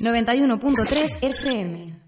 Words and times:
91.3 0.00 1.18
FM. 1.20 2.00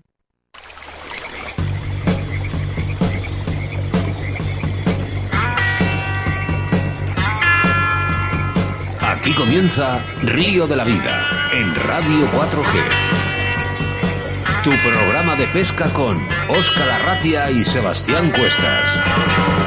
Aquí 9.00 9.32
comienza 9.34 10.04
Río 10.22 10.66
de 10.66 10.76
la 10.76 10.84
Vida 10.84 11.50
en 11.52 11.74
Radio 11.74 12.26
4G. 12.32 12.82
Tu 14.64 14.71
programa 14.71 15.37
de 15.37 15.46
pesca 15.48 15.93
con 15.93 16.27
Óscar 16.48 16.89
Arratia 16.89 17.51
y 17.51 17.64
Sebastián 17.64 18.30
Cuestas. 18.30 19.63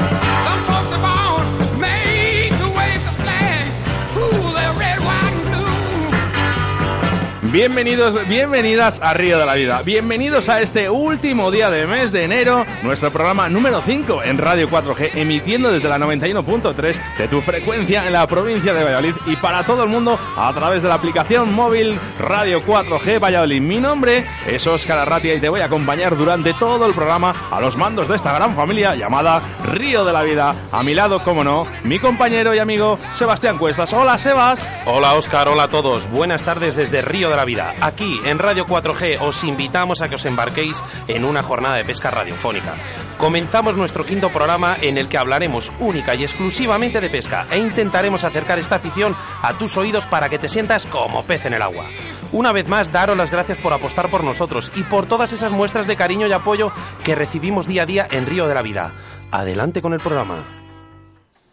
Bienvenidos, 7.57 8.27
bienvenidas 8.27 8.99
a 9.01 9.15
Río 9.15 9.39
de 9.39 9.45
la 9.47 9.55
Vida. 9.55 9.81
Bienvenidos 9.81 10.47
a 10.47 10.61
este 10.61 10.91
último 10.91 11.49
día 11.49 11.71
del 11.71 11.87
mes 11.87 12.11
de 12.11 12.23
enero, 12.23 12.63
nuestro 12.83 13.11
programa 13.11 13.49
número 13.49 13.81
5 13.81 14.21
en 14.25 14.37
Radio 14.37 14.69
4G, 14.69 15.15
emitiendo 15.15 15.71
desde 15.71 15.89
la 15.89 15.97
91.3 15.97 17.17
de 17.17 17.27
tu 17.27 17.41
frecuencia 17.41 18.05
en 18.05 18.13
la 18.13 18.27
provincia 18.27 18.75
de 18.75 18.83
Valladolid 18.83 19.15
y 19.25 19.35
para 19.37 19.65
todo 19.65 19.85
el 19.85 19.89
mundo 19.89 20.19
a 20.37 20.53
través 20.53 20.83
de 20.83 20.87
la 20.87 20.93
aplicación 20.93 21.51
móvil 21.51 21.97
Radio 22.19 22.61
4G 22.63 23.19
Valladolid. 23.19 23.59
Mi 23.59 23.79
nombre 23.79 24.23
es 24.45 24.67
Óscar 24.67 24.99
Arratia 24.99 25.33
y 25.33 25.39
te 25.39 25.49
voy 25.49 25.61
a 25.61 25.65
acompañar 25.65 26.15
durante 26.15 26.53
todo 26.53 26.85
el 26.85 26.93
programa 26.93 27.33
a 27.49 27.59
los 27.59 27.75
mandos 27.75 28.07
de 28.07 28.17
esta 28.17 28.33
gran 28.33 28.55
familia 28.55 28.95
llamada 28.95 29.41
Río 29.65 30.05
de 30.05 30.13
la 30.13 30.21
Vida. 30.21 30.53
A 30.71 30.83
mi 30.83 30.93
lado, 30.93 31.23
como 31.23 31.43
no, 31.43 31.65
mi 31.83 31.97
compañero 31.97 32.53
y 32.53 32.59
amigo 32.59 32.99
Sebastián 33.13 33.57
Cuestas. 33.57 33.91
Hola, 33.93 34.19
Sebas. 34.19 34.63
Hola 34.85 35.15
Oscar, 35.15 35.47
hola 35.47 35.63
a 35.63 35.69
todos. 35.69 36.07
Buenas 36.11 36.43
tardes 36.43 36.75
desde 36.75 37.01
Río 37.01 37.31
de 37.31 37.35
la 37.35 37.46
Aquí 37.81 38.19
en 38.25 38.39
Radio 38.39 38.65
4G 38.65 39.19
os 39.21 39.43
invitamos 39.45 40.01
a 40.01 40.09
que 40.09 40.15
os 40.15 40.25
embarquéis 40.25 40.83
en 41.07 41.23
una 41.23 41.41
jornada 41.41 41.77
de 41.77 41.85
pesca 41.85 42.11
radiofónica. 42.11 42.75
Comenzamos 43.17 43.77
nuestro 43.77 44.05
quinto 44.05 44.29
programa 44.29 44.75
en 44.81 44.97
el 44.97 45.07
que 45.07 45.17
hablaremos 45.17 45.71
única 45.79 46.13
y 46.15 46.23
exclusivamente 46.23 46.99
de 46.99 47.09
pesca 47.09 47.47
e 47.49 47.57
intentaremos 47.57 48.25
acercar 48.25 48.59
esta 48.59 48.75
afición 48.75 49.15
a 49.41 49.53
tus 49.53 49.77
oídos 49.77 50.05
para 50.07 50.27
que 50.27 50.39
te 50.39 50.49
sientas 50.49 50.85
como 50.87 51.23
pez 51.23 51.45
en 51.45 51.53
el 51.53 51.61
agua. 51.61 51.85
Una 52.33 52.51
vez 52.51 52.67
más, 52.67 52.91
daros 52.91 53.17
las 53.17 53.31
gracias 53.31 53.57
por 53.59 53.71
apostar 53.71 54.09
por 54.09 54.25
nosotros 54.25 54.69
y 54.75 54.83
por 54.83 55.05
todas 55.05 55.31
esas 55.31 55.53
muestras 55.53 55.87
de 55.87 55.95
cariño 55.95 56.27
y 56.27 56.33
apoyo 56.33 56.71
que 57.05 57.15
recibimos 57.15 57.65
día 57.65 57.83
a 57.83 57.85
día 57.85 58.07
en 58.11 58.25
Río 58.25 58.47
de 58.47 58.55
la 58.55 58.61
Vida. 58.61 58.91
Adelante 59.31 59.81
con 59.81 59.93
el 59.93 60.01
programa. 60.01 60.43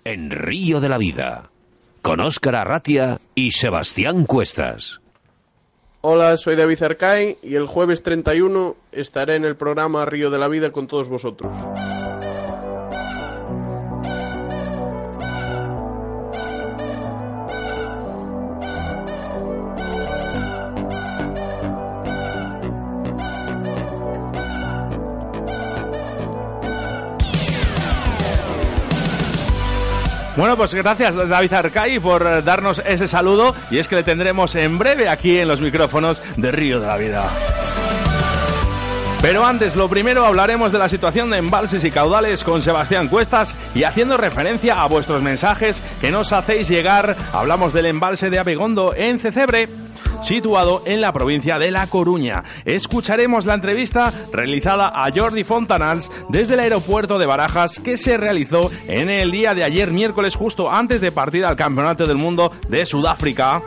En 0.04 0.30
Río 0.30 0.80
de 0.80 0.88
la 0.88 0.98
Vida 0.98 1.50
con 2.04 2.20
Óscar 2.20 2.54
Arratia 2.54 3.19
y 3.34 3.52
Sebastián 3.52 4.26
Cuestas. 4.26 5.03
Hola, 6.06 6.36
soy 6.36 6.55
David 6.55 6.83
Arcay 6.83 7.38
y 7.42 7.55
el 7.55 7.66
jueves 7.66 8.02
31 8.02 8.77
estaré 8.92 9.36
en 9.36 9.47
el 9.47 9.56
programa 9.56 10.05
Río 10.05 10.28
de 10.28 10.36
la 10.36 10.48
Vida 10.48 10.70
con 10.70 10.86
todos 10.86 11.08
vosotros. 11.08 11.50
Bueno, 30.36 30.56
pues 30.56 30.74
gracias 30.74 31.14
David 31.14 31.52
Arcay 31.52 32.00
por 32.00 32.42
darnos 32.42 32.82
ese 32.84 33.06
saludo. 33.06 33.54
Y 33.70 33.78
es 33.78 33.86
que 33.86 33.96
le 33.96 34.02
tendremos 34.02 34.54
en 34.56 34.78
breve 34.78 35.08
aquí 35.08 35.38
en 35.38 35.46
los 35.46 35.60
micrófonos 35.60 36.20
de 36.36 36.50
Río 36.50 36.80
de 36.80 36.86
la 36.86 36.96
Vida. 36.96 37.24
Pero 39.22 39.46
antes, 39.46 39.74
lo 39.74 39.88
primero 39.88 40.26
hablaremos 40.26 40.70
de 40.70 40.78
la 40.78 40.88
situación 40.88 41.30
de 41.30 41.38
embalses 41.38 41.82
y 41.82 41.91
caudales 41.91 42.44
con 42.44 42.62
Sebastián 42.62 43.08
Cuestas 43.08 43.54
y 43.74 43.84
haciendo 43.84 44.19
referencia 44.19 44.82
a 44.82 44.86
vuestros 44.86 45.22
mensajes 45.22 45.81
que 46.00 46.10
nos 46.10 46.31
hacéis 46.32 46.69
llegar, 46.69 47.16
hablamos 47.32 47.72
del 47.72 47.86
embalse 47.86 48.28
de 48.28 48.38
Abegondo 48.38 48.92
en 48.94 49.19
Cecebre 49.19 49.69
situado 50.22 50.82
en 50.86 51.00
la 51.00 51.12
provincia 51.12 51.58
de 51.58 51.70
La 51.70 51.86
Coruña. 51.86 52.44
Escucharemos 52.64 53.47
la 53.47 53.54
entrevista 53.54 54.12
realizada 54.32 54.88
a 54.94 55.10
Jordi 55.14 55.44
Fontanals 55.44 56.10
desde 56.28 56.54
el 56.54 56.60
aeropuerto 56.60 57.19
de 57.19 57.26
Barajas 57.26 57.78
que 57.80 57.98
se 57.98 58.16
realizó 58.16 58.70
en 58.88 59.10
el 59.10 59.30
día 59.30 59.54
de 59.54 59.64
ayer 59.64 59.91
miércoles 59.91 60.36
justo 60.36 60.70
antes 60.70 61.00
de 61.00 61.12
partir 61.12 61.44
al 61.44 61.56
Campeonato 61.56 62.06
del 62.06 62.16
Mundo 62.16 62.53
de 62.69 62.86
Sudáfrica. 62.86 63.62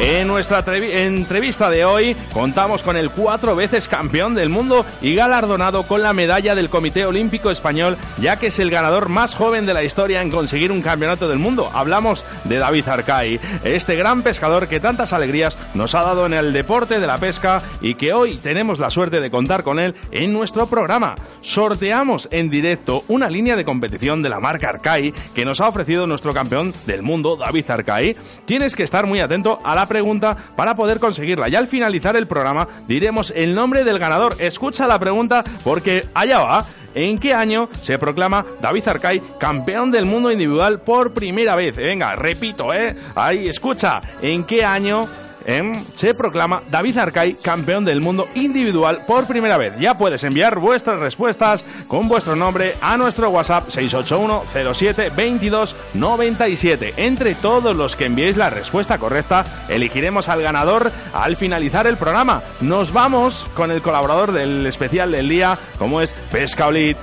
En 0.00 0.26
nuestra 0.26 0.64
trevi- 0.64 0.90
entrevista 0.90 1.70
de 1.70 1.84
hoy 1.84 2.16
contamos 2.32 2.82
con 2.82 2.96
el 2.96 3.10
cuatro 3.10 3.54
veces 3.54 3.86
campeón 3.86 4.34
del 4.34 4.48
mundo 4.48 4.84
y 5.00 5.14
galardonado 5.14 5.84
con 5.84 6.02
la 6.02 6.12
medalla 6.12 6.56
del 6.56 6.68
Comité 6.68 7.06
Olímpico 7.06 7.50
Español, 7.50 7.96
ya 8.20 8.36
que 8.36 8.48
es 8.48 8.58
el 8.58 8.70
ganador 8.70 9.08
más 9.08 9.36
joven 9.36 9.66
de 9.66 9.72
la 9.72 9.84
historia 9.84 10.20
en 10.20 10.30
conseguir 10.32 10.72
un 10.72 10.82
campeonato 10.82 11.28
del 11.28 11.38
mundo. 11.38 11.70
Hablamos 11.72 12.24
de 12.42 12.58
David 12.58 12.88
Arcay, 12.88 13.40
este 13.62 13.94
gran 13.94 14.22
pescador 14.22 14.66
que 14.66 14.80
tantas 14.80 15.12
alegrías 15.12 15.56
nos 15.74 15.94
ha 15.94 16.02
dado 16.02 16.26
en 16.26 16.34
el 16.34 16.52
deporte 16.52 16.98
de 16.98 17.06
la 17.06 17.18
pesca 17.18 17.62
y 17.80 17.94
que 17.94 18.12
hoy 18.12 18.34
tenemos 18.34 18.80
la 18.80 18.90
suerte 18.90 19.20
de 19.20 19.30
contar 19.30 19.62
con 19.62 19.78
él 19.78 19.94
en 20.10 20.32
nuestro 20.32 20.66
programa. 20.66 21.14
Sorteamos 21.40 22.28
en 22.32 22.50
directo 22.50 23.04
una 23.06 23.30
línea 23.30 23.54
de 23.54 23.64
competición 23.64 24.22
de 24.22 24.28
la 24.28 24.40
marca 24.40 24.70
Arcay 24.70 25.14
que 25.34 25.44
nos 25.44 25.60
ha 25.60 25.68
ofrecido 25.68 26.06
nuestro 26.08 26.32
campeón 26.34 26.74
del 26.84 27.02
mundo, 27.02 27.36
David 27.36 27.70
Arcay. 27.70 28.16
Tienes 28.44 28.74
que 28.74 28.82
estar 28.82 29.06
muy 29.06 29.20
atento 29.20 29.60
a 29.62 29.74
la 29.74 29.83
pregunta 29.86 30.36
para 30.56 30.74
poder 30.74 30.98
conseguirla. 31.00 31.48
Y 31.48 31.56
al 31.56 31.66
finalizar 31.66 32.16
el 32.16 32.26
programa 32.26 32.68
diremos 32.86 33.32
el 33.34 33.54
nombre 33.54 33.84
del 33.84 33.98
ganador. 33.98 34.36
Escucha 34.38 34.86
la 34.86 34.98
pregunta 34.98 35.42
porque 35.62 36.06
allá 36.14 36.40
va. 36.40 36.64
¿En 36.94 37.18
qué 37.18 37.34
año 37.34 37.68
se 37.82 37.98
proclama 37.98 38.46
David 38.60 38.86
Arcay 38.86 39.20
campeón 39.38 39.90
del 39.90 40.04
mundo 40.04 40.30
individual 40.30 40.80
por 40.80 41.12
primera 41.12 41.56
vez? 41.56 41.74
Venga, 41.74 42.14
repito, 42.14 42.72
¿eh? 42.72 42.94
Ahí, 43.16 43.48
escucha. 43.48 44.00
¿En 44.22 44.44
qué 44.44 44.64
año 44.64 45.04
em, 45.44 45.72
se 45.96 46.14
proclama 46.14 46.62
David 46.70 46.98
Arcay 46.98 47.34
campeón 47.34 47.84
del 47.84 48.00
mundo 48.00 48.28
individual 48.34 49.04
por 49.06 49.26
primera 49.26 49.56
vez? 49.56 49.78
Ya 49.78 49.94
puedes 49.94 50.24
enviar 50.24 50.58
vuestras 50.58 51.00
respuestas 51.00 51.64
con 51.88 52.08
vuestro 52.08 52.36
nombre 52.36 52.74
a 52.80 52.96
nuestro 52.96 53.30
WhatsApp 53.30 53.68
681 53.68 54.74
07 54.74 55.10
22 55.14 55.76
97. 55.94 56.94
Entre 56.96 57.34
todos 57.34 57.76
los 57.76 57.96
que 57.96 58.06
enviéis 58.06 58.36
la 58.36 58.50
respuesta 58.50 58.98
correcta, 58.98 59.44
elegiremos 59.68 60.28
al 60.28 60.42
ganador 60.42 60.90
al 61.12 61.36
finalizar 61.36 61.86
el 61.86 61.96
programa. 61.96 62.42
Nos 62.60 62.92
vamos 62.92 63.46
con 63.54 63.70
el 63.70 63.82
colaborador 63.82 64.32
del 64.32 64.66
especial 64.66 65.12
del 65.12 65.28
día, 65.28 65.58
como 65.78 66.00
es 66.00 66.12
Pesca 66.30 66.66
Olit. 66.66 66.96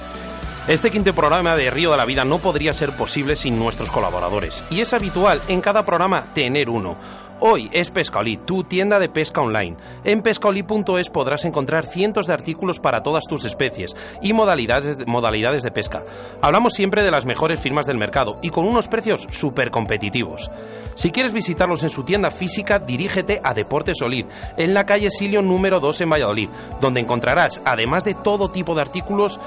Este 0.67 0.91
quinto 0.91 1.11
programa 1.13 1.55
de 1.55 1.72
Río 1.72 1.89
de 1.89 1.97
la 1.97 2.05
Vida 2.05 2.23
no 2.23 2.38
podría 2.38 2.72
ser 2.72 2.91
posible 2.91 3.35
sin 3.35 3.57
nuestros 3.57 3.89
colaboradores. 3.89 4.63
Y 4.69 4.81
es 4.81 4.94
habitual 4.94 5.41
en 5.47 5.59
cada 5.59 5.83
programa 5.83 6.27
tener 6.35 6.69
uno. 6.69 6.97
Hoy 7.39 7.67
es 7.73 7.89
Pescaolí, 7.89 8.38
tu 8.38 8.63
tienda 8.63 8.99
de 8.99 9.09
pesca 9.09 9.41
online. 9.41 9.75
En 10.03 10.22
pescaolí.es 10.22 11.09
podrás 11.09 11.45
encontrar 11.45 11.88
cientos 11.88 12.27
de 12.27 12.33
artículos 12.33 12.79
para 12.79 13.01
todas 13.01 13.23
tus 13.27 13.44
especies 13.45 13.95
y 14.22 14.33
modalidades, 14.33 14.99
modalidades 15.07 15.63
de 15.63 15.72
pesca. 15.72 16.03
Hablamos 16.44 16.73
siempre 16.73 17.01
de 17.01 17.09
las 17.09 17.25
mejores 17.25 17.59
firmas 17.59 17.88
del 17.88 17.97
mercado 17.97 18.38
y 18.43 18.51
con 18.51 18.67
unos 18.67 18.88
precios 18.88 19.25
súper 19.31 19.72
competitivos. 19.72 20.51
Si 20.93 21.09
quieres 21.09 21.33
visitarlos 21.33 21.81
en 21.81 21.89
su 21.89 22.03
tienda 22.03 22.29
física, 22.29 22.78
dirígete 22.78 23.41
a 23.43 23.55
Deportes 23.55 23.97
Solid, 23.97 24.28
en 24.57 24.75
la 24.75 24.85
calle 24.85 25.09
Silio 25.09 25.41
número 25.41 25.79
2 25.79 26.01
en 26.01 26.09
Valladolid, 26.11 26.49
donde 26.79 26.99
encontrarás, 26.99 27.59
además 27.66 28.03
de 28.03 28.13
todo 28.13 28.51
tipo 28.51 28.75
de 28.75 28.81
artículos, 28.81 29.39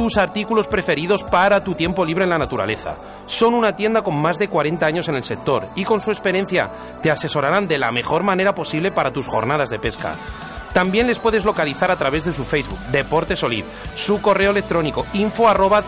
tus 0.00 0.16
artículos 0.16 0.66
preferidos 0.66 1.22
para 1.22 1.62
tu 1.62 1.74
tiempo 1.74 2.06
libre 2.06 2.24
en 2.24 2.30
la 2.30 2.38
naturaleza. 2.38 2.96
Son 3.26 3.52
una 3.52 3.76
tienda 3.76 4.00
con 4.00 4.16
más 4.16 4.38
de 4.38 4.48
40 4.48 4.86
años 4.86 5.08
en 5.10 5.16
el 5.16 5.22
sector 5.22 5.68
y 5.76 5.84
con 5.84 6.00
su 6.00 6.10
experiencia 6.10 6.70
te 7.02 7.10
asesorarán 7.10 7.68
de 7.68 7.76
la 7.76 7.92
mejor 7.92 8.22
manera 8.22 8.54
posible 8.54 8.92
para 8.92 9.12
tus 9.12 9.26
jornadas 9.26 9.68
de 9.68 9.78
pesca. 9.78 10.14
También 10.72 11.06
les 11.06 11.18
puedes 11.18 11.44
localizar 11.44 11.90
a 11.90 11.96
través 11.96 12.24
de 12.24 12.32
su 12.32 12.44
Facebook, 12.44 12.78
Deportes 12.90 13.42
Olid, 13.42 13.64
su 13.94 14.22
correo 14.22 14.52
electrónico 14.52 15.04
info 15.12 15.50
arroba 15.50 15.84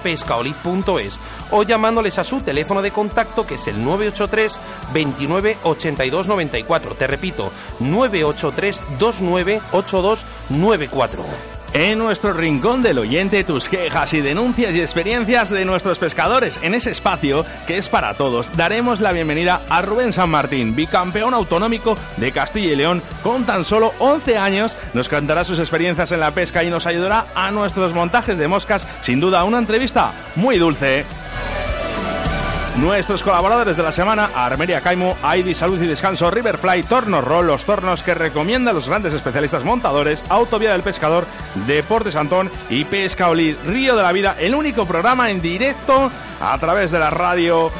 o 1.50 1.62
llamándoles 1.62 2.18
a 2.18 2.24
su 2.24 2.42
teléfono 2.42 2.82
de 2.82 2.90
contacto 2.90 3.46
que 3.46 3.54
es 3.54 3.66
el 3.66 3.82
983 3.82 4.58
29 4.92 5.56
82 5.62 6.28
94. 6.28 6.94
Te 6.96 7.06
repito, 7.06 7.50
983 7.80 8.82
29 9.00 9.62
82 9.72 10.26
94. 10.50 11.61
En 11.74 11.98
nuestro 11.98 12.34
rincón 12.34 12.82
del 12.82 12.98
oyente, 12.98 13.44
tus 13.44 13.66
quejas 13.66 14.12
y 14.12 14.20
denuncias 14.20 14.74
y 14.74 14.82
experiencias 14.82 15.48
de 15.48 15.64
nuestros 15.64 15.98
pescadores. 15.98 16.60
En 16.62 16.74
ese 16.74 16.90
espacio, 16.90 17.46
que 17.66 17.78
es 17.78 17.88
para 17.88 18.12
todos, 18.12 18.54
daremos 18.58 19.00
la 19.00 19.12
bienvenida 19.12 19.62
a 19.70 19.80
Rubén 19.80 20.12
San 20.12 20.28
Martín, 20.28 20.76
bicampeón 20.76 21.32
autonómico 21.32 21.96
de 22.18 22.30
Castilla 22.30 22.72
y 22.72 22.76
León, 22.76 23.02
con 23.22 23.46
tan 23.46 23.64
solo 23.64 23.94
11 24.00 24.36
años. 24.36 24.76
Nos 24.92 25.08
contará 25.08 25.44
sus 25.44 25.58
experiencias 25.58 26.12
en 26.12 26.20
la 26.20 26.32
pesca 26.32 26.62
y 26.62 26.68
nos 26.68 26.86
ayudará 26.86 27.24
a 27.34 27.50
nuestros 27.50 27.94
montajes 27.94 28.36
de 28.36 28.48
moscas. 28.48 28.86
Sin 29.00 29.18
duda, 29.18 29.44
una 29.44 29.58
entrevista 29.58 30.12
muy 30.36 30.58
dulce. 30.58 31.06
Nuestros 32.76 33.22
colaboradores 33.22 33.76
de 33.76 33.82
la 33.82 33.92
semana, 33.92 34.30
Armeria 34.34 34.80
Caimo, 34.80 35.16
Aidi 35.22 35.54
Salud 35.54 35.80
y 35.80 35.86
Descanso, 35.86 36.30
Riverfly, 36.30 36.84
Tornos 36.84 37.22
Roll, 37.22 37.46
los 37.46 37.64
tornos 37.64 38.02
que 38.02 38.14
recomiendan 38.14 38.74
los 38.74 38.88
grandes 38.88 39.12
especialistas 39.12 39.62
montadores, 39.62 40.22
Autovía 40.30 40.72
del 40.72 40.82
Pescador, 40.82 41.26
Deportes 41.66 42.16
Antón 42.16 42.50
y 42.70 42.84
Pesca 42.84 43.28
Olid, 43.28 43.56
Río 43.66 43.94
de 43.94 44.02
la 44.02 44.12
Vida, 44.12 44.36
el 44.38 44.54
único 44.54 44.86
programa 44.86 45.30
en 45.30 45.42
directo 45.42 46.10
a 46.40 46.58
través 46.58 46.90
de 46.90 46.98
la 46.98 47.10
radio. 47.10 47.70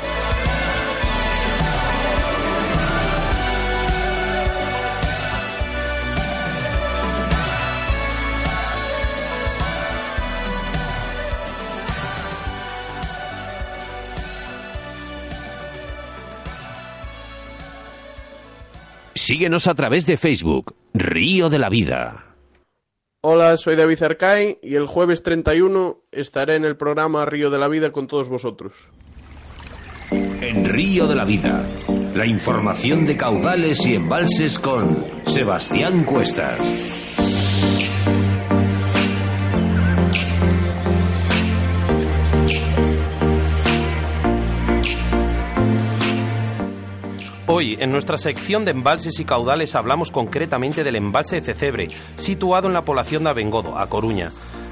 Síguenos 19.32 19.66
a 19.66 19.74
través 19.74 20.04
de 20.04 20.18
Facebook, 20.18 20.74
Río 20.92 21.48
de 21.48 21.58
la 21.58 21.70
Vida. 21.70 22.36
Hola, 23.22 23.56
soy 23.56 23.76
David 23.76 24.02
Arcay 24.02 24.58
y 24.62 24.74
el 24.74 24.84
jueves 24.84 25.22
31 25.22 26.02
estaré 26.12 26.56
en 26.56 26.66
el 26.66 26.76
programa 26.76 27.24
Río 27.24 27.48
de 27.48 27.56
la 27.56 27.66
Vida 27.66 27.92
con 27.92 28.08
todos 28.08 28.28
vosotros. 28.28 28.74
En 30.10 30.66
Río 30.66 31.06
de 31.06 31.14
la 31.14 31.24
Vida, 31.24 31.64
la 32.14 32.26
información 32.26 33.06
de 33.06 33.16
caudales 33.16 33.86
y 33.86 33.94
embalses 33.94 34.58
con 34.58 35.02
Sebastián 35.24 36.04
Cuestas. 36.04 37.01
Hoy, 47.54 47.76
en 47.78 47.90
nuestra 47.90 48.16
sección 48.16 48.64
de 48.64 48.70
embalses 48.70 49.20
y 49.20 49.26
caudales, 49.26 49.74
hablamos 49.74 50.10
concretamente 50.10 50.82
del 50.82 50.96
embalse 50.96 51.36
de 51.36 51.42
Cecebre, 51.42 51.88
situado 52.14 52.66
en 52.66 52.72
la 52.72 52.86
población 52.86 53.24
de 53.24 53.28
Abengodo, 53.28 53.78
a 53.78 53.90
Coruña. 53.90 54.30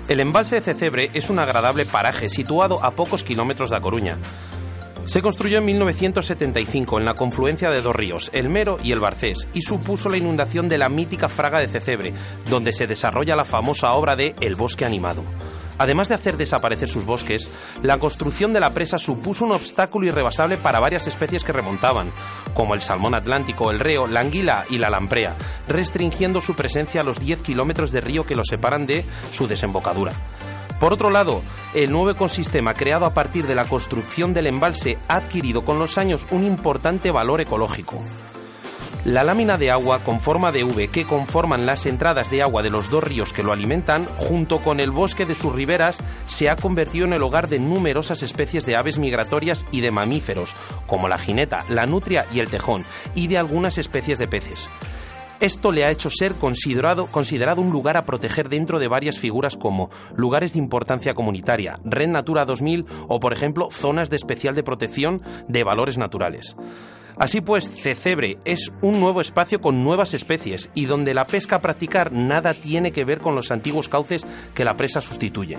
El 0.09 0.19
embalse 0.19 0.55
de 0.55 0.61
Cecebre 0.63 1.11
es 1.13 1.29
un 1.29 1.41
agradable 1.41 1.85
paraje 1.85 2.31
situado 2.31 2.83
a 2.83 2.93
pocos 2.93 3.23
kilómetros 3.23 3.69
de 3.69 3.77
A 3.77 3.81
Coruña. 3.83 4.17
Se 5.05 5.21
construyó 5.21 5.59
en 5.59 5.67
1975 5.67 6.99
en 6.99 7.05
la 7.05 7.13
confluencia 7.13 7.69
de 7.69 7.83
dos 7.83 7.95
ríos, 7.95 8.31
el 8.33 8.49
Mero 8.49 8.79
y 8.83 8.93
el 8.93 9.01
Barcés, 9.01 9.47
y 9.53 9.61
supuso 9.61 10.09
la 10.09 10.17
inundación 10.17 10.67
de 10.71 10.79
la 10.79 10.89
mítica 10.89 11.29
fraga 11.29 11.61
de 11.61 11.69
Cecebre, 11.69 12.15
donde 12.49 12.73
se 12.73 12.87
desarrolla 12.87 13.37
la 13.37 13.45
famosa 13.45 13.93
obra 13.93 14.17
de 14.17 14.35
El 14.41 14.55
bosque 14.55 14.87
animado. 14.87 15.23
Además 15.81 16.11
de 16.11 16.15
hacer 16.15 16.37
desaparecer 16.37 16.91
sus 16.91 17.07
bosques, 17.07 17.51
la 17.83 17.97
construcción 17.97 18.53
de 18.53 18.61
la 18.61 18.75
presa 18.75 18.99
supuso 18.99 19.47
un 19.47 19.53
obstáculo 19.53 20.07
irrebasable 20.07 20.59
para 20.59 20.79
varias 20.79 21.07
especies 21.07 21.43
que 21.43 21.55
remontaban, 21.55 22.13
como 22.53 22.75
el 22.75 22.83
salmón 22.83 23.15
atlántico, 23.15 23.71
el 23.71 23.79
reo, 23.79 24.07
la 24.07 24.21
anguila 24.21 24.67
y 24.69 24.77
la 24.77 24.91
lamprea, 24.91 25.39
restringiendo 25.69 26.43
su 26.43 26.55
presencia 26.55 27.01
a 27.01 27.05
los 27.05 27.19
10 27.19 27.41
kilómetros 27.41 27.93
de 27.93 28.03
río 28.03 28.27
que 28.27 28.35
los 28.35 28.49
separan 28.49 28.85
de 28.85 29.07
su 29.31 29.49
desembocadura. 29.49 30.13
Por 30.79 30.93
otro 30.93 31.09
lado, 31.09 31.41
el 31.73 31.91
nuevo 31.91 32.11
ecosistema 32.11 32.75
creado 32.75 33.07
a 33.07 33.15
partir 33.15 33.47
de 33.47 33.55
la 33.55 33.65
construcción 33.65 34.35
del 34.35 34.49
embalse 34.49 34.99
ha 35.09 35.17
adquirido 35.17 35.65
con 35.65 35.79
los 35.79 35.97
años 35.97 36.27
un 36.31 36.45
importante 36.45 37.11
valor 37.11 37.41
ecológico. 37.41 38.03
La 39.07 39.25
lámina 39.25 39.57
de 39.57 39.71
agua 39.71 40.05
con 40.05 40.21
forma 40.21 40.53
de 40.53 40.63
V 40.63 40.89
que 40.89 41.07
conforman 41.07 41.65
las 41.65 41.87
entradas 41.87 42.31
de 42.31 42.43
agua 42.43 42.63
de 42.63 42.69
los 42.69 42.91
dos 42.91 43.03
ríos 43.03 43.33
que 43.33 43.43
lo 43.43 43.51
alimentan, 43.51 44.05
junto 44.19 44.59
con 44.59 44.79
el 44.79 44.91
bosque 44.91 45.25
de 45.25 45.35
sus 45.35 45.55
riberas, 45.55 45.99
se 46.27 46.51
ha 46.51 46.57
convertido 46.57 47.07
en 47.07 47.15
el 47.15 47.23
hogar 47.23 47.49
de 47.49 47.59
numerosas 47.59 48.23
especies 48.23 48.67
de 48.67 48.77
aves 48.77 48.99
migratorias 48.99 49.65
y 49.73 49.81
de 49.81 49.91
mamíferos, 49.91 50.55
como 50.87 51.09
la 51.09 51.19
jineta, 51.19 51.65
la 51.71 51.87
nutria 51.87 52.27
y 52.31 52.41
el 52.41 52.51
tejón, 52.51 52.85
y 53.15 53.29
de 53.29 53.39
algunas 53.39 53.79
especies 53.79 54.19
de 54.19 54.29
peces. 54.29 54.69
Esto 55.41 55.73
le 55.73 55.87
ha 55.87 55.91
hecho 55.91 56.11
ser 56.11 56.35
considerado, 56.35 57.07
considerado 57.07 57.63
un 57.63 57.71
lugar 57.71 57.97
a 57.97 58.05
proteger 58.05 58.51
dentro 58.51 58.79
de 58.79 58.89
varias 58.89 59.19
figuras 59.19 59.57
como 59.57 59.89
lugares 60.15 60.53
de 60.53 60.59
importancia 60.59 61.15
comunitaria, 61.15 61.81
Red 61.85 62.09
Natura 62.09 62.45
2000 62.45 62.85
o, 63.09 63.19
por 63.19 63.33
ejemplo, 63.33 63.71
zonas 63.71 64.11
de 64.11 64.17
especial 64.17 64.55
de 64.55 64.63
protección 64.63 65.23
de 65.49 65.65
valores 65.65 65.97
naturales. 65.97 66.55
Así 67.21 67.43
pues, 67.43 67.71
Cecebre 67.71 68.39
es 68.47 68.73
un 68.81 68.99
nuevo 68.99 69.21
espacio 69.21 69.61
con 69.61 69.85
nuevas 69.85 70.15
especies 70.15 70.71
y 70.75 70.87
donde 70.87 71.13
la 71.13 71.27
pesca 71.27 71.57
a 71.57 71.61
practicar 71.61 72.13
nada 72.13 72.55
tiene 72.55 72.93
que 72.93 73.05
ver 73.05 73.21
con 73.21 73.35
los 73.35 73.51
antiguos 73.51 73.91
cauces 73.91 74.25
que 74.55 74.65
la 74.65 74.75
presa 74.77 75.03
sustituye. 75.03 75.59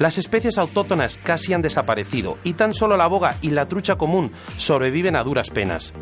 Las 0.00 0.18
especies 0.18 0.58
autóctonas 0.58 1.16
casi 1.22 1.54
han 1.54 1.62
desaparecido 1.62 2.36
y 2.42 2.54
tan 2.54 2.74
solo 2.74 2.96
la 2.96 3.06
boga 3.06 3.36
y 3.42 3.50
la 3.50 3.66
trucha 3.68 3.94
común 3.94 4.32
sobreviven 4.56 5.16
a 5.16 5.22
duras 5.22 5.50
penas. 5.50 5.92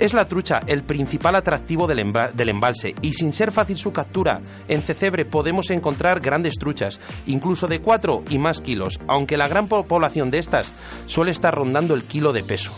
Es 0.00 0.14
la 0.14 0.26
trucha 0.26 0.60
el 0.66 0.82
principal 0.82 1.36
atractivo 1.36 1.86
del, 1.86 2.00
emba- 2.00 2.32
del 2.32 2.48
embalse 2.48 2.94
y 3.02 3.12
sin 3.12 3.32
ser 3.32 3.52
fácil 3.52 3.76
su 3.76 3.92
captura, 3.92 4.40
en 4.66 4.82
Cecebre 4.82 5.26
podemos 5.26 5.70
encontrar 5.70 6.18
grandes 6.20 6.54
truchas, 6.58 7.00
incluso 7.26 7.68
de 7.68 7.80
4 7.80 8.24
y 8.30 8.38
más 8.38 8.60
kilos, 8.60 8.98
aunque 9.06 9.36
la 9.36 9.46
gran 9.48 9.68
po- 9.68 9.84
población 9.86 10.30
de 10.32 10.38
estas 10.38 10.72
suele 11.06 11.30
estar 11.30 11.54
rondando 11.54 11.94
el 11.94 12.02
kilo 12.02 12.32
de 12.32 12.42
peso. 12.44 12.72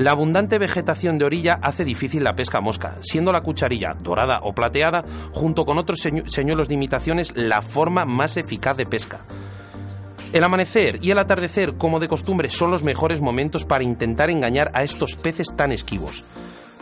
La 0.00 0.12
abundante 0.12 0.56
vegetación 0.58 1.18
de 1.18 1.26
orilla 1.26 1.58
hace 1.60 1.84
difícil 1.84 2.24
la 2.24 2.34
pesca 2.34 2.62
mosca, 2.62 2.96
siendo 3.00 3.32
la 3.32 3.42
cucharilla, 3.42 3.92
dorada 4.00 4.38
o 4.42 4.54
plateada, 4.54 5.04
junto 5.32 5.66
con 5.66 5.76
otros 5.76 6.02
señu- 6.02 6.26
señuelos 6.26 6.68
de 6.68 6.74
imitaciones, 6.74 7.34
la 7.36 7.60
forma 7.60 8.06
más 8.06 8.38
eficaz 8.38 8.78
de 8.78 8.86
pesca. 8.86 9.20
El 10.32 10.42
amanecer 10.42 11.00
y 11.02 11.10
el 11.10 11.18
atardecer, 11.18 11.74
como 11.76 12.00
de 12.00 12.08
costumbre, 12.08 12.48
son 12.48 12.70
los 12.70 12.82
mejores 12.82 13.20
momentos 13.20 13.64
para 13.66 13.84
intentar 13.84 14.30
engañar 14.30 14.70
a 14.72 14.84
estos 14.84 15.16
peces 15.16 15.48
tan 15.54 15.70
esquivos. 15.70 16.24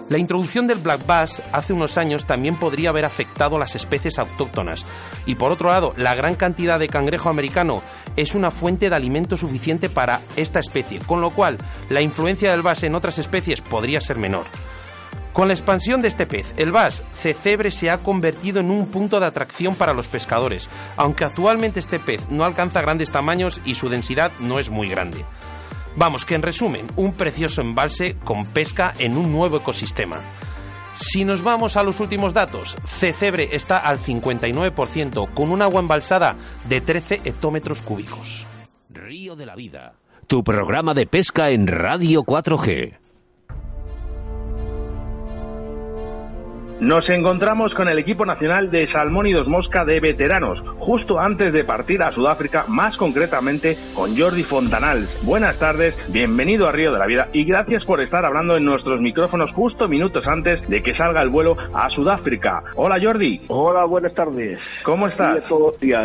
La 0.09 0.17
introducción 0.17 0.67
del 0.67 0.79
black 0.79 1.05
bass 1.07 1.43
hace 1.53 1.75
unos 1.75 1.99
años 1.99 2.25
también 2.25 2.57
podría 2.57 2.89
haber 2.89 3.05
afectado 3.05 3.57
a 3.57 3.59
las 3.59 3.75
especies 3.75 4.19
autóctonas. 4.19 4.87
Y 5.27 5.35
por 5.35 5.53
otro 5.53 5.69
lado, 5.69 5.93
la 5.99 6.15
gran 6.15 6.35
cantidad 6.35 6.79
de 6.79 6.89
cangrejo 6.89 7.29
americano 7.29 7.83
es 8.17 8.35
una 8.35 8.51
fuente 8.51 8.89
de 8.89 8.97
alimento 8.97 9.37
suficiente 9.37 9.91
para 9.91 10.23
esta 10.35 10.61
especie, 10.61 11.01
con 11.01 11.21
lo 11.21 11.31
cual 11.31 11.59
la 11.91 12.01
influencia 12.01 12.51
del 12.51 12.63
bass 12.63 12.85
en 12.85 12.95
otras 12.95 13.19
especies 13.19 13.61
podría 13.61 14.01
ser 14.01 14.17
menor. 14.17 14.47
Con 15.35 15.49
la 15.49 15.55
expansión 15.55 16.01
de 16.01 16.09
este 16.09 16.27
pez, 16.27 16.55
el 16.57 16.73
bass 16.73 17.05
cecebre 17.13 17.71
se 17.71 17.91
ha 17.91 17.99
convertido 17.99 18.61
en 18.61 18.71
un 18.71 18.91
punto 18.91 19.21
de 19.21 19.27
atracción 19.27 19.75
para 19.75 19.93
los 19.93 20.09
pescadores, 20.09 20.71
aunque 20.97 21.27
actualmente 21.27 21.81
este 21.81 21.99
pez 21.99 22.29
no 22.31 22.45
alcanza 22.45 22.81
grandes 22.81 23.13
tamaños 23.13 23.61
y 23.65 23.75
su 23.75 23.91
densidad 23.91 24.33
no 24.41 24.59
es 24.59 24.71
muy 24.71 24.89
grande. 24.89 25.25
Vamos, 25.99 26.25
que 26.25 26.37
en 26.37 26.43
resumen, 26.43 26.87
un 26.95 27.13
precioso 27.15 27.61
embalse 27.61 28.15
con 28.23 28.47
pesca 28.47 28.93
en 29.01 29.17
un 29.17 29.33
nuevo 29.33 29.57
ecosistema. 29.57 30.21
Si 30.95 31.25
nos 31.25 31.43
vamos 31.43 31.77
a 31.77 31.83
los 31.83 31.99
últimos 31.99 32.33
datos, 32.33 32.77
Cecebre 32.87 33.49
está 33.51 33.79
al 33.79 33.99
59% 33.99 35.35
con 35.35 35.51
un 35.51 35.61
agua 35.61 35.81
embalsada 35.81 36.37
de 36.69 36.81
13 36.81 37.23
hectómetros 37.25 37.83
cúbicos. 37.83 38.47
Río 38.89 39.35
de 39.35 39.47
la 39.47 39.57
Vida, 39.57 39.95
tu 40.29 40.45
programa 40.45 40.95
de 40.95 41.07
pesca 41.07 41.51
en 41.51 41.67
Radio 41.67 42.23
4G. 42.23 43.08
Nos 46.81 47.09
encontramos 47.11 47.75
con 47.75 47.91
el 47.91 47.99
equipo 47.99 48.25
nacional 48.25 48.71
de 48.71 48.87
Salmón 48.93 49.27
y 49.27 49.33
Dos 49.33 49.49
Mosca 49.49 49.85
de 49.85 49.99
veteranos, 49.99 50.61
justo 50.79 51.19
antes 51.19 51.53
de 51.53 51.65
partir 51.65 52.01
a 52.05 52.13
Sudáfrica, 52.13 52.67
más 52.69 52.97
concretamente 52.97 53.77
con 53.97 54.17
Jordi 54.17 54.45
Fontanals. 54.45 55.27
Buenas 55.27 55.59
tardes, 55.59 55.97
bienvenido 56.13 56.69
a 56.69 56.73
Río 56.73 56.93
de 56.93 57.01
la 57.01 57.07
Vida 57.07 57.31
y 57.33 57.45
gracias 57.45 57.85
por 57.85 58.01
estar 58.01 58.25
hablando 58.25 58.57
en 58.57 58.65
nuestros 58.65 59.01
micrófonos 59.01 59.51
justo 59.55 59.89
minutos 59.89 60.25
antes 60.29 60.69
de 60.69 60.81
que 60.81 60.97
salga 60.97 61.21
el 61.21 61.31
vuelo 61.31 61.57
a 61.75 61.91
Sudáfrica. 61.91 62.63
Hola 62.77 63.01
Jordi, 63.03 63.41
Hola, 63.49 63.85
buenas 63.85 64.15
tardes. 64.15 64.61
¿cómo 64.85 65.09
estás? 65.09 65.35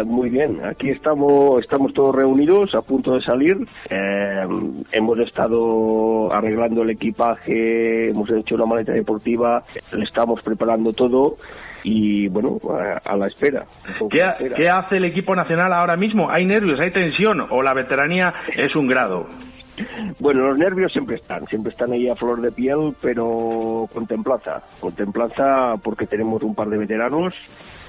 Muy 0.05 0.29
bien. 0.29 0.59
Aquí 0.65 0.89
estamos, 0.89 1.61
estamos 1.61 1.93
todos 1.93 2.15
reunidos, 2.15 2.73
a 2.73 2.81
punto 2.81 3.13
de 3.13 3.21
salir. 3.21 3.57
Eh, 3.91 4.47
hemos 4.91 5.19
estado 5.19 6.33
arreglando 6.33 6.81
el 6.81 6.89
equipaje, 6.89 8.09
hemos 8.09 8.27
hecho 8.31 8.55
una 8.55 8.65
maleta 8.65 8.91
deportiva, 8.91 9.63
le 9.91 10.03
estamos 10.03 10.41
preparando 10.41 10.62
todo 10.95 11.37
y 11.83 12.27
bueno, 12.29 12.59
a, 12.69 13.11
a 13.11 13.17
la 13.17 13.27
espera. 13.27 13.65
¿Qué, 14.09 14.23
a 14.23 14.31
espera. 14.31 14.55
qué 14.55 14.69
hace 14.69 14.97
el 14.97 15.05
equipo 15.05 15.35
nacional 15.35 15.73
ahora 15.73 15.95
mismo? 15.97 16.29
¿Hay 16.29 16.45
nervios, 16.45 16.79
hay 16.79 16.91
tensión 16.91 17.45
o 17.49 17.61
la 17.61 17.73
veteranía 17.73 18.33
es 18.55 18.75
un 18.75 18.87
grado? 18.87 19.27
Bueno, 20.19 20.47
los 20.49 20.57
nervios 20.57 20.91
siempre 20.91 21.15
están, 21.15 21.47
siempre 21.47 21.71
están 21.71 21.91
ahí 21.91 22.07
a 22.07 22.15
flor 22.15 22.39
de 22.41 22.51
piel, 22.51 22.93
pero 23.01 23.89
con 23.91 24.05
templanza, 24.05 24.61
con 24.79 24.93
templanza 24.93 25.75
porque 25.83 26.05
tenemos 26.05 26.43
un 26.43 26.53
par 26.53 26.69
de 26.69 26.77
veteranos. 26.77 27.33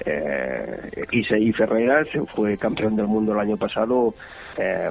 Eh, 0.03 1.05
Isai 1.11 1.53
Ferreras 1.53 2.07
fue 2.35 2.57
campeón 2.57 2.95
del 2.95 3.05
mundo 3.07 3.33
el 3.33 3.39
año 3.39 3.55
pasado 3.55 4.15
eh, 4.57 4.89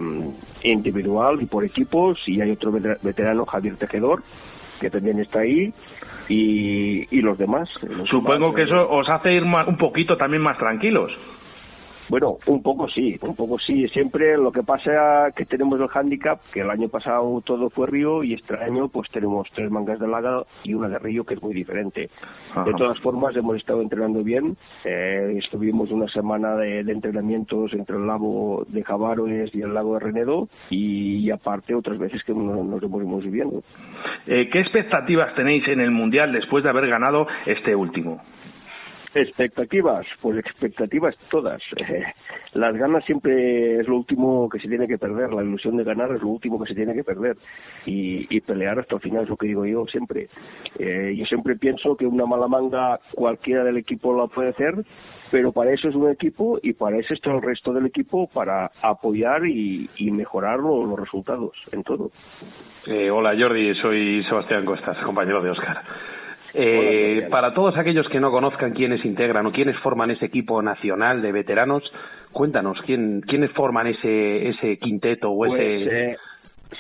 individual 0.63 1.43
y 1.43 1.47
por 1.47 1.65
equipos, 1.65 2.19
y 2.27 2.41
hay 2.41 2.53
otro 2.53 2.71
veter- 2.73 2.99
veterano, 3.03 3.45
Javier 3.45 3.77
Tejedor, 3.77 4.23
que 4.85 4.91
también 4.91 5.19
está 5.19 5.41
ahí, 5.41 5.73
y, 6.29 7.07
y 7.17 7.21
los 7.23 7.39
demás. 7.39 7.69
los 7.89 8.09
Supongo 8.09 8.53
demás, 8.53 8.55
que 8.55 8.63
eh, 8.63 8.65
eso 8.65 8.91
os 8.91 9.09
hace 9.09 9.33
ir 9.35 9.45
ma- 9.47 9.65
un 9.67 9.77
poquito 9.79 10.17
también 10.17 10.43
más 10.43 10.59
tranquilos. 10.59 11.11
Bueno, 12.09 12.39
un 12.47 12.63
poco 12.63 12.89
sí, 12.89 13.19
un 13.23 13.35
poco 13.35 13.59
sí. 13.59 13.89
Siempre 13.89 14.37
lo 14.37 14.53
que 14.53 14.63
pasa 14.63 15.29
es 15.29 15.35
que 15.35 15.45
tenemos 15.47 15.81
el 15.81 15.89
hándicap, 15.89 16.41
que 16.53 16.61
el 16.61 16.71
año 16.71 16.89
pasado 16.89 17.41
todo 17.45 17.71
fue 17.71 17.87
río 17.87 18.23
y 18.23 18.35
este 18.35 18.55
año 18.57 18.89
pues 18.89 19.11
tenemos 19.11 19.49
tres 19.55 19.71
mangas 19.71 19.99
de 19.99 20.07
lago 20.09 20.47
y 20.65 20.75
una 20.75 20.89
de 20.89 20.99
río 20.99 21.25
que 21.25 21.35
es 21.35 21.43
muy 21.43 21.55
diferente. 21.55 22.11
Ajá. 22.51 22.65
De 22.65 22.75
todas 22.75 22.99
formas 23.01 23.35
hemos 23.37 23.57
estado 23.57 23.81
entrenando 23.83 24.23
bien. 24.23 24.57
Eh, 24.85 25.39
estuvimos 25.39 25.91
una 25.91 26.07
semana 26.09 26.57
de, 26.57 26.85
de 26.85 26.93
entrenamientos 26.93 27.73
entre 27.73 27.97
el 27.97 28.07
lago 28.07 28.65
de 28.69 28.83
Javaroes 28.85 29.55
y 29.55 29.63
el 29.63 29.73
lago 29.75 29.95
de 29.95 30.01
Renedo 30.01 30.49
y, 30.71 31.17
y 31.27 31.31
aparte 31.31 31.75
otras 31.75 31.99
veces 31.99 32.23
que 32.25 32.33
no- 32.35 32.63
nos 32.65 32.83
hemos 32.83 33.03
ido 33.03 33.17
viviendo. 33.19 33.63
Eh, 34.27 34.49
¿Qué 34.53 34.59
expectativas 34.59 35.35
tenéis 35.35 35.67
en 35.69 35.81
el 35.81 35.91
Mundial 35.91 36.33
después 36.33 36.65
de 36.65 36.71
haber 36.71 36.89
ganado 36.89 37.27
este 37.47 37.75
último? 37.75 38.21
Expectativas, 39.15 40.05
pues 40.21 40.39
expectativas 40.39 41.17
todas. 41.31 41.63
Las 42.55 42.77
ganas 42.77 43.05
siempre 43.05 43.81
es 43.81 43.89
lo 43.89 43.97
último 43.97 44.49
que 44.49 44.59
se 44.59 44.69
tiene 44.69 44.87
que 44.89 44.99
perder, 44.99 45.33
la 45.33 45.43
ilusión 45.43 45.77
de 45.77 45.85
ganar 45.85 46.11
es 46.13 46.21
lo 46.23 46.29
último 46.29 46.61
que 46.61 46.69
se 46.69 46.75
tiene 46.75 46.95
que 46.95 47.05
perder 47.05 47.37
y, 47.87 48.27
y 48.35 48.41
pelear 48.41 48.79
hasta 48.81 48.97
el 48.97 49.01
final 49.01 49.23
es 49.25 49.29
lo 49.29 49.37
que 49.37 49.47
digo 49.47 49.65
yo 49.67 49.87
siempre. 49.87 50.29
Eh, 50.79 51.15
yo 51.17 51.25
siempre 51.27 51.57
pienso 51.57 51.97
que 51.97 52.07
una 52.07 52.27
mala 52.27 52.49
manga 52.49 53.01
cualquiera 53.15 53.65
del 53.65 53.77
equipo 53.77 54.17
la 54.17 54.27
puede 54.27 54.51
hacer, 54.51 54.75
pero 55.31 55.53
para 55.53 55.73
eso 55.73 55.89
es 55.89 55.95
un 55.95 56.11
equipo 56.11 56.59
y 56.63 56.73
para 56.75 56.99
eso 56.99 57.15
está 57.15 57.33
el 57.33 57.43
resto 57.43 57.73
del 57.73 57.87
equipo 57.87 58.29
para 58.29 58.71
apoyar 58.83 59.47
y, 59.47 59.89
y 59.97 60.11
mejorar 60.11 60.59
lo- 60.59 60.85
los 60.87 60.99
resultados 60.99 61.53
en 61.73 61.83
todo. 61.83 62.11
Eh, 62.87 63.11
hola 63.11 63.35
Jordi, 63.39 63.75
soy 63.77 64.23
Sebastián 64.25 64.65
Costas, 64.65 64.97
compañero 65.05 65.41
de 65.43 65.51
Oscar. 65.51 65.83
Eh, 66.55 67.27
para 67.31 67.53
todos 67.53 67.77
aquellos 67.77 68.09
que 68.09 68.21
no 68.21 68.31
conozcan 68.31 68.73
quiénes 68.73 69.05
integran 69.05 69.45
o 69.47 69.53
quiénes 69.53 69.77
forman 69.81 70.11
ese 70.13 70.27
equipo 70.27 70.63
nacional 70.63 71.21
de 71.21 71.33
veteranos, 71.33 71.83
cuéntanos, 72.33 72.81
¿quién, 72.87 73.23
¿quiénes 73.23 73.51
forman 73.53 73.89
ese, 73.89 74.49
ese 74.51 74.79
quinteto 74.79 75.31
o 75.33 75.39
Pues, 75.39 75.61
ese...? 75.61 76.11
eh, 76.13 76.17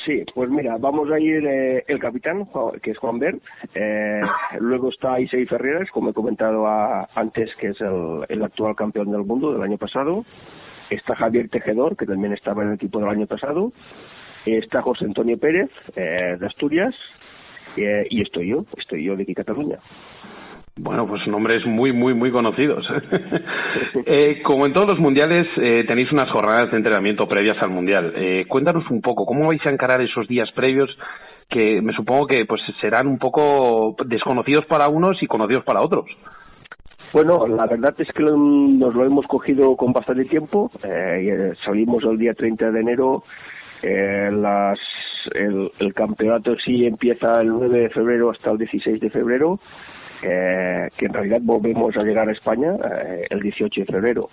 sí, 0.06 0.24
pues 0.34 0.48
mira, 0.50 0.76
vamos 0.78 1.10
a 1.10 1.18
ir 1.18 1.44
eh, 1.46 1.84
el 1.88 1.98
capitán, 1.98 2.46
que 2.82 2.92
es 2.92 2.98
Juan 2.98 3.18
Bert, 3.18 3.40
eh, 3.74 4.20
luego 4.60 4.90
está 4.90 5.18
Isei 5.20 5.46
Ferreras, 5.46 5.90
como 5.90 6.10
he 6.10 6.14
comentado 6.14 6.66
a- 6.66 7.08
antes, 7.14 7.50
que 7.56 7.68
es 7.68 7.80
el, 7.80 8.24
el 8.28 8.42
actual 8.44 8.76
campeón 8.76 9.10
del 9.10 9.24
mundo 9.24 9.52
del 9.52 9.62
año 9.62 9.76
pasado, 9.78 10.24
está 10.90 11.16
Javier 11.16 11.48
Tejedor, 11.48 11.96
que 11.96 12.06
también 12.06 12.32
estaba 12.32 12.62
en 12.62 12.68
el 12.68 12.74
equipo 12.74 13.00
del 13.00 13.08
año 13.08 13.26
pasado, 13.26 13.72
está 14.46 14.82
José 14.82 15.04
Antonio 15.06 15.38
Pérez, 15.38 15.70
eh, 15.96 16.36
de 16.38 16.46
Asturias, 16.46 16.94
eh, 17.76 18.06
y 18.10 18.22
estoy 18.22 18.48
yo, 18.48 18.64
estoy 18.76 19.04
yo 19.04 19.16
de 19.16 19.22
aquí 19.24 19.34
Cataluña. 19.34 19.78
Bueno, 20.76 21.06
pues 21.06 21.24
nombres 21.28 21.64
muy, 21.66 21.92
muy, 21.92 22.14
muy 22.14 22.30
conocidos. 22.32 22.86
Eh, 24.06 24.42
como 24.42 24.66
en 24.66 24.72
todos 24.72 24.88
los 24.88 24.98
mundiales, 25.00 25.44
eh, 25.56 25.84
tenéis 25.88 26.10
unas 26.12 26.30
jornadas 26.30 26.70
de 26.70 26.76
entrenamiento 26.76 27.26
previas 27.28 27.56
al 27.62 27.70
mundial. 27.70 28.12
Eh, 28.16 28.44
cuéntanos 28.48 28.88
un 28.90 29.00
poco, 29.00 29.24
¿cómo 29.24 29.48
vais 29.48 29.64
a 29.66 29.70
encarar 29.70 30.00
esos 30.00 30.26
días 30.28 30.50
previos 30.52 30.88
que 31.48 31.80
me 31.80 31.92
supongo 31.94 32.26
que 32.26 32.44
pues 32.44 32.60
serán 32.80 33.06
un 33.06 33.18
poco 33.18 33.96
desconocidos 34.06 34.66
para 34.66 34.88
unos 34.88 35.22
y 35.22 35.26
conocidos 35.26 35.64
para 35.64 35.80
otros? 35.80 36.04
Bueno, 37.12 37.46
la 37.46 37.66
verdad 37.66 37.94
es 37.98 38.08
que 38.12 38.22
lo- 38.22 38.36
nos 38.36 38.94
lo 38.94 39.04
hemos 39.04 39.26
cogido 39.26 39.76
con 39.76 39.92
bastante 39.92 40.24
tiempo. 40.26 40.70
Eh, 40.82 41.28
eh, 41.30 41.52
salimos 41.64 42.02
el 42.04 42.18
día 42.18 42.34
30 42.34 42.70
de 42.70 42.80
enero. 42.80 43.22
Las, 43.82 44.78
el, 45.34 45.70
el 45.78 45.94
campeonato 45.94 46.56
sí 46.64 46.86
empieza 46.86 47.40
el 47.40 47.48
9 47.48 47.78
de 47.80 47.90
febrero 47.90 48.30
hasta 48.30 48.50
el 48.50 48.58
16 48.58 49.00
de 49.00 49.10
febrero. 49.10 49.58
eh, 50.22 50.88
que 50.96 51.06
en 51.06 51.12
realidad 51.12 51.40
volvemos 51.42 51.96
a 51.96 52.02
llegar 52.02 52.28
a 52.28 52.32
España 52.32 52.72
eh, 52.74 53.26
el 53.30 53.40
18 53.40 53.80
de 53.82 53.86
febrero. 53.86 54.30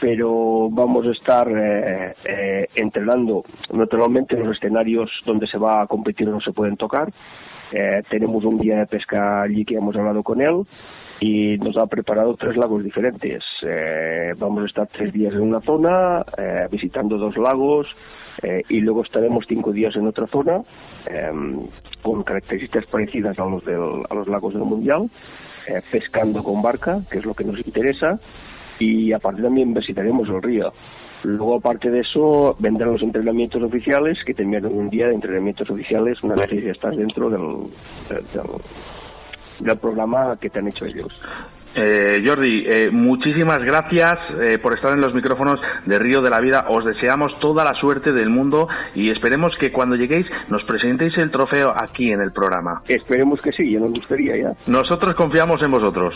Pero 0.00 0.68
vamos 0.70 1.06
a 1.06 1.12
estar 1.12 1.48
eh, 1.48 2.14
eh, 2.24 2.66
entrenando 2.74 3.44
naturalmente 3.72 4.34
en 4.36 4.44
los 4.46 4.56
escenarios 4.56 5.10
donde 5.24 5.46
se 5.46 5.58
va 5.58 5.82
a 5.82 5.86
competir 5.86 6.28
no 6.28 6.40
se 6.40 6.52
pueden 6.52 6.76
tocar. 6.76 7.08
Eh, 7.72 8.02
tenemos 8.10 8.44
un 8.44 8.58
día 8.58 8.78
de 8.78 8.86
pesca 8.86 9.42
allí 9.42 9.64
que 9.64 9.76
hemos 9.76 9.96
hablado 9.96 10.22
con 10.22 10.42
él 10.42 10.66
y 11.22 11.56
nos 11.58 11.76
ha 11.76 11.86
preparado 11.86 12.34
tres 12.34 12.56
lagos 12.56 12.82
diferentes. 12.82 13.44
Eh, 13.64 14.32
vamos 14.36 14.64
a 14.64 14.66
estar 14.66 14.88
tres 14.88 15.12
días 15.12 15.32
en 15.32 15.42
una 15.42 15.60
zona, 15.60 16.24
eh, 16.36 16.66
visitando 16.68 17.16
dos 17.16 17.36
lagos, 17.36 17.86
eh, 18.42 18.62
y 18.68 18.80
luego 18.80 19.02
estaremos 19.04 19.44
cinco 19.48 19.70
días 19.70 19.94
en 19.94 20.08
otra 20.08 20.26
zona, 20.26 20.62
eh, 21.06 21.30
con 22.02 22.24
características 22.24 22.86
parecidas 22.86 23.38
a 23.38 23.44
los, 23.44 23.64
del- 23.64 24.02
a 24.10 24.14
los 24.14 24.26
lagos 24.26 24.52
del 24.54 24.64
Mundial, 24.64 25.08
eh, 25.68 25.80
pescando 25.92 26.42
con 26.42 26.60
barca, 26.60 26.98
que 27.08 27.18
es 27.18 27.24
lo 27.24 27.34
que 27.34 27.44
nos 27.44 27.64
interesa, 27.64 28.18
y 28.80 29.12
aparte 29.12 29.42
también 29.42 29.72
visitaremos 29.72 30.28
el 30.28 30.42
río. 30.42 30.72
Luego, 31.22 31.54
aparte 31.58 31.88
de 31.88 32.00
eso, 32.00 32.56
vendrán 32.58 32.94
los 32.94 33.02
entrenamientos 33.02 33.62
oficiales, 33.62 34.18
que 34.26 34.34
tendrán 34.34 34.66
un 34.66 34.90
día 34.90 35.06
de 35.06 35.14
entrenamientos 35.14 35.70
oficiales 35.70 36.20
una 36.24 36.34
vez 36.34 36.50
ya 36.64 36.72
estás 36.72 36.96
dentro 36.96 37.30
del, 37.30 37.68
del 39.60 39.78
programa 39.78 40.36
que 40.40 40.50
te 40.50 40.58
han 40.58 40.68
hecho 40.68 40.84
ellos. 40.84 41.08
Eh, 41.74 42.22
Jordi, 42.26 42.66
eh, 42.68 42.90
muchísimas 42.92 43.60
gracias 43.60 44.12
eh, 44.42 44.58
por 44.58 44.74
estar 44.74 44.92
en 44.92 45.00
los 45.00 45.14
micrófonos 45.14 45.58
de 45.86 45.98
Río 45.98 46.20
de 46.20 46.28
la 46.28 46.38
Vida. 46.38 46.66
Os 46.68 46.84
deseamos 46.84 47.32
toda 47.40 47.64
la 47.64 47.72
suerte 47.80 48.12
del 48.12 48.28
mundo 48.28 48.68
y 48.94 49.10
esperemos 49.10 49.52
que 49.58 49.72
cuando 49.72 49.96
lleguéis 49.96 50.26
nos 50.48 50.62
presentéis 50.64 51.16
el 51.16 51.30
trofeo 51.30 51.72
aquí 51.74 52.12
en 52.12 52.20
el 52.20 52.30
programa. 52.30 52.82
Esperemos 52.88 53.40
que 53.40 53.52
sí, 53.52 53.72
ya 53.72 53.80
nos 53.80 53.90
gustaría 53.92 54.36
ya. 54.36 54.52
Nosotros 54.70 55.14
confiamos 55.14 55.62
en 55.64 55.70
vosotros. 55.70 56.14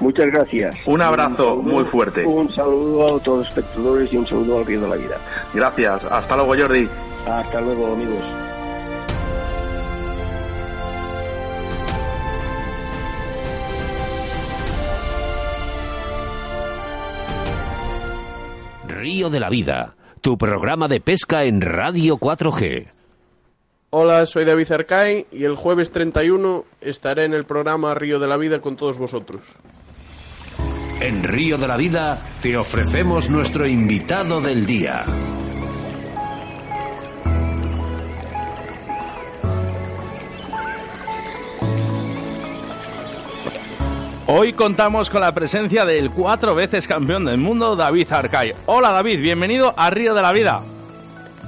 Muchas 0.00 0.26
gracias. 0.26 0.74
Un 0.86 1.00
abrazo 1.00 1.36
saludo- 1.36 1.56
muy 1.62 1.84
fuerte. 1.84 2.26
Un 2.26 2.50
saludo 2.52 3.16
a 3.18 3.22
todos 3.22 3.38
los 3.38 3.48
espectadores 3.48 4.12
y 4.12 4.16
un 4.16 4.26
saludo 4.26 4.58
al 4.58 4.66
Río 4.66 4.80
de 4.80 4.88
la 4.88 4.96
Vida. 4.96 5.16
Gracias. 5.54 6.02
Hasta 6.10 6.36
luego, 6.36 6.54
Jordi. 6.60 6.88
Hasta 7.24 7.60
luego, 7.60 7.92
amigos. 7.92 8.24
Río 18.98 19.30
de 19.30 19.38
la 19.38 19.48
Vida, 19.48 19.94
tu 20.20 20.36
programa 20.36 20.88
de 20.88 21.00
pesca 21.00 21.44
en 21.44 21.60
Radio 21.60 22.16
4G. 22.16 22.88
Hola, 23.90 24.26
soy 24.26 24.44
David 24.44 24.72
Arcay 24.72 25.26
y 25.30 25.44
el 25.44 25.54
jueves 25.54 25.92
31 25.92 26.64
estaré 26.80 27.24
en 27.24 27.32
el 27.32 27.44
programa 27.44 27.94
Río 27.94 28.18
de 28.18 28.26
la 28.26 28.36
Vida 28.36 28.60
con 28.60 28.74
todos 28.74 28.98
vosotros. 28.98 29.42
En 31.00 31.22
Río 31.22 31.58
de 31.58 31.68
la 31.68 31.76
Vida 31.76 32.20
te 32.42 32.56
ofrecemos 32.56 33.30
nuestro 33.30 33.68
invitado 33.68 34.40
del 34.40 34.66
día. 34.66 35.04
Hoy 44.30 44.52
contamos 44.52 45.08
con 45.08 45.22
la 45.22 45.32
presencia 45.32 45.86
del 45.86 46.10
cuatro 46.10 46.54
veces 46.54 46.86
campeón 46.86 47.24
del 47.24 47.38
mundo, 47.38 47.76
David 47.76 48.12
Arcay. 48.12 48.52
Hola, 48.66 48.90
David. 48.90 49.22
Bienvenido 49.22 49.72
a 49.74 49.88
Río 49.88 50.12
de 50.12 50.20
la 50.20 50.32
Vida. 50.32 50.60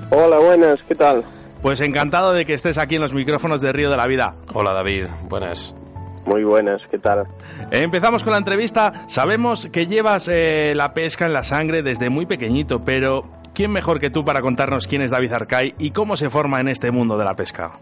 Hola, 0.08 0.38
buenas, 0.38 0.82
¿qué 0.84 0.94
tal? 0.94 1.22
Pues 1.60 1.82
encantado 1.82 2.32
de 2.32 2.46
que 2.46 2.54
estés 2.54 2.78
aquí 2.78 2.94
en 2.94 3.02
los 3.02 3.12
micrófonos 3.12 3.60
de 3.60 3.70
Río 3.75 3.90
de 3.90 3.99
la 3.99 4.06
Vida. 4.06 4.34
Hola 4.54 4.72
David, 4.72 5.08
buenas. 5.28 5.75
Muy 6.25 6.42
buenas, 6.42 6.80
¿qué 6.90 6.99
tal? 6.99 7.26
Empezamos 7.70 8.25
con 8.25 8.32
la 8.32 8.38
entrevista. 8.38 9.04
Sabemos 9.08 9.68
que 9.70 9.87
llevas 9.87 10.26
eh, 10.32 10.72
la 10.75 10.94
pesca 10.94 11.26
en 11.26 11.34
la 11.34 11.44
sangre 11.44 11.82
desde 11.82 12.08
muy 12.08 12.25
pequeñito, 12.25 12.82
pero 12.82 13.26
¿quién 13.52 13.72
mejor 13.72 14.00
que 14.00 14.08
tú 14.08 14.25
para 14.25 14.40
contarnos 14.40 14.87
quién 14.87 15.02
es 15.02 15.10
David 15.10 15.34
Arcay 15.34 15.75
y 15.78 15.90
cómo 15.90 16.16
se 16.16 16.30
forma 16.30 16.60
en 16.60 16.68
este 16.68 16.90
mundo 16.90 17.18
de 17.18 17.26
la 17.26 17.34
pesca? 17.34 17.72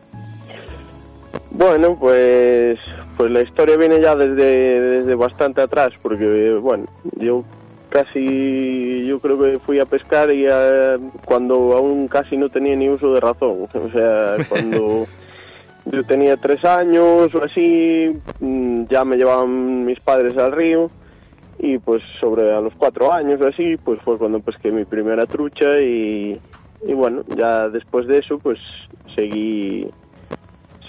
Bueno, 1.53 1.97
pues, 1.99 2.81
pues 3.19 3.33
la 3.33 3.43
historia 3.43 3.77
viene 3.77 4.01
ya 4.01 4.15
desde, 4.15 4.81
desde 4.81 5.15
bastante 5.17 5.61
atrás, 5.61 5.91
porque, 6.01 6.53
bueno, 6.63 6.87
yo 7.17 7.43
casi, 7.89 9.05
yo 9.07 9.19
creo 9.19 9.37
que 9.41 9.59
fui 9.59 9.81
a 9.81 9.87
pescar 9.87 10.31
y 10.31 10.47
eh, 10.49 10.99
cuando 11.25 11.77
aún 11.77 12.07
casi 12.07 12.37
no 12.37 12.49
tenía 12.49 12.77
ni 12.77 12.89
uso 12.89 13.13
de 13.13 13.21
razón, 13.21 13.67
o 13.75 13.91
sea, 13.91 14.37
cuando 14.49 15.09
yo 15.87 16.05
tenía 16.05 16.37
tres 16.37 16.65
años 16.65 17.35
o 17.35 17.43
así, 17.43 18.17
mm, 18.39 18.85
ya 18.89 19.05
me 19.05 19.17
llevaban 19.17 19.85
mis 19.85 19.99
padres 19.99 20.39
al 20.39 20.53
río 20.53 20.89
y 21.59 21.79
pues 21.79 22.05
sobre 22.21 22.55
a 22.55 22.61
los 22.61 22.75
cuatro 22.75 23.13
años 23.13 23.41
o 23.41 23.49
así, 23.49 23.77
pues 23.79 24.01
fue 24.03 24.17
cuando 24.17 24.39
pesqué 24.39 24.71
mi 24.71 24.85
primera 24.85 25.27
trucha 25.27 25.81
y, 25.81 26.41
y 26.87 26.93
bueno, 26.93 27.25
ya 27.37 27.69
después 27.69 28.07
de 28.07 28.19
eso 28.19 28.39
pues 28.39 28.61
seguí 29.17 29.89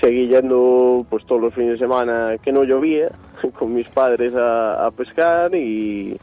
seguí 0.02 0.28
yendo 0.28 1.06
pues 1.10 1.26
todos 1.26 1.42
los 1.42 1.54
fines 1.54 1.74
de 1.74 1.80
semana 1.80 2.36
que 2.42 2.52
no 2.52 2.64
llovía 2.64 3.10
con 3.58 3.74
mis 3.74 3.88
padres 3.90 4.34
a, 4.36 4.90
pescar 4.96 5.54
y, 5.56 6.18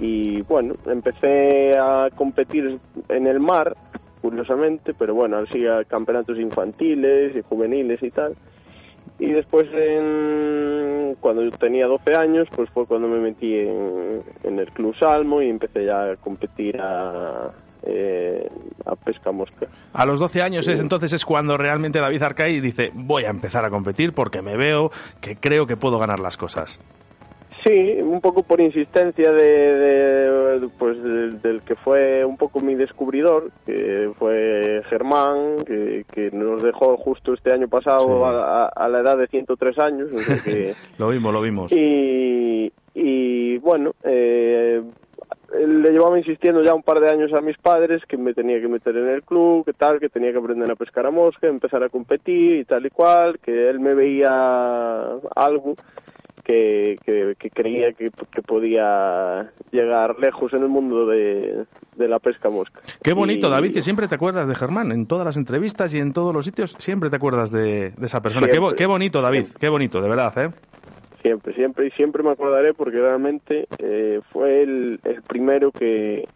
y 0.00 0.42
bueno, 0.42 0.74
empecé 0.86 1.76
a 1.78 2.08
competir 2.14 2.78
en 3.08 3.26
el 3.26 3.40
mar, 3.40 3.76
curiosamente, 4.22 4.94
pero 4.94 5.14
bueno, 5.14 5.38
así 5.38 5.66
a 5.66 5.84
campeonatos 5.84 6.38
infantiles 6.38 7.36
y 7.36 7.42
juveniles 7.42 8.02
y 8.02 8.10
tal. 8.10 8.34
Y 9.18 9.30
después, 9.30 9.66
en- 9.72 11.14
cuando 11.20 11.48
tenía 11.52 11.86
12 11.86 12.14
años, 12.16 12.48
pues 12.54 12.68
fue 12.70 12.86
cuando 12.86 13.06
me 13.06 13.18
metí 13.18 13.54
en, 13.54 14.22
en 14.42 14.58
el 14.58 14.70
Club 14.72 14.94
Salmo 14.98 15.40
y 15.40 15.48
empecé 15.50 15.84
ya 15.84 16.10
a 16.10 16.16
competir 16.16 16.80
a, 16.80 17.50
eh, 17.86 18.48
a 18.86 18.96
pesca 18.96 19.30
mosca. 19.32 19.66
A 19.92 20.04
los 20.06 20.18
12 20.18 20.42
años 20.42 20.68
es 20.68 20.80
entonces 20.80 21.12
es 21.12 21.24
cuando 21.24 21.56
realmente 21.56 21.98
David 21.98 22.22
Arcay 22.22 22.60
dice 22.60 22.90
voy 22.94 23.24
a 23.24 23.30
empezar 23.30 23.64
a 23.64 23.70
competir 23.70 24.12
porque 24.12 24.42
me 24.42 24.56
veo 24.56 24.90
que 25.20 25.36
creo 25.36 25.66
que 25.66 25.76
puedo 25.76 25.98
ganar 25.98 26.20
las 26.20 26.36
cosas. 26.36 26.80
Sí, 27.66 27.96
un 28.02 28.20
poco 28.20 28.42
por 28.42 28.60
insistencia 28.60 29.32
de, 29.32 29.42
de, 29.42 30.68
pues 30.78 31.02
del, 31.02 31.40
del 31.40 31.62
que 31.62 31.74
fue 31.76 32.22
un 32.22 32.36
poco 32.36 32.60
mi 32.60 32.74
descubridor, 32.74 33.50
que 33.64 34.10
fue 34.18 34.82
Germán, 34.90 35.64
que, 35.66 36.04
que 36.12 36.30
nos 36.30 36.62
dejó 36.62 36.98
justo 36.98 37.32
este 37.32 37.54
año 37.54 37.66
pasado 37.68 38.04
Sí. 38.06 38.70
a, 38.76 38.88
la 38.90 39.00
edad 39.00 39.16
de 39.16 39.28
103 39.28 39.78
años. 39.78 40.08
o 40.14 40.18
sea 40.18 40.38
que- 40.44 40.74
Lo 40.98 41.08
vimos, 41.08 41.32
lo 41.32 41.40
vimos. 41.40 41.72
y, 41.72 42.70
y 42.94 43.56
bueno, 43.58 43.92
eh, 44.04 44.82
le 45.58 45.90
llevaba 45.90 46.18
insistiendo 46.18 46.62
ya 46.62 46.74
un 46.74 46.82
par 46.82 47.00
de 47.00 47.10
años 47.10 47.32
a 47.32 47.40
mis 47.40 47.56
padres 47.58 48.02
que 48.06 48.16
me 48.16 48.34
tenía 48.34 48.60
que 48.60 48.68
meter 48.68 48.96
en 48.96 49.08
el 49.08 49.22
club, 49.22 49.64
que 49.64 49.72
tal, 49.72 50.00
que 50.00 50.08
tenía 50.08 50.32
que 50.32 50.38
aprender 50.38 50.70
a 50.70 50.76
pescar 50.76 51.06
a 51.06 51.10
mosca, 51.10 51.46
empezar 51.46 51.82
a 51.82 51.88
competir 51.88 52.56
y 52.60 52.64
tal 52.64 52.84
y 52.86 52.90
cual, 52.90 53.38
que 53.40 53.68
él 53.70 53.80
me 53.80 53.94
veía 53.94 54.28
algo 55.36 55.74
que, 56.44 56.98
que, 57.06 57.34
que 57.38 57.50
creía 57.50 57.92
que, 57.94 58.10
que 58.10 58.42
podía 58.42 59.50
llegar 59.70 60.18
lejos 60.18 60.52
en 60.52 60.62
el 60.62 60.68
mundo 60.68 61.06
de, 61.06 61.64
de 61.96 62.08
la 62.08 62.18
pesca 62.18 62.50
mosca. 62.50 62.80
Qué 63.02 63.14
bonito, 63.14 63.46
Y- 63.46 63.50
David, 63.50 63.72
que 63.72 63.80
siempre 63.82 64.08
te 64.08 64.14
acuerdas 64.16 64.46
de 64.46 64.54
Germán. 64.54 64.92
En 64.92 65.06
todas 65.06 65.24
las 65.24 65.36
entrevistas 65.38 65.94
y 65.94 66.00
en 66.00 66.12
todos 66.12 66.34
los 66.34 66.44
sitios 66.44 66.76
siempre 66.78 67.08
te 67.08 67.16
acuerdas 67.16 67.50
de, 67.50 67.92
de 67.96 68.06
esa 68.06 68.20
persona. 68.20 68.46
Qué, 68.46 68.52
Siempre. 68.56 68.76
qué 68.76 68.86
bonito, 68.86 69.22
David. 69.22 69.46
Qué 69.58 69.68
bonito, 69.70 70.02
de 70.02 70.08
verdad, 70.08 70.32
¿eh? 70.38 70.50
Siempre, 71.24 71.54
siempre 71.54 71.86
y 71.86 71.90
siempre 71.92 72.22
me 72.22 72.32
acordaré 72.32 72.74
porque 72.74 72.98
realmente 72.98 73.66
eh, 73.78 74.20
fue 74.30 74.62
el, 74.62 75.00
el 75.04 75.22
primero 75.22 75.72
que, 75.72 76.28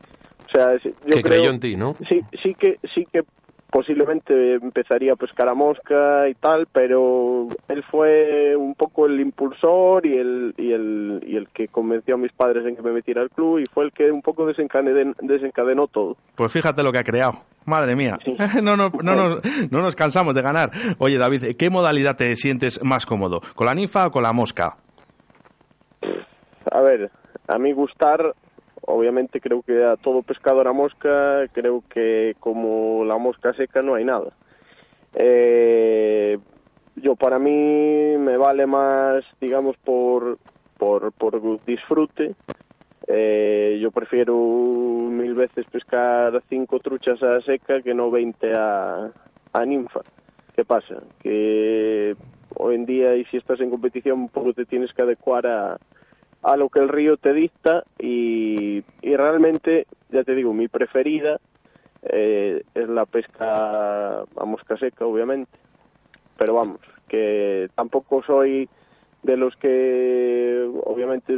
o 0.47 0.51
sea, 0.51 0.77
yo 0.77 0.93
que 1.05 1.21
creo, 1.21 1.23
creyó 1.23 1.51
en 1.51 1.61
ti, 1.61 1.77
¿no? 1.77 1.95
Sí, 2.09 2.23
sí 2.43 2.55
que, 2.55 2.79
sí 2.95 3.07
que 3.13 3.23
posiblemente 3.71 4.55
empezaría 4.55 5.13
a 5.13 5.17
pescar 5.17 5.49
a 5.49 5.55
mosca 5.55 6.29
y 6.29 6.35
tal, 6.35 6.67
pero 6.73 7.49
él 7.69 7.85
fue 7.91 8.57
un 8.57 8.75
poco 8.75 9.07
el 9.07 9.21
impulsor 9.21 10.07
y 10.07 10.17
el, 10.17 10.55
y 10.57 10.73
el, 10.73 11.23
y 11.27 11.37
el 11.37 11.49
que 11.51 11.69
convenció 11.69 12.15
a 12.15 12.19
mis 12.19 12.33
padres 12.33 12.65
en 12.67 12.77
que 12.77 12.83
me 12.83 12.93
metiera 12.93 13.23
al 13.23 13.31
club 13.31 13.59
y 13.59 13.65
fue 13.67 13.85
el 13.85 13.93
que 13.93 14.11
un 14.11 14.23
poco 14.23 14.47
desencadenó, 14.47 15.13
desencadenó 15.21 15.87
todo. 15.87 16.17
Pues 16.35 16.53
fíjate 16.53 16.83
lo 16.83 16.93
que 16.93 16.99
ha 17.01 17.05
creado. 17.05 17.41
Madre 17.67 17.95
mía. 17.95 18.19
Sí. 18.25 18.35
No, 18.63 18.77
no, 18.77 18.91
no, 19.03 19.15
nos- 19.15 19.71
no 19.71 19.83
nos 19.83 19.95
cansamos 19.95 20.35
de 20.35 20.41
ganar. 20.43 20.71
Oye, 20.99 21.19
David, 21.19 21.55
¿qué 21.59 21.69
modalidad 21.71 22.17
te 22.17 22.35
sientes 22.37 22.83
más 22.83 23.05
cómodo? 23.05 23.41
¿Con 23.55 23.67
la 23.67 23.75
ninfa 23.75 24.07
o 24.07 24.11
con 24.11 24.23
la 24.23 24.33
mosca? 24.33 24.77
A 26.71 26.81
ver, 26.81 27.11
a 27.49 27.59
mí 27.59 27.73
gustar, 27.73 28.35
obviamente 28.89 29.41
creo 29.41 29.63
que 29.63 29.85
a 29.85 29.97
todo 29.97 30.23
pescador 30.23 30.67
a 30.67 30.73
mosca, 30.73 31.47
creo 31.53 31.85
que 31.89 32.35
como 32.41 33.05
la 33.05 33.19
mosca 33.19 33.53
seca 33.53 33.83
no 33.83 33.95
hay 33.95 34.05
nada. 34.05 34.33
Eh, 35.15 36.39
yo 36.97 37.15
para 37.15 37.39
mí 37.39 38.17
me 38.19 38.37
vale 38.37 38.67
más, 38.67 39.25
digamos, 39.41 39.77
por, 39.79 40.39
por, 40.79 41.13
por 41.13 41.65
disfrute. 41.65 42.35
Eh, 43.07 43.79
yo 43.81 43.91
prefiero 43.91 44.35
mil 44.35 45.35
veces 45.35 45.67
pescar 45.67 46.43
cinco 46.49 46.79
truchas 46.81 47.23
a 47.23 47.41
seca 47.43 47.83
que 47.83 47.95
no 47.95 48.11
20 48.11 48.53
a, 48.55 49.11
a 49.53 49.65
ninfa. 49.67 50.01
¿Qué 50.57 50.65
pasa? 50.65 51.03
Que 51.21 52.17
hoy 52.57 52.75
en 52.75 52.87
día 52.87 53.15
y 53.17 53.25
si 53.27 53.37
estás 53.37 53.61
en 53.61 53.71
competición 53.71 54.31
un 54.35 54.55
te 54.55 54.65
tienes 54.65 54.93
que 54.93 55.03
adecuar 55.03 55.47
a, 55.47 55.79
a 56.43 56.57
lo 56.57 56.69
que 56.69 56.81
el 56.81 56.89
río 56.89 57.17
te 57.17 57.33
dicta 57.33 57.85
y, 57.99 58.83
y 59.03 59.17
realmente, 59.17 59.87
ya 60.11 60.25
te 60.25 60.35
digo, 60.35 60.53
mi 60.53 60.69
preferida 60.69 61.39
eh, 62.03 62.63
es 62.75 62.89
la 62.89 63.07
pesca 63.07 64.21
a 64.21 64.45
mosca 64.45 64.77
seca, 64.77 65.05
obviamente. 65.05 65.51
Pero 66.37 66.55
vamos, 66.55 66.81
que 67.09 67.69
tampoco 67.75 68.23
soy 68.23 68.69
de 69.23 69.37
los 69.37 69.57
que 69.57 70.71
obviamente 70.85 71.37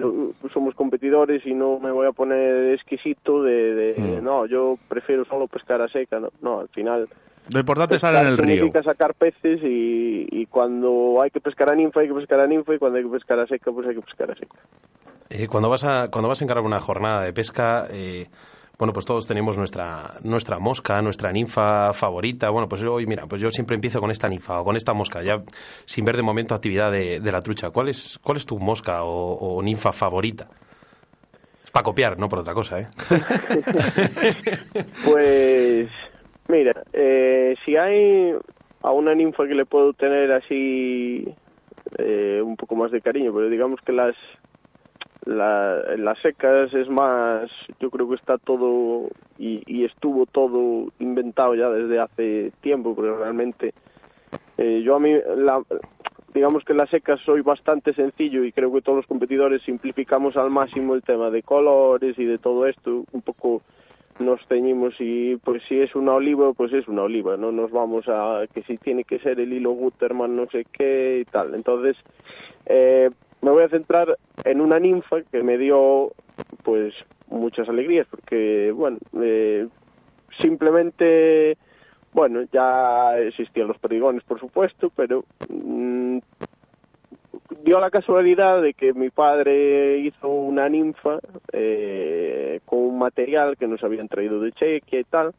somos 0.52 0.75
competidores 0.75 1.47
y 1.47 1.54
no 1.54 1.78
me 1.80 1.90
voy 1.90 2.07
a 2.07 2.12
poner 2.12 2.75
exquisito 2.75 3.42
de, 3.42 3.75
de, 3.75 4.20
Mm. 4.20 4.25
no, 4.25 4.44
yo 4.46 4.79
prefiero 4.88 5.25
solo 5.25 5.48
pescar 5.48 5.81
a 5.81 5.88
seca, 5.88 6.20
no, 6.20 6.29
no 6.42 6.61
al 6.61 6.68
final 6.68 7.09
Lo 7.53 7.61
importante 7.61 7.96
es 7.96 8.03
estar 8.05 8.14
en 8.22 8.31
el 8.31 8.38
río. 8.38 8.55
significa 8.55 8.83
sacar 8.83 9.14
peces 9.14 9.61
y, 9.62 10.26
y 10.31 10.46
cuando 10.46 11.20
hay 11.22 11.31
que 11.31 11.40
pescar 11.40 11.72
a 11.72 11.74
ninfa 11.74 12.00
hay 12.00 12.09
que 12.09 12.14
pescar 12.14 12.40
a 12.40 12.46
ninfa 12.46 12.74
y 12.74 12.79
cuando 12.79 12.98
hay 12.98 13.05
que 13.05 13.11
pescar 13.11 13.40
a 13.40 13.46
seca 13.46 13.72
pues 13.72 13.88
hay 13.88 13.94
que 13.94 14.03
pescar 14.03 14.31
a 14.31 14.35
seca. 14.35 14.57
Eh, 15.31 15.48
cuando 15.48 15.68
vas 15.68 15.85
a 15.85 16.09
cuando 16.11 16.29
vas 16.29 16.40
a 16.40 16.44
encarar 16.44 16.62
una 16.64 16.81
jornada 16.81 17.22
de 17.22 17.33
pesca, 17.33 17.87
eh, 17.90 18.29
bueno, 18.79 18.92
pues 18.92 19.05
todos 19.05 19.26
tenemos 19.26 19.57
nuestra 19.57 20.14
nuestra 20.22 20.59
mosca, 20.59 21.03
nuestra 21.03 21.33
ninfa 21.33 21.92
favorita. 21.92 22.50
Bueno, 22.50 22.68
pues 22.68 22.83
hoy, 22.83 23.07
mira, 23.07 23.26
pues 23.26 23.42
yo 23.42 23.50
siempre 23.50 23.74
empiezo 23.74 24.00
con 24.00 24.11
esta 24.11 24.29
ninfa 24.29 24.61
o 24.61 24.64
con 24.64 24.76
esta 24.76 24.92
mosca, 24.94 25.22
ya 25.22 25.42
sin 25.85 26.05
ver 26.05 26.16
de 26.16 26.22
momento 26.22 26.55
actividad 26.55 26.90
de, 26.90 27.20
de 27.20 27.33
la 27.33 27.42
trucha. 27.42 27.70
¿Cuál 27.70 27.88
es 27.88 28.18
cuál 28.22 28.38
es 28.38 28.46
tu 28.46 28.59
mosca 28.59 29.03
o, 29.05 29.35
o 29.35 29.62
ninfa 29.62 29.92
favorita? 29.92 30.48
Es 31.64 31.70
para 31.70 31.85
copiar, 31.85 32.18
no 32.18 32.29
por 32.29 32.38
otra 32.40 32.55
cosa, 32.55 32.81
¿eh? 32.81 32.88
Pues 35.05 35.88
mira, 36.51 36.83
eh, 36.93 37.55
si 37.65 37.77
hay 37.77 38.35
a 38.83 38.93
una 38.93 39.15
ninfa 39.15 39.47
que 39.47 39.55
le 39.55 39.67
puedo 39.67 39.93
tener 39.93 40.33
así 40.33 41.27
eh, 41.99 42.43
un 42.45 42.57
poco 42.57 42.77
más 42.77 42.91
de 42.91 43.01
cariño, 43.01 43.33
pero 43.35 43.49
digamos 43.49 43.81
que 43.81 43.93
las 43.93 44.15
la, 45.27 45.83
las 45.97 46.19
secas 46.21 46.73
es 46.73 46.89
más, 46.89 47.51
yo 47.79 47.91
creo 47.91 48.09
que 48.09 48.15
está 48.17 48.39
todo 48.39 49.09
y, 49.39 49.63
y 49.67 49.85
estuvo 49.85 50.27
todo 50.27 50.91
inventado 50.99 51.55
ya 51.55 51.69
desde 51.69 52.01
hace 52.01 52.53
tiempo, 52.63 52.95
pero 52.97 53.19
realmente 53.19 53.75
eh, 54.57 54.83
yo 54.83 54.97
a 54.97 55.01
mí, 55.01 55.13
la, 55.37 55.63
digamos 56.35 56.65
que 56.65 56.75
las 56.75 56.91
secas 56.91 57.21
soy 57.25 57.43
bastante 57.43 57.93
sencillo 57.95 58.45
y 58.45 58.53
creo 58.53 58.73
que 58.73 58.83
todos 58.83 58.97
los 58.97 59.07
competidores 59.07 59.63
simplificamos 59.63 60.37
al 60.37 60.51
máximo 60.51 60.95
el 60.95 61.03
tema 61.03 61.31
de 61.31 61.43
colores 61.43 62.19
y 62.19 62.25
de 62.25 62.39
todo 62.39 62.67
esto, 62.67 63.05
un 63.13 63.23
poco 63.23 63.63
nos 64.20 64.40
ceñimos 64.46 64.94
y 64.98 65.37
pues 65.37 65.62
si 65.68 65.80
es 65.80 65.94
una 65.94 66.12
oliva, 66.12 66.52
pues 66.52 66.72
es 66.72 66.87
una 66.88 67.02
oliva, 67.02 67.37
no 67.37 67.52
nos 67.52 67.70
vamos 67.70 68.06
a 68.09 68.44
que 68.52 68.62
si 68.62 68.76
tiene 68.76 69.04
que 69.04 69.18
ser 69.18 69.40
el 69.40 69.52
hilo 69.52 69.72
Guterman 69.72 70.37
no 70.37 70.46
sé 70.46 70.66
qué 70.70 71.20
y 71.22 71.24
tal. 71.24 71.54
Entonces, 71.54 71.96
eh, 72.66 73.11
me 73.42 73.50
voy 73.50 73.64
a 73.64 73.68
centrar 73.68 74.16
en 74.44 74.61
una 74.61 74.78
ninfa 74.78 75.22
que 75.22 75.42
me 75.42 75.59
dio 75.59 76.12
pues 76.62 76.94
muchas 77.28 77.68
alegrías 77.68 78.06
porque 78.11 78.72
bueno, 78.72 78.98
eh, 79.20 79.66
simplemente 80.40 81.56
bueno, 82.12 82.42
ya 82.52 83.18
existían 83.18 83.68
los 83.68 83.78
perdigones, 83.78 84.24
por 84.24 84.40
supuesto, 84.40 84.90
pero 84.94 85.24
mm, 85.48 86.18
dio 87.64 87.81
la 87.81 87.90
casualidad 87.90 88.62
de 88.62 88.75
que 88.75 88.92
mi 88.92 89.11
padre 89.11 89.99
hizo 89.99 90.29
una 90.29 90.68
ninfa 90.68 91.18
eh, 91.53 92.61
con 92.64 92.81
un 92.81 92.99
material 92.99 93.57
que 93.57 93.66
nos 93.66 93.83
habían 93.83 94.09
traído 94.09 94.40
de 94.40 94.53
Chequia 94.53 95.01
y 95.01 95.05
tal, 95.05 95.35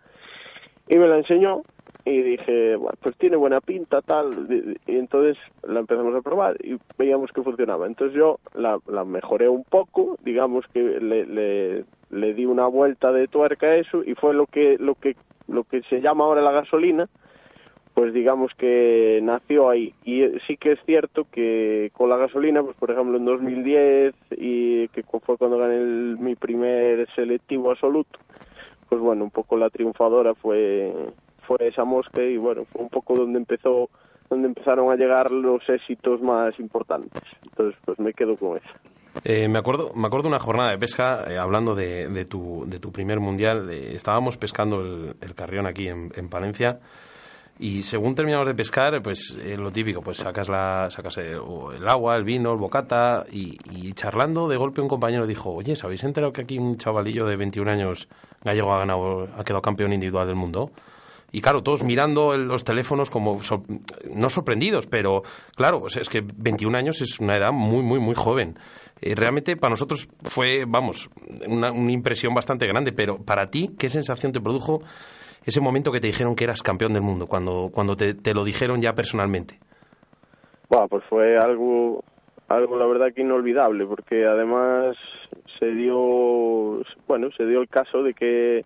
y 0.87 0.97
me 0.97 1.07
la 1.07 1.17
enseñó 1.17 1.61
y 2.03 2.21
dije, 2.21 2.75
bueno, 2.75 2.97
pues 3.01 3.15
tiene 3.17 3.35
buena 3.35 3.61
pinta, 3.61 4.01
tal, 4.01 4.47
y 4.87 4.95
entonces 4.97 5.37
la 5.63 5.81
empezamos 5.81 6.15
a 6.15 6.21
probar 6.21 6.57
y 6.63 6.77
veíamos 6.97 7.31
que 7.31 7.43
funcionaba. 7.43 7.85
Entonces 7.85 8.17
yo 8.17 8.39
la, 8.55 8.79
la 8.87 9.05
mejoré 9.05 9.47
un 9.49 9.63
poco, 9.63 10.17
digamos 10.23 10.65
que 10.73 10.81
le, 10.81 11.25
le, 11.25 11.85
le 12.09 12.33
di 12.33 12.45
una 12.45 12.67
vuelta 12.67 13.11
de 13.11 13.27
tuerca 13.27 13.67
a 13.67 13.75
eso 13.75 14.03
y 14.03 14.15
fue 14.15 14.33
lo 14.33 14.47
que, 14.47 14.77
lo 14.79 14.95
que, 14.95 15.15
lo 15.47 15.63
que 15.63 15.83
se 15.83 16.01
llama 16.01 16.23
ahora 16.23 16.41
la 16.41 16.51
gasolina, 16.51 17.07
pues 18.01 18.15
digamos 18.15 18.51
que 18.57 19.19
nació 19.21 19.69
ahí. 19.69 19.93
Y 20.03 20.23
eh, 20.23 20.39
sí 20.47 20.57
que 20.57 20.71
es 20.71 20.79
cierto 20.87 21.27
que 21.31 21.91
con 21.93 22.09
la 22.09 22.17
gasolina, 22.17 22.63
pues 22.63 22.75
por 22.77 22.89
ejemplo 22.89 23.15
en 23.15 23.25
2010, 23.25 24.15
y 24.37 24.87
que 24.87 25.03
fue 25.03 25.37
cuando 25.37 25.59
gané 25.59 25.75
el- 25.75 26.17
mi 26.19 26.33
primer 26.33 27.07
selectivo 27.13 27.69
absoluto, 27.69 28.17
pues 28.89 28.99
bueno, 28.99 29.23
un 29.23 29.29
poco 29.29 29.55
la 29.55 29.69
triunfadora 29.69 30.33
fue, 30.33 30.91
fue 31.45 31.57
esa 31.67 31.83
mosca 31.83 32.23
y 32.23 32.37
bueno, 32.37 32.65
fue 32.71 32.81
un 32.81 32.89
poco 32.89 33.13
donde 33.13 33.37
empezó 33.37 33.91
donde 34.31 34.47
empezaron 34.47 34.91
a 34.91 34.95
llegar 34.95 35.29
los 35.29 35.61
éxitos 35.69 36.23
más 36.23 36.59
importantes. 36.59 37.21
Entonces, 37.51 37.79
pues 37.85 37.99
me 37.99 38.13
quedo 38.13 38.35
con 38.35 38.57
esa. 38.57 38.79
Eh, 39.23 39.47
me 39.47 39.59
acuerdo 39.59 39.93
me 39.93 40.07
acuerdo 40.07 40.27
una 40.27 40.39
jornada 40.39 40.71
de 40.71 40.79
pesca, 40.79 41.25
eh, 41.29 41.37
hablando 41.37 41.75
de, 41.75 42.07
de, 42.09 42.25
tu, 42.25 42.63
de 42.65 42.79
tu 42.79 42.91
primer 42.91 43.19
mundial, 43.19 43.69
eh, 43.69 43.93
estábamos 43.93 44.37
pescando 44.37 44.81
el, 44.81 45.35
carrión 45.35 45.67
aquí 45.67 45.87
en 45.87 46.29
Palencia 46.31 46.79
y 47.61 47.83
según 47.83 48.15
terminamos 48.15 48.47
de 48.47 48.55
pescar, 48.55 49.01
pues 49.01 49.37
eh, 49.39 49.55
lo 49.55 49.71
típico, 49.71 50.01
pues 50.01 50.17
sacas, 50.17 50.49
la, 50.49 50.89
sacas 50.89 51.17
el, 51.19 51.35
o 51.35 51.71
el 51.71 51.87
agua, 51.87 52.15
el 52.17 52.23
vino, 52.23 52.51
el 52.51 52.57
bocata 52.57 53.23
y, 53.31 53.93
charlando 53.93 54.47
de 54.47 54.57
golpe 54.57 54.81
un 54.81 54.87
compañero 54.87 55.27
dijo, 55.27 55.51
oye, 55.51 55.73
¿os 55.73 55.83
habéis 55.83 56.03
enterado 56.03 56.33
que 56.33 56.41
aquí 56.41 56.57
un 56.57 56.77
chavalillo 56.77 57.25
de 57.27 57.35
21 57.35 57.69
años 57.71 58.07
gallego 58.43 58.73
ha 58.73 58.79
ganado, 58.79 59.27
ha 59.37 59.43
quedado 59.43 59.61
campeón 59.61 59.93
individual 59.93 60.25
del 60.27 60.35
mundo? 60.35 60.71
Y 61.31 61.39
claro, 61.39 61.61
todos 61.61 61.83
mirando 61.83 62.33
el- 62.33 62.45
los 62.47 62.63
teléfonos 62.65 63.09
como, 63.09 63.41
sor- 63.43 63.61
no 64.13 64.29
sorprendidos, 64.29 64.87
pero 64.87 65.21
claro, 65.55 65.85
es 65.87 66.09
que 66.09 66.21
21 66.35 66.75
años 66.75 66.99
es 67.01 67.19
una 67.19 67.37
edad 67.37 67.51
muy, 67.53 67.83
muy, 67.83 67.99
muy 67.99 68.15
joven. 68.15 68.57
Eh, 69.01 69.15
realmente 69.15 69.55
para 69.55 69.69
nosotros 69.71 70.09
fue, 70.23 70.65
vamos, 70.67 71.09
una 71.47 71.71
impresión 71.91 72.33
bastante 72.33 72.67
grande, 72.67 72.91
pero 72.91 73.17
para 73.23 73.49
ti, 73.49 73.69
¿qué 73.79 73.87
sensación 73.89 74.31
te 74.31 74.41
produjo 74.41 74.81
ese 75.45 75.61
momento 75.61 75.91
que 75.91 75.99
te 75.99 76.07
dijeron 76.07 76.35
que 76.35 76.43
eras 76.43 76.61
campeón 76.61 76.93
del 76.93 77.01
mundo, 77.01 77.27
cuando, 77.27 77.69
cuando 77.73 77.95
te, 77.95 78.13
te 78.13 78.33
lo 78.33 78.43
dijeron 78.43 78.81
ya 78.81 78.93
personalmente? 78.93 79.59
Bueno, 80.69 80.87
pues 80.87 81.03
fue 81.09 81.37
algo, 81.37 82.03
algo 82.47 82.77
la 82.77 82.85
verdad 82.85 83.13
que 83.13 83.21
inolvidable, 83.21 83.85
porque 83.85 84.25
además 84.25 84.95
se 85.59 85.67
dio, 85.71 86.81
bueno, 87.07 87.29
se 87.35 87.45
dio 87.45 87.61
el 87.61 87.67
caso 87.69 88.03
de 88.03 88.13
que 88.13 88.63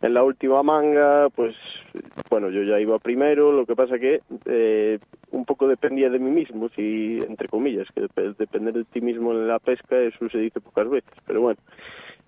en 0.00 0.14
la 0.14 0.22
última 0.22 0.62
manga, 0.62 1.28
pues, 1.30 1.56
bueno, 2.30 2.50
yo 2.50 2.62
ya 2.62 2.78
iba 2.78 2.98
primero, 3.00 3.50
lo 3.50 3.66
que 3.66 3.74
pasa 3.74 3.98
que 3.98 4.20
eh, 4.44 4.98
un 5.32 5.44
poco 5.44 5.66
dependía 5.66 6.08
de 6.08 6.20
mí 6.20 6.30
mismo, 6.30 6.68
si, 6.76 7.18
entre 7.26 7.48
comillas, 7.48 7.88
que 7.92 8.02
dep- 8.02 8.36
depender 8.36 8.74
de 8.74 8.84
ti 8.84 9.00
mismo 9.00 9.32
en 9.32 9.48
la 9.48 9.58
pesca, 9.58 9.98
eso 9.98 10.28
se 10.28 10.38
dice 10.38 10.60
pocas 10.60 10.88
veces, 10.88 11.10
pero 11.26 11.40
bueno, 11.40 11.58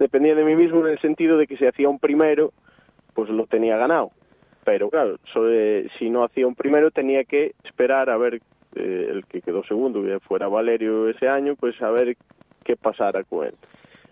dependía 0.01 0.35
de 0.35 0.45
mí 0.45 0.57
mismo 0.57 0.81
en 0.85 0.93
el 0.95 0.99
sentido 1.01 1.39
de 1.39 1.47
que 1.47 1.57
si 1.57 1.65
hacía 1.67 1.89
un 1.89 2.01
primero, 2.01 2.53
pues 3.15 3.29
lo 3.31 3.47
tenía 3.47 3.77
ganado. 3.77 4.11
Pero 4.65 4.91
claro, 4.91 5.17
si 5.99 6.11
no 6.11 6.25
hacía 6.25 6.47
un 6.47 6.55
primero 6.55 6.91
tenía 6.91 7.25
que 7.25 7.55
esperar 7.65 8.11
a 8.11 8.17
ver 8.17 8.41
eh, 8.75 9.09
el 9.11 9.25
que 9.27 9.41
quedó 9.41 9.65
segundo, 9.65 10.03
que 10.03 10.21
fuera 10.21 10.49
Valerio 10.49 11.09
ese 11.09 11.29
año, 11.29 11.57
pues 11.57 11.81
a 11.83 11.91
ver 11.91 12.17
qué 12.63 12.77
pasara 12.77 13.25
con 13.25 13.47
él. 13.47 13.55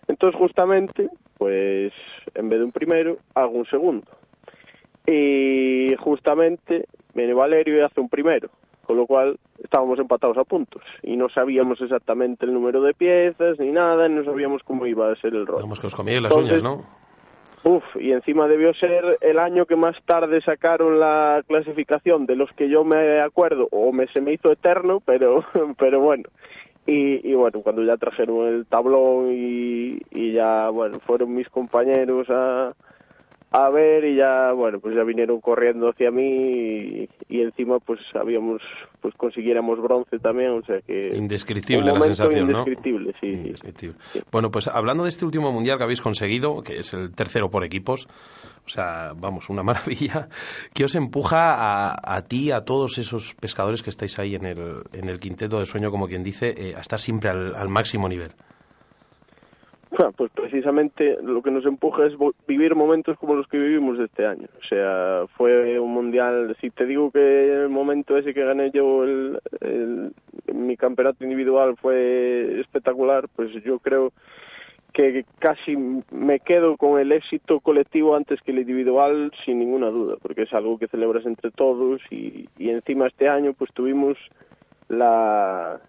Entonces 0.08 0.38
justamente, 0.38 1.10
pues 1.36 1.92
en 2.34 2.48
vez 2.48 2.58
de 2.58 2.64
un 2.64 2.72
primero, 2.72 3.18
hago 3.34 3.52
un 3.52 3.66
segundo. 3.66 4.06
Y 5.06 5.94
justamente 5.98 6.86
viene 7.14 7.34
Valerio 7.34 7.78
y 7.78 7.80
hace 7.80 8.00
un 8.00 8.08
primero, 8.08 8.48
con 8.86 8.96
lo 8.96 9.06
cual 9.06 9.38
estábamos 9.62 9.98
empatados 9.98 10.38
a 10.38 10.44
puntos 10.44 10.82
y 11.02 11.16
no 11.16 11.28
sabíamos 11.28 11.80
exactamente 11.80 12.46
el 12.46 12.52
número 12.52 12.80
de 12.80 12.94
piezas 12.94 13.58
ni 13.58 13.70
nada, 13.70 14.06
y 14.06 14.12
no 14.12 14.24
sabíamos 14.24 14.62
cómo 14.62 14.86
iba 14.86 15.10
a 15.10 15.16
ser 15.16 15.34
el 15.34 15.46
rol. 15.46 15.62
Vamos 15.62 15.80
que 15.80 15.86
os 15.86 15.94
comíais 15.94 16.22
las 16.22 16.32
Entonces, 16.32 16.62
uñas, 16.62 16.78
¿no? 16.78 16.97
Uf, 17.68 17.84
y 18.00 18.12
encima 18.12 18.48
debió 18.48 18.72
ser 18.72 19.18
el 19.20 19.38
año 19.38 19.66
que 19.66 19.76
más 19.76 19.94
tarde 20.06 20.40
sacaron 20.40 20.98
la 20.98 21.42
clasificación 21.46 22.24
de 22.24 22.34
los 22.34 22.50
que 22.52 22.70
yo 22.70 22.82
me 22.82 23.20
acuerdo, 23.20 23.68
o 23.72 23.92
me, 23.92 24.06
se 24.06 24.22
me 24.22 24.32
hizo 24.32 24.50
eterno, 24.50 25.02
pero, 25.04 25.44
pero 25.78 26.00
bueno. 26.00 26.30
Y, 26.86 27.30
y 27.30 27.34
bueno, 27.34 27.60
cuando 27.60 27.84
ya 27.84 27.98
trajeron 27.98 28.46
el 28.48 28.64
tablón 28.64 29.32
y, 29.32 30.00
y 30.12 30.32
ya, 30.32 30.70
bueno, 30.70 30.98
fueron 31.00 31.34
mis 31.34 31.50
compañeros 31.50 32.30
a, 32.30 32.72
a 33.50 33.70
ver 33.70 34.04
y 34.04 34.16
ya, 34.16 34.52
bueno, 34.52 34.78
pues 34.78 34.94
ya 34.94 35.02
vinieron 35.04 35.40
corriendo 35.40 35.88
hacia 35.88 36.10
mí 36.10 36.22
y, 36.22 37.08
y 37.28 37.40
encima 37.40 37.78
pues 37.78 37.98
habíamos, 38.14 38.60
pues 39.00 39.14
consiguiéramos 39.14 39.80
bronce 39.80 40.18
también, 40.18 40.50
o 40.50 40.62
sea 40.62 40.80
que... 40.82 41.16
Indescriptible 41.16 41.92
la 41.92 42.00
sensación, 42.00 42.48
¿no? 42.48 42.60
indescriptible, 42.60 43.14
sí. 43.20 43.90
Bueno, 44.30 44.50
pues 44.50 44.68
hablando 44.68 45.04
de 45.04 45.08
este 45.08 45.24
último 45.24 45.50
mundial 45.50 45.78
que 45.78 45.84
habéis 45.84 46.02
conseguido, 46.02 46.60
que 46.62 46.78
es 46.78 46.92
el 46.92 47.14
tercero 47.14 47.48
por 47.48 47.64
equipos, 47.64 48.06
o 48.66 48.68
sea, 48.68 49.12
vamos, 49.16 49.48
una 49.48 49.62
maravilla, 49.64 50.28
¿qué 50.74 50.84
os 50.84 50.94
empuja 50.94 51.54
a, 51.54 52.16
a 52.16 52.22
ti, 52.22 52.50
a 52.50 52.66
todos 52.66 52.98
esos 52.98 53.34
pescadores 53.34 53.82
que 53.82 53.90
estáis 53.90 54.18
ahí 54.18 54.34
en 54.34 54.44
el, 54.44 54.82
en 54.92 55.08
el 55.08 55.18
quinteto 55.18 55.58
de 55.58 55.64
sueño, 55.64 55.90
como 55.90 56.06
quien 56.06 56.22
dice, 56.22 56.48
eh, 56.54 56.74
a 56.76 56.80
estar 56.80 56.98
siempre 56.98 57.30
al, 57.30 57.54
al 57.56 57.68
máximo 57.68 58.08
nivel? 58.10 58.32
Pues 60.16 60.30
precisamente 60.32 61.16
lo 61.22 61.42
que 61.42 61.50
nos 61.50 61.64
empuja 61.66 62.06
es 62.06 62.12
vivir 62.46 62.74
momentos 62.74 63.16
como 63.18 63.34
los 63.34 63.46
que 63.48 63.58
vivimos 63.58 63.98
este 63.98 64.26
año. 64.26 64.46
O 64.60 64.64
sea, 64.68 65.24
fue 65.36 65.78
un 65.78 65.92
mundial. 65.92 66.56
Si 66.60 66.70
te 66.70 66.86
digo 66.86 67.10
que 67.10 67.52
el 67.62 67.68
momento 67.68 68.16
ese 68.16 68.34
que 68.34 68.44
gané 68.44 68.70
yo, 68.70 69.04
el, 69.04 69.38
el- 69.60 70.12
mi 70.54 70.76
campeonato 70.76 71.24
individual 71.24 71.76
fue 71.76 72.60
espectacular, 72.60 73.28
pues 73.34 73.52
yo 73.64 73.78
creo 73.78 74.12
que 74.92 75.24
casi 75.38 75.76
me 76.10 76.40
quedo 76.40 76.76
con 76.76 76.98
el 76.98 77.12
éxito 77.12 77.60
colectivo 77.60 78.16
antes 78.16 78.40
que 78.42 78.50
el 78.50 78.58
individual 78.60 79.30
sin 79.44 79.58
ninguna 79.60 79.88
duda, 79.90 80.16
porque 80.20 80.42
es 80.42 80.52
algo 80.52 80.78
que 80.78 80.88
celebras 80.88 81.24
entre 81.26 81.50
todos 81.50 82.00
y, 82.10 82.48
y 82.58 82.70
encima 82.70 83.06
este 83.06 83.28
año 83.28 83.52
pues 83.52 83.70
tuvimos 83.74 84.16
la, 84.88 85.80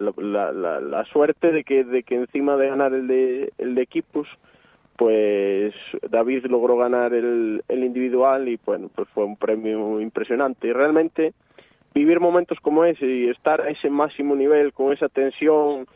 la, 0.00 0.52
la, 0.52 0.80
la- 0.80 1.04
suerte 1.04 1.52
de 1.52 1.64
que, 1.64 1.84
de 1.84 2.02
que 2.02 2.16
encima 2.16 2.56
de 2.56 2.68
ganar 2.68 2.92
el 2.92 3.06
de, 3.06 3.52
el 3.58 3.74
de 3.74 3.82
equipos, 3.82 4.28
pues 4.96 5.74
David 6.10 6.46
logró 6.46 6.76
ganar 6.76 7.14
el, 7.14 7.62
el 7.68 7.84
individual 7.84 8.48
y 8.48 8.58
bueno, 8.64 8.90
pues 8.94 9.08
fue 9.10 9.24
un 9.24 9.36
premio 9.36 10.00
impresionante. 10.00 10.68
Y 10.68 10.72
realmente 10.72 11.34
vivir 11.94 12.20
momentos 12.20 12.58
como 12.60 12.84
ese 12.84 13.06
y 13.06 13.28
estar 13.28 13.60
a 13.60 13.70
ese 13.70 13.90
máximo 13.90 14.34
nivel 14.34 14.72
con 14.72 14.92
esa 14.92 15.08
tensión 15.08 15.86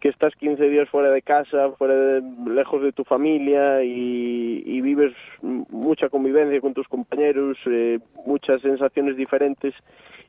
que 0.00 0.08
estás 0.08 0.34
15 0.36 0.68
días 0.68 0.88
fuera 0.88 1.10
de 1.10 1.22
casa, 1.22 1.70
fuera 1.76 1.94
de, 1.94 2.22
lejos 2.50 2.82
de 2.82 2.92
tu 2.92 3.04
familia 3.04 3.84
y, 3.84 4.62
y 4.64 4.80
vives 4.80 5.12
mucha 5.42 6.08
convivencia 6.08 6.60
con 6.60 6.72
tus 6.72 6.88
compañeros, 6.88 7.58
eh, 7.66 7.98
muchas 8.24 8.62
sensaciones 8.62 9.16
diferentes 9.16 9.74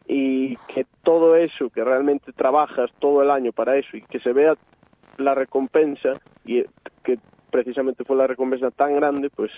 y 0.08 0.56
que 0.74 0.86
todo 1.04 1.36
eso, 1.36 1.70
que 1.70 1.84
realmente 1.84 2.32
trabajas 2.34 2.92
todo 3.00 3.22
el 3.22 3.32
año 3.32 3.52
para 3.52 3.78
eso 3.78 3.98
y 3.98 4.02
que 4.02 4.20
se 4.20 4.34
vea 4.34 4.56
la 5.18 5.36
recompensa 5.36 6.14
y 6.46 6.64
que 7.04 7.20
precisamente 7.52 8.04
fue 8.04 8.16
la 8.16 8.28
recompensa 8.28 8.72
tan 8.72 8.96
grande, 8.96 9.30
pues 9.30 9.52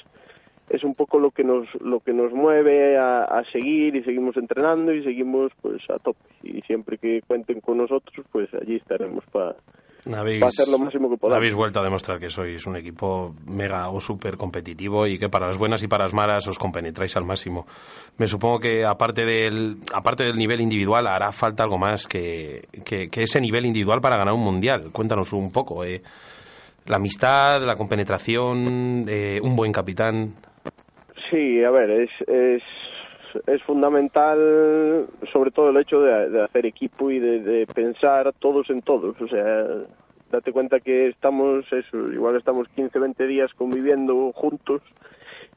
es 0.70 0.84
un 0.84 0.96
poco 0.96 1.20
lo 1.20 1.32
que 1.32 1.44
nos 1.44 1.68
lo 1.82 2.00
que 2.00 2.14
nos 2.14 2.32
mueve 2.32 2.98
a, 2.98 3.24
a 3.26 3.44
seguir 3.52 3.96
y 3.96 4.04
seguimos 4.04 4.38
entrenando 4.38 4.94
y 4.94 5.04
seguimos 5.04 5.52
pues 5.62 5.82
a 5.90 6.00
tope. 6.00 6.20
Y 6.42 6.62
siempre 6.62 6.98
que 6.98 7.22
cuenten 7.28 7.62
con 7.62 7.78
nosotros 7.78 8.26
pues 8.32 8.54
allí 8.54 8.76
estaremos 8.76 9.24
para 9.32 9.56
Habéis, 10.12 10.42
para 10.42 10.50
hacer 10.50 10.68
lo 10.68 10.78
máximo 10.80 11.10
que 11.10 11.18
podamos. 11.18 11.38
habéis 11.38 11.56
vuelto 11.56 11.80
a 11.80 11.84
demostrar 11.84 12.20
que 12.20 12.30
sois 12.30 12.66
un 12.68 12.76
equipo 12.76 13.34
mega 13.48 13.88
o 13.90 14.02
súper 14.02 14.36
competitivo 14.36 15.08
y 15.08 15.18
que 15.18 15.30
para 15.30 15.48
las 15.48 15.58
buenas 15.58 15.82
y 15.84 15.88
para 15.88 16.04
las 16.04 16.14
malas 16.14 16.46
os 16.48 16.60
compenetráis 16.60 17.16
al 17.16 17.24
máximo. 17.24 17.66
Me 18.18 18.28
supongo 18.28 18.60
que 18.60 18.84
aparte 18.84 19.24
del, 19.24 19.78
aparte 19.94 20.26
del 20.26 20.36
nivel 20.36 20.60
individual 20.60 21.08
hará 21.08 21.32
falta 21.32 21.64
algo 21.64 21.78
más 21.78 22.06
que, 22.08 22.64
que, 22.84 23.08
que 23.10 23.24
ese 23.24 23.40
nivel 23.40 23.66
individual 23.66 24.02
para 24.02 24.18
ganar 24.18 24.34
un 24.34 24.44
mundial. 24.44 24.92
Cuéntanos 24.92 25.32
un 25.34 25.52
poco. 25.52 25.86
eh. 25.86 26.02
La 26.86 26.98
amistad, 26.98 27.62
la 27.62 27.76
compenetración, 27.76 29.06
eh, 29.08 29.40
un 29.42 29.56
buen 29.56 29.72
capitán. 29.72 30.34
Sí, 31.32 31.64
a 31.64 31.72
ver, 31.72 31.90
es, 31.92 32.10
es, 32.28 32.62
es 33.48 33.64
fundamental 33.64 35.08
sobre 35.32 35.52
todo 35.52 35.70
el 35.70 35.78
hecho 35.78 36.02
de, 36.02 36.42
hacer 36.42 36.66
equipo 36.66 37.12
y 37.12 37.20
de, 37.20 37.40
de 37.42 37.68
pensar 37.68 38.34
todos 38.40 38.70
en 38.70 38.82
todos. 38.82 39.20
O 39.22 39.28
sea, 39.28 39.66
date 40.32 40.52
cuenta 40.52 40.80
que 40.80 41.08
estamos, 41.10 41.66
eso, 41.72 42.12
igual 42.12 42.36
estamos 42.36 42.68
15, 42.70 42.98
20 42.98 43.28
días 43.28 43.52
conviviendo 43.56 44.32
juntos 44.34 44.82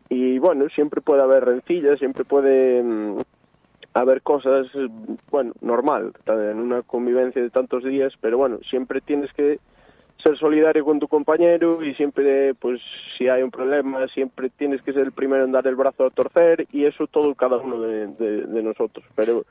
y 0.09 0.39
bueno, 0.39 0.69
siempre 0.69 1.01
puede 1.01 1.23
haber 1.23 1.45
rencillas, 1.45 1.99
siempre 1.99 2.25
puede 2.25 2.83
mm, 2.83 3.19
haber 3.95 4.23
cosas, 4.23 4.67
eh, 4.75 4.89
bueno, 5.31 5.53
normal, 5.61 6.13
en 6.27 6.59
una 6.59 6.83
convivencia 6.83 7.43
de 7.43 7.51
tantos 7.51 7.83
días, 7.85 8.13
pero 8.21 8.39
bueno, 8.39 8.59
siempre 8.69 9.01
tienes 9.01 9.33
que 9.33 9.59
ser 10.27 10.39
solidario 10.39 10.85
con 10.85 10.99
tu 10.99 11.07
compañero 11.07 11.83
y 11.85 11.95
siempre, 11.95 12.55
pues, 12.55 12.81
si 13.17 13.29
hay 13.29 13.43
un 13.43 13.51
problema, 13.51 14.07
siempre 14.09 14.51
tienes 14.51 14.83
que 14.83 14.93
ser 14.93 15.03
el 15.03 15.13
primero 15.13 15.45
en 15.45 15.53
dar 15.53 15.67
el 15.67 15.77
brazo 15.77 16.07
a 16.07 16.11
torcer 16.11 16.67
y 16.73 16.85
eso 16.85 17.07
todo 17.07 17.35
cada 17.35 17.59
uno 17.59 17.81
de, 17.81 18.63
nosotros. 18.63 19.05
Pero 19.15 19.45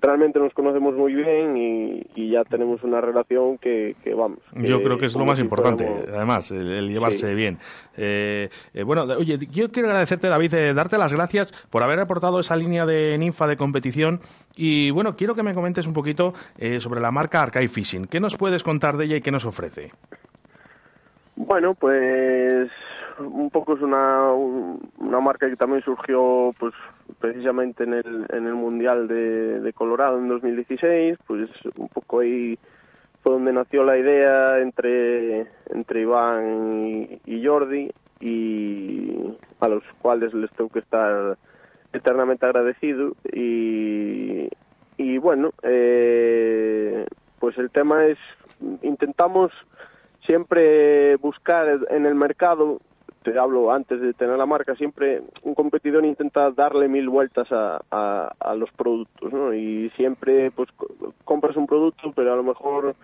realmente 0.00 0.38
nos 0.38 0.52
conocemos 0.54 0.94
muy 0.94 1.14
bien 1.14 1.56
y, 1.56 2.06
y 2.14 2.30
ya 2.30 2.44
tenemos 2.44 2.82
una 2.82 3.00
relación 3.00 3.58
que, 3.58 3.96
que 4.02 4.14
vamos. 4.14 4.38
Yo 4.54 4.82
creo 4.82 4.98
que 4.98 5.06
es 5.06 5.16
lo 5.16 5.24
más 5.24 5.38
si 5.38 5.42
importante, 5.44 5.86
además, 6.12 6.50
el, 6.50 6.70
el 6.70 6.88
llevarse 6.88 7.28
Sí. 7.28 7.34
bien. 7.34 7.58
Eh, 7.96 8.48
eh, 8.74 8.82
bueno, 8.82 9.02
oye, 9.02 9.38
yo 9.50 9.70
quiero 9.70 9.88
agradecerte, 9.88 10.28
David, 10.28 10.54
eh, 10.54 10.74
darte 10.74 10.96
las 10.98 11.12
gracias 11.12 11.52
por 11.70 11.82
haber 11.82 11.98
aportado 12.00 12.40
esa 12.40 12.56
línea 12.56 12.86
de 12.86 13.16
ninfa 13.18 13.46
de 13.46 13.56
competición. 13.56 14.20
Y 14.56 14.90
bueno, 14.90 15.16
quiero 15.16 15.34
que 15.34 15.42
me 15.42 15.54
comentes 15.54 15.86
un 15.86 15.92
poquito 15.94 16.32
eh, 16.58 16.80
sobre 16.80 17.00
la 17.00 17.10
marca 17.10 17.42
Archive 17.42 17.68
Fishing. 17.68 18.06
¿Qué 18.06 18.20
nos 18.20 18.36
puedes 18.36 18.62
contar 18.62 18.96
de 18.96 19.04
ella 19.04 19.16
y 19.16 19.20
qué 19.20 19.30
nos 19.30 19.44
ofrece? 19.44 19.90
Bueno, 21.36 21.74
pues 21.74 22.70
un 23.18 23.50
poco 23.50 23.74
es 23.74 23.82
una, 23.82 24.32
un- 24.32 24.80
una 24.98 25.20
marca 25.20 25.48
que 25.48 25.56
también 25.56 25.82
surgió 25.82 26.52
pues 26.58 26.72
precisamente 27.18 27.84
en 27.84 27.94
el, 27.94 28.26
en 28.30 28.46
el 28.46 28.54
Mundial 28.54 29.08
de, 29.08 29.72
Colorado 29.74 30.18
en 30.18 30.28
2016, 30.28 31.18
pues 31.26 31.48
un 31.76 31.88
poco 31.88 32.20
ahí 32.20 32.58
fue 33.22 33.32
donde 33.32 33.52
nació 33.52 33.84
la 33.84 33.98
idea 33.98 34.58
entre, 34.60 35.46
entre 35.70 36.00
Iván 36.02 36.86
y, 36.86 37.20
y 37.26 37.46
Jordi 37.46 37.90
y 38.20 39.36
a 39.60 39.68
los 39.68 39.82
cuales 40.00 40.32
les 40.34 40.50
tengo 40.52 40.70
que 40.70 40.80
estar 40.80 41.36
eternamente 41.92 42.46
agradecido 42.46 43.12
y, 43.32 44.48
y 44.96 45.18
bueno, 45.18 45.52
eh, 45.62 47.06
pues 47.38 47.56
el 47.58 47.70
tema 47.70 48.06
es, 48.06 48.18
intentamos 48.82 49.50
siempre 50.26 51.16
buscar 51.16 51.80
en 51.90 52.06
el 52.06 52.14
mercado 52.14 52.80
te 53.22 53.38
hablo 53.38 53.72
antes 53.72 54.00
de 54.00 54.14
tener 54.14 54.38
la 54.38 54.46
marca, 54.46 54.74
siempre 54.76 55.22
un 55.42 55.54
competidor 55.54 56.04
intenta 56.04 56.50
darle 56.50 56.88
mil 56.88 57.08
vueltas 57.08 57.48
a, 57.52 57.80
a, 57.90 58.54
los 58.54 58.70
productos, 58.72 59.32
¿no? 59.32 59.52
Y 59.52 59.90
siempre, 59.96 60.50
pues, 60.50 60.70
co- 60.72 60.88
compras 61.24 61.56
un 61.56 61.66
producto, 61.66 62.12
pero 62.14 62.32
a 62.32 62.36
lo 62.36 62.42
mejor 62.42 62.94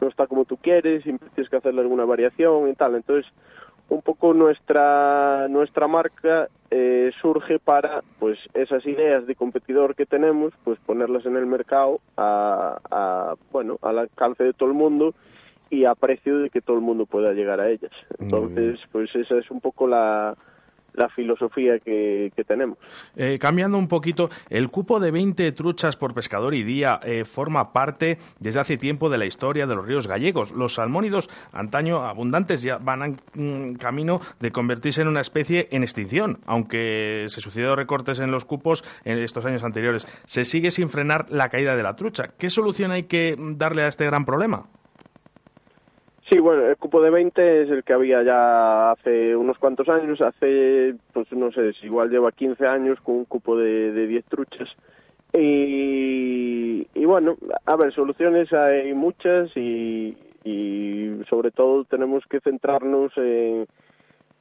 no 0.00 0.08
está 0.08 0.26
como 0.26 0.44
tú 0.44 0.56
quieres, 0.58 1.02
siempre 1.02 1.28
tienes 1.34 1.50
que 1.50 1.56
hacerle 1.56 1.80
alguna 1.80 2.04
variación 2.04 2.68
y 2.68 2.74
tal. 2.74 2.94
Entonces, 2.94 3.30
un 3.88 4.00
poco 4.00 4.32
nuestra 4.32 5.46
nuestra 5.48 5.86
marca 5.86 6.48
eh, 6.70 7.10
surge 7.20 7.58
para 7.58 8.02
pues 8.18 8.38
esas 8.54 8.84
ideas 8.86 9.26
de 9.26 9.34
competidor 9.34 9.94
que 9.94 10.06
tenemos 10.06 10.54
pues 10.64 10.78
ponerlas 10.86 11.26
en 11.26 11.36
el 11.36 11.46
mercado 11.46 12.00
a, 12.16 12.78
a 12.90 13.34
bueno 13.52 13.78
al 13.82 13.98
alcance 13.98 14.42
de 14.42 14.54
todo 14.54 14.70
el 14.70 14.74
mundo 14.74 15.14
y 15.70 15.84
a 15.84 15.94
precio 15.94 16.38
de 16.38 16.50
que 16.50 16.60
todo 16.60 16.76
el 16.76 16.82
mundo 16.82 17.06
pueda 17.06 17.32
llegar 17.32 17.60
a 17.60 17.70
ellas 17.70 17.92
entonces 18.18 18.78
pues 18.92 19.14
esa 19.14 19.38
es 19.38 19.50
un 19.50 19.60
poco 19.60 19.86
la 19.86 20.36
la 20.94 21.08
filosofía 21.08 21.78
que, 21.78 22.32
que 22.34 22.44
tenemos 22.44 22.78
Eh, 23.16 23.38
cambiando 23.38 23.78
un 23.78 23.88
poquito, 23.88 24.30
el 24.48 24.70
cupo 24.70 25.00
de 25.00 25.10
20 25.10 25.52
truchas 25.52 25.96
por 25.96 26.14
pescador 26.14 26.54
y 26.54 26.62
día 26.62 27.00
eh, 27.02 27.24
forma 27.24 27.72
parte 27.72 28.18
desde 28.38 28.60
hace 28.60 28.76
tiempo 28.76 29.10
de 29.10 29.18
la 29.18 29.26
historia 29.26 29.66
de 29.66 29.74
los 29.74 29.86
ríos 29.86 30.06
gallegos. 30.06 30.52
Los 30.52 30.74
salmónidos, 30.74 31.28
antaño 31.52 32.04
abundantes, 32.04 32.62
ya 32.62 32.78
van 32.78 33.18
en 33.34 33.72
mm, 33.72 33.76
camino 33.76 34.20
de 34.40 34.52
convertirse 34.52 35.02
en 35.02 35.08
una 35.08 35.20
especie 35.20 35.68
en 35.70 35.82
extinción. 35.82 36.38
Aunque 36.46 37.26
se 37.28 37.40
sucedieron 37.40 37.76
recortes 37.76 38.20
en 38.20 38.30
los 38.30 38.44
cupos 38.44 38.84
en 39.04 39.18
estos 39.18 39.44
años 39.44 39.64
anteriores, 39.64 40.06
se 40.24 40.44
sigue 40.44 40.70
sin 40.70 40.88
frenar 40.88 41.26
la 41.30 41.48
caída 41.48 41.76
de 41.76 41.82
la 41.82 41.96
trucha. 41.96 42.30
¿Qué 42.38 42.50
solución 42.50 42.92
hay 42.92 43.04
que 43.04 43.36
darle 43.38 43.82
a 43.82 43.88
este 43.88 44.06
gran 44.06 44.24
problema? 44.24 44.66
Sí, 46.30 46.38
bueno, 46.38 46.66
el 46.66 46.76
cupo 46.78 47.02
de 47.02 47.10
20 47.10 47.62
es 47.62 47.70
el 47.70 47.84
que 47.84 47.92
había 47.92 48.22
ya 48.22 48.92
hace 48.92 49.36
unos 49.36 49.58
cuantos 49.58 49.88
años, 49.90 50.20
hace, 50.22 50.94
pues 51.12 51.30
no 51.32 51.52
sé, 51.52 51.72
igual 51.82 52.08
lleva 52.08 52.32
15 52.32 52.66
años 52.66 52.98
con 53.02 53.16
un 53.16 53.24
cupo 53.26 53.58
de, 53.58 53.92
de 53.92 54.06
10 54.06 54.24
truchas. 54.24 54.68
Y, 55.34 56.86
y 56.94 57.04
bueno, 57.04 57.36
a 57.66 57.76
ver, 57.76 57.92
soluciones 57.92 58.52
hay 58.52 58.94
muchas 58.94 59.54
y, 59.56 60.16
y 60.44 61.10
sobre 61.28 61.50
todo 61.50 61.84
tenemos 61.84 62.24
que 62.30 62.40
centrarnos 62.40 63.12
en, 63.16 63.66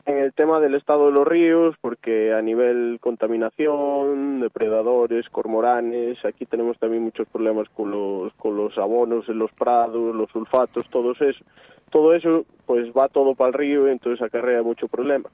en 0.06 0.18
el 0.18 0.34
tema 0.34 0.60
del 0.60 0.76
estado 0.76 1.08
de 1.08 1.14
los 1.14 1.28
ríos, 1.28 1.76
porque 1.82 2.34
a 2.34 2.42
nivel 2.42 3.00
contaminación, 3.02 4.42
depredadores, 4.42 5.28
cormoranes, 5.30 6.24
aquí 6.24 6.46
tenemos 6.46 6.78
también 6.78 7.04
muchos 7.04 7.28
problemas 7.28 7.68
con 7.70 7.92
los, 7.92 8.34
con 8.34 8.56
los 8.56 8.78
abonos 8.78 9.28
en 9.28 9.40
los 9.40 9.52
prados, 9.52 10.16
los 10.16 10.30
sulfatos, 10.32 10.90
todo 10.90 11.14
eso. 11.14 11.44
Todo 11.94 12.16
eso, 12.16 12.46
pues 12.66 12.92
va 12.92 13.08
todo 13.08 13.36
para 13.36 13.50
el 13.50 13.54
río 13.54 13.88
y 13.88 13.92
entonces 13.92 14.20
acarrea 14.26 14.64
mucho 14.64 14.88
problema. 14.88 15.30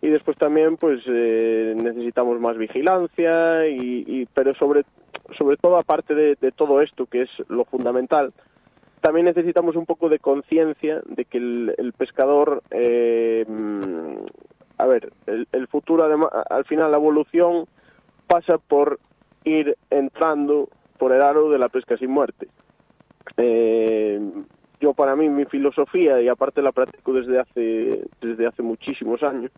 Y 0.00 0.08
después 0.08 0.36
también, 0.36 0.76
pues 0.76 1.00
eh, 1.06 1.74
necesitamos 1.76 2.40
más 2.40 2.58
vigilancia, 2.58 3.68
y, 3.68 4.04
y- 4.04 4.26
pero 4.34 4.52
sobre, 4.56 4.82
sobre 5.38 5.56
todo 5.58 5.76
aparte 5.76 6.12
de, 6.16 6.34
todo 6.56 6.80
esto, 6.82 7.06
que 7.06 7.22
es 7.22 7.30
lo 7.48 7.64
fundamental, 7.64 8.32
también 9.00 9.26
necesitamos 9.26 9.76
un 9.76 9.86
poco 9.86 10.08
de 10.08 10.18
conciencia 10.18 11.00
de 11.06 11.24
que 11.24 11.38
el, 11.38 11.94
pescador, 11.96 12.64
eh, 12.72 13.46
a 14.78 14.86
ver, 14.86 15.12
el, 15.26 15.46
el 15.52 15.68
futuro, 15.68 16.04
además, 16.04 16.30
al 16.50 16.64
final 16.64 16.90
la 16.90 16.96
evolución 16.96 17.66
pasa 18.26 18.58
por 18.58 18.98
ir 19.44 19.76
entrando 19.88 20.68
por 20.98 21.12
el 21.12 21.22
aro 21.22 21.48
de 21.48 21.58
la 21.60 21.68
pesca 21.68 21.96
sin 21.96 22.10
muerte. 22.10 22.48
Eh, 23.36 24.20
yo 24.82 24.92
para 24.94 25.14
mí 25.16 25.28
mi 25.28 25.44
filosofía 25.46 26.20
y 26.20 26.26
aparte 26.28 26.60
la 26.60 26.72
practico 26.72 27.12
desde 27.12 27.38
hace 27.38 28.02
desde 28.20 28.46
hace 28.46 28.62
muchísimos 28.62 29.22
años. 29.22 29.50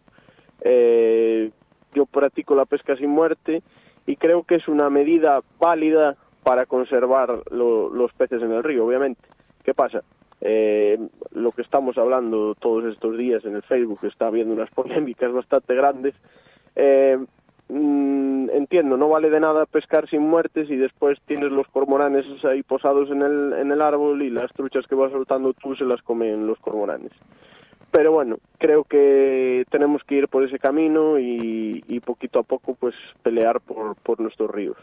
eh, 0.60 1.50
yo 1.94 2.06
practico 2.06 2.54
la 2.54 2.64
pesca 2.66 2.96
sin 2.96 3.10
muerte 3.10 3.62
y 4.06 4.16
creo 4.16 4.42
que 4.42 4.56
es 4.56 4.68
una 4.68 4.90
medida 4.90 5.40
válida 5.58 6.16
para 6.42 6.66
conservar 6.66 7.40
lo- 7.50 7.88
los 7.88 8.12
peces 8.12 8.42
en 8.42 8.52
el 8.52 8.62
río, 8.62 8.84
obviamente. 8.86 9.20
¿Qué 9.64 9.72
pasa? 9.74 10.02
Eh, 10.40 10.98
lo 11.32 11.52
que 11.52 11.62
estamos 11.62 11.96
hablando 11.96 12.54
todos 12.56 12.84
estos 12.92 13.16
días 13.16 13.44
en 13.46 13.54
el 13.56 13.62
Facebook 13.62 14.00
está 14.02 14.26
habiendo 14.26 14.52
unas 14.54 14.70
polémicas 14.70 15.32
bastante 15.32 15.74
grandes. 15.74 16.14
Eh, 16.76 17.18
mm, 17.74 18.50
entiendo, 18.50 18.96
no 18.96 19.08
vale 19.08 19.28
de 19.30 19.40
nada 19.40 19.66
pescar 19.66 20.08
sin 20.08 20.22
muertes 20.22 20.70
y 20.70 20.76
después 20.76 21.18
tienes 21.26 21.50
los 21.50 21.66
cormoranes 21.68 22.24
ahí 22.44 22.62
posados 22.62 23.10
en 23.10 23.22
el, 23.22 23.52
en 23.54 23.72
el 23.72 23.82
árbol 23.82 24.22
y 24.22 24.30
las 24.30 24.52
truchas 24.52 24.86
que 24.86 24.94
vas 24.94 25.12
soltando 25.12 25.52
tú 25.52 25.74
se 25.74 25.84
las 25.84 26.00
comen 26.02 26.46
los 26.46 26.58
cormoranes. 26.60 27.12
Pero 27.90 28.10
bueno, 28.10 28.38
creo 28.58 28.82
que 28.84 29.64
tenemos 29.70 30.02
que 30.04 30.16
ir 30.16 30.28
por 30.28 30.42
ese 30.44 30.58
camino 30.58 31.18
y, 31.18 31.84
y 31.86 32.00
poquito 32.00 32.40
a 32.40 32.42
poco 32.42 32.74
pues 32.74 32.94
pelear 33.22 33.60
por, 33.60 33.94
por 33.96 34.18
nuestros 34.20 34.50
ríos. 34.50 34.76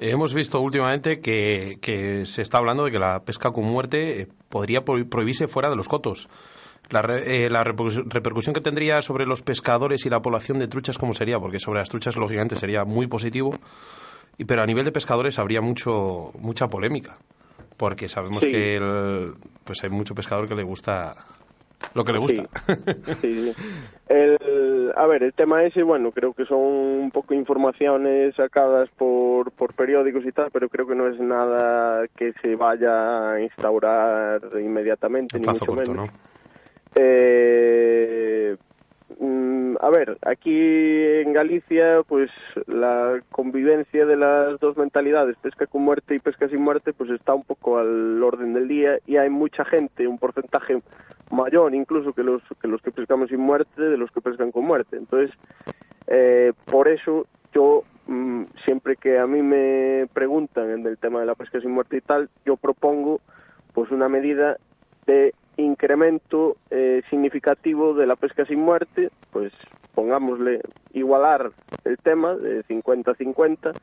Hemos 0.00 0.34
visto 0.34 0.60
últimamente 0.60 1.20
que, 1.20 1.78
que 1.80 2.26
se 2.26 2.42
está 2.42 2.58
hablando 2.58 2.84
de 2.84 2.90
que 2.90 2.98
la 2.98 3.20
pesca 3.20 3.52
con 3.52 3.64
muerte 3.64 4.22
eh, 4.22 4.26
podría 4.48 4.80
pro- 4.80 5.04
prohibirse 5.08 5.46
fuera 5.46 5.70
de 5.70 5.76
los 5.76 5.88
cotos. 5.88 6.28
La, 6.90 7.00
re- 7.00 7.44
eh, 7.46 7.48
la 7.50 7.64
repercus- 7.64 8.04
repercusión 8.12 8.54
que 8.54 8.60
tendría 8.60 9.00
sobre 9.02 9.24
los 9.24 9.40
pescadores 9.42 10.04
y 10.04 10.10
la 10.10 10.20
población 10.20 10.58
de 10.58 10.68
truchas, 10.68 10.98
¿cómo 10.98 11.14
sería? 11.14 11.38
Porque 11.38 11.58
sobre 11.58 11.78
las 11.78 11.88
truchas, 11.88 12.16
lógicamente, 12.16 12.56
sería 12.56 12.84
muy 12.84 13.06
positivo, 13.06 13.52
y, 14.36 14.44
pero 14.44 14.62
a 14.62 14.66
nivel 14.66 14.84
de 14.84 14.92
pescadores 14.92 15.38
habría 15.38 15.60
mucho 15.62 16.32
mucha 16.38 16.68
polémica, 16.68 17.16
porque 17.78 18.08
sabemos 18.08 18.42
Sí. 18.42 18.50
que 18.50 18.76
el- 18.76 19.32
pues 19.64 19.82
hay 19.84 19.90
mucho 19.90 20.14
pescador 20.14 20.46
que 20.48 20.54
le 20.54 20.64
gusta 20.64 21.14
lo 21.94 22.04
que 22.04 22.12
le 22.12 22.18
gusta. 22.18 22.44
Sí, 23.20 23.52
sí. 23.52 23.52
El, 24.08 24.92
a 24.94 25.06
ver, 25.06 25.22
el 25.22 25.32
tema 25.32 25.64
ese, 25.64 25.82
bueno, 25.82 26.12
creo 26.12 26.34
que 26.34 26.44
son 26.44 26.58
un 26.58 27.10
poco 27.10 27.32
informaciones 27.32 28.34
sacadas 28.34 28.90
por, 28.98 29.50
por 29.52 29.72
periódicos 29.72 30.26
y 30.26 30.32
tal, 30.32 30.50
pero 30.52 30.68
creo 30.68 30.86
que 30.86 30.94
no 30.94 31.08
es 31.08 31.18
nada 31.18 32.06
que 32.14 32.34
se 32.42 32.54
vaya 32.56 33.32
a 33.32 33.40
instaurar 33.40 34.42
inmediatamente, 34.60 35.38
En 35.38 35.42
ni 35.42 35.48
mucho 35.48 35.64
corto, 35.64 35.80
menos. 35.92 35.96
¿no? 36.12 36.31
Eh, 36.94 38.56
mm, 39.18 39.76
a 39.80 39.90
ver, 39.90 40.18
aquí 40.22 40.54
en 40.54 41.32
Galicia, 41.32 42.02
pues 42.06 42.30
la 42.66 43.20
convivencia 43.30 44.04
de 44.06 44.16
las 44.16 44.60
dos 44.60 44.76
mentalidades, 44.76 45.36
pesca 45.38 45.66
con 45.66 45.82
muerte 45.82 46.14
y 46.14 46.18
pesca 46.18 46.48
sin 46.48 46.62
muerte, 46.62 46.92
pues 46.92 47.10
está 47.10 47.34
un 47.34 47.44
poco 47.44 47.78
al 47.78 48.22
orden 48.22 48.52
del 48.52 48.68
día 48.68 48.98
y 49.06 49.16
hay 49.16 49.30
mucha 49.30 49.64
gente, 49.64 50.06
un 50.06 50.18
porcentaje 50.18 50.82
mayor 51.30 51.74
incluso 51.74 52.12
que 52.12 52.22
los 52.22 52.42
que 52.60 52.68
los 52.68 52.82
que 52.82 52.92
pescamos 52.92 53.30
sin 53.30 53.40
muerte, 53.40 53.82
de 53.82 53.96
los 53.96 54.10
que 54.10 54.20
pescan 54.20 54.52
con 54.52 54.64
muerte. 54.64 54.96
Entonces, 54.96 55.34
eh, 56.06 56.52
por 56.66 56.88
eso 56.88 57.26
yo 57.54 57.84
mm, 58.06 58.44
siempre 58.64 58.96
que 58.96 59.18
a 59.18 59.26
mí 59.26 59.42
me 59.42 60.06
preguntan 60.12 60.70
en 60.70 60.86
el 60.86 60.98
tema 60.98 61.20
de 61.20 61.26
la 61.26 61.34
pesca 61.34 61.60
sin 61.60 61.70
muerte 61.70 61.96
y 61.96 62.00
tal, 62.00 62.28
yo 62.44 62.56
propongo 62.56 63.20
pues 63.72 63.90
una 63.90 64.08
medida 64.08 64.58
de 65.06 65.34
incremento 65.56 66.56
eh, 66.70 67.02
significativo 67.10 67.94
de 67.94 68.06
la 68.06 68.16
pesca 68.16 68.44
sin 68.46 68.60
muerte, 68.60 69.10
pues 69.30 69.52
pongámosle 69.94 70.60
igualar 70.92 71.50
el 71.84 71.98
tema 71.98 72.34
de 72.34 72.64
50-50 72.64 73.74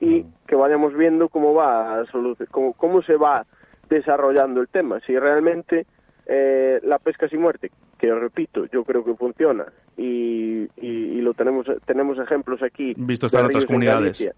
y 0.00 0.24
que 0.46 0.56
vayamos 0.56 0.94
viendo 0.94 1.28
cómo 1.28 1.54
va 1.54 2.00
a 2.00 2.04
cómo, 2.50 2.72
cómo 2.72 3.02
se 3.02 3.16
va 3.16 3.46
desarrollando 3.88 4.60
el 4.60 4.68
tema. 4.68 5.00
Si 5.06 5.16
realmente 5.18 5.86
eh, 6.26 6.80
la 6.82 6.98
pesca 6.98 7.28
sin 7.28 7.40
muerte, 7.40 7.70
que 7.98 8.12
repito, 8.12 8.66
yo 8.66 8.84
creo 8.84 9.04
que 9.04 9.14
funciona 9.14 9.66
y, 9.96 10.64
y, 10.76 10.88
y 10.88 11.20
lo 11.20 11.34
tenemos 11.34 11.66
tenemos 11.84 12.18
ejemplos 12.18 12.62
aquí 12.62 12.94
Visto 12.96 13.26
está 13.26 13.38
de 13.38 13.44
en 13.44 13.50
otras 13.50 13.66
comunidades. 13.66 14.02
Galicia, 14.02 14.34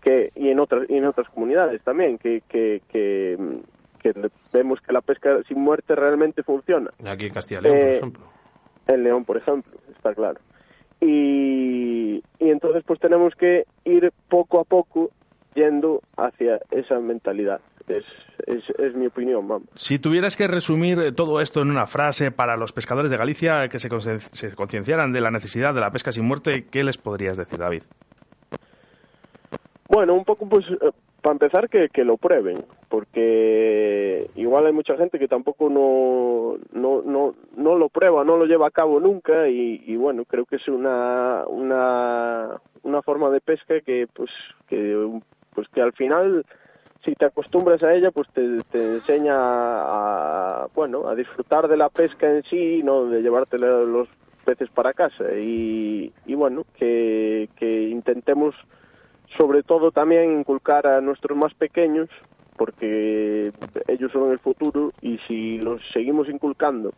que 0.00 0.30
y 0.34 0.48
en 0.50 0.58
otras 0.58 0.88
y 0.90 0.96
en 0.96 1.06
otras 1.06 1.28
comunidades 1.30 1.82
también 1.82 2.18
que 2.18 2.42
que, 2.48 2.82
que, 2.88 3.38
que 3.98 4.12
vemos 4.52 4.80
que 4.80 4.92
la 4.92 5.00
pesca 5.00 5.42
sin 5.48 5.60
muerte 5.60 5.94
realmente 5.94 6.42
funciona 6.42 6.90
Aquí 7.06 7.26
en 7.26 7.32
Castilla 7.34 7.60
y 7.60 7.62
León, 7.64 7.78
por 7.78 7.88
Eh, 7.88 7.96
ejemplo. 7.96 8.24
en 8.86 9.04
León, 9.04 9.24
por 9.24 9.36
ejemplo, 9.36 9.72
está 9.94 10.14
claro. 10.14 10.40
Y, 11.00 12.16
y 12.38 12.50
entonces 12.50 12.82
pues 12.86 12.98
tenemos 13.00 13.34
que 13.34 13.64
ir 13.84 14.12
poco 14.28 14.60
a 14.60 14.64
poco 14.64 15.10
yendo 15.54 16.00
hacia 16.16 16.60
esa 16.70 16.98
mentalidad. 16.98 17.60
Es, 17.86 18.04
es, 18.46 18.62
es 18.78 18.94
mi 18.94 19.06
opinión, 19.06 19.48
vamos. 19.48 19.68
Si 19.74 19.98
tuvieras 19.98 20.36
que 20.36 20.46
resumir 20.46 20.98
eh, 21.00 21.12
todo 21.12 21.40
esto 21.40 21.62
en 21.62 21.70
una 21.70 21.86
frase 21.86 22.30
para 22.30 22.56
los 22.56 22.72
pescadores 22.72 23.10
de 23.10 23.16
Galicia 23.16 23.64
eh, 23.64 23.68
que 23.70 23.78
se, 23.78 23.88
se 24.20 24.54
concienciaran 24.54 25.12
de 25.12 25.20
la 25.22 25.30
necesidad 25.30 25.72
de 25.72 25.80
la 25.80 25.90
pesca 25.90 26.12
sin 26.12 26.24
muerte, 26.26 26.66
¿qué 26.70 26.84
les 26.84 26.98
podrías 26.98 27.36
decir, 27.38 27.58
David? 27.58 27.82
Bueno, 29.88 30.14
un 30.14 30.24
poco 30.24 30.46
pues 30.48 30.66
para 31.28 31.34
empezar 31.34 31.68
que, 31.68 31.90
que 31.90 32.04
lo 32.04 32.16
prueben, 32.16 32.64
porque 32.88 34.30
igual 34.34 34.64
hay 34.64 34.72
mucha 34.72 34.96
gente 34.96 35.18
que 35.18 35.28
tampoco 35.28 35.68
no, 35.68 36.56
no, 36.72 37.02
no, 37.02 37.34
no 37.54 37.76
lo 37.76 37.90
prueba, 37.90 38.24
no 38.24 38.38
lo 38.38 38.46
lleva 38.46 38.68
a 38.68 38.70
cabo 38.70 38.98
nunca 38.98 39.46
y, 39.46 39.82
y 39.86 39.96
bueno, 39.96 40.24
creo 40.24 40.46
que 40.46 40.56
es 40.56 40.66
una, 40.68 41.44
una, 41.46 42.58
una 42.82 43.02
forma 43.02 43.28
de 43.28 43.42
pesca 43.42 43.78
que 43.82 44.06
pues 44.10 44.30
que 44.68 45.20
pues 45.54 45.68
que 45.68 45.82
al 45.82 45.92
final 45.92 46.46
si 47.04 47.14
te 47.14 47.26
acostumbras 47.26 47.82
a 47.82 47.92
ella 47.92 48.10
pues 48.10 48.26
te, 48.30 48.62
te 48.70 48.94
enseña 48.94 49.34
a 49.36 50.68
bueno 50.74 51.08
a 51.08 51.14
disfrutar 51.14 51.68
de 51.68 51.76
la 51.76 51.90
pesca 51.90 52.26
en 52.30 52.42
sí, 52.44 52.80
no 52.82 53.04
de 53.04 53.20
llevarte 53.20 53.58
los 53.58 54.08
peces 54.46 54.70
para 54.70 54.94
casa. 54.94 55.24
Y, 55.36 56.10
y 56.24 56.34
bueno, 56.34 56.64
que, 56.78 57.50
que 57.56 57.82
intentemos 57.90 58.54
sobre 59.36 59.62
todo 59.62 59.90
también 59.90 60.38
inculcar 60.38 60.86
a 60.86 61.00
nuestros 61.00 61.36
más 61.36 61.52
pequeños 61.54 62.08
porque 62.56 63.52
ellos 63.86 64.10
son 64.12 64.32
el 64.32 64.38
futuro 64.40 64.92
y 65.00 65.18
si 65.28 65.58
los 65.58 65.80
seguimos 65.92 66.28
inculcando 66.28 66.92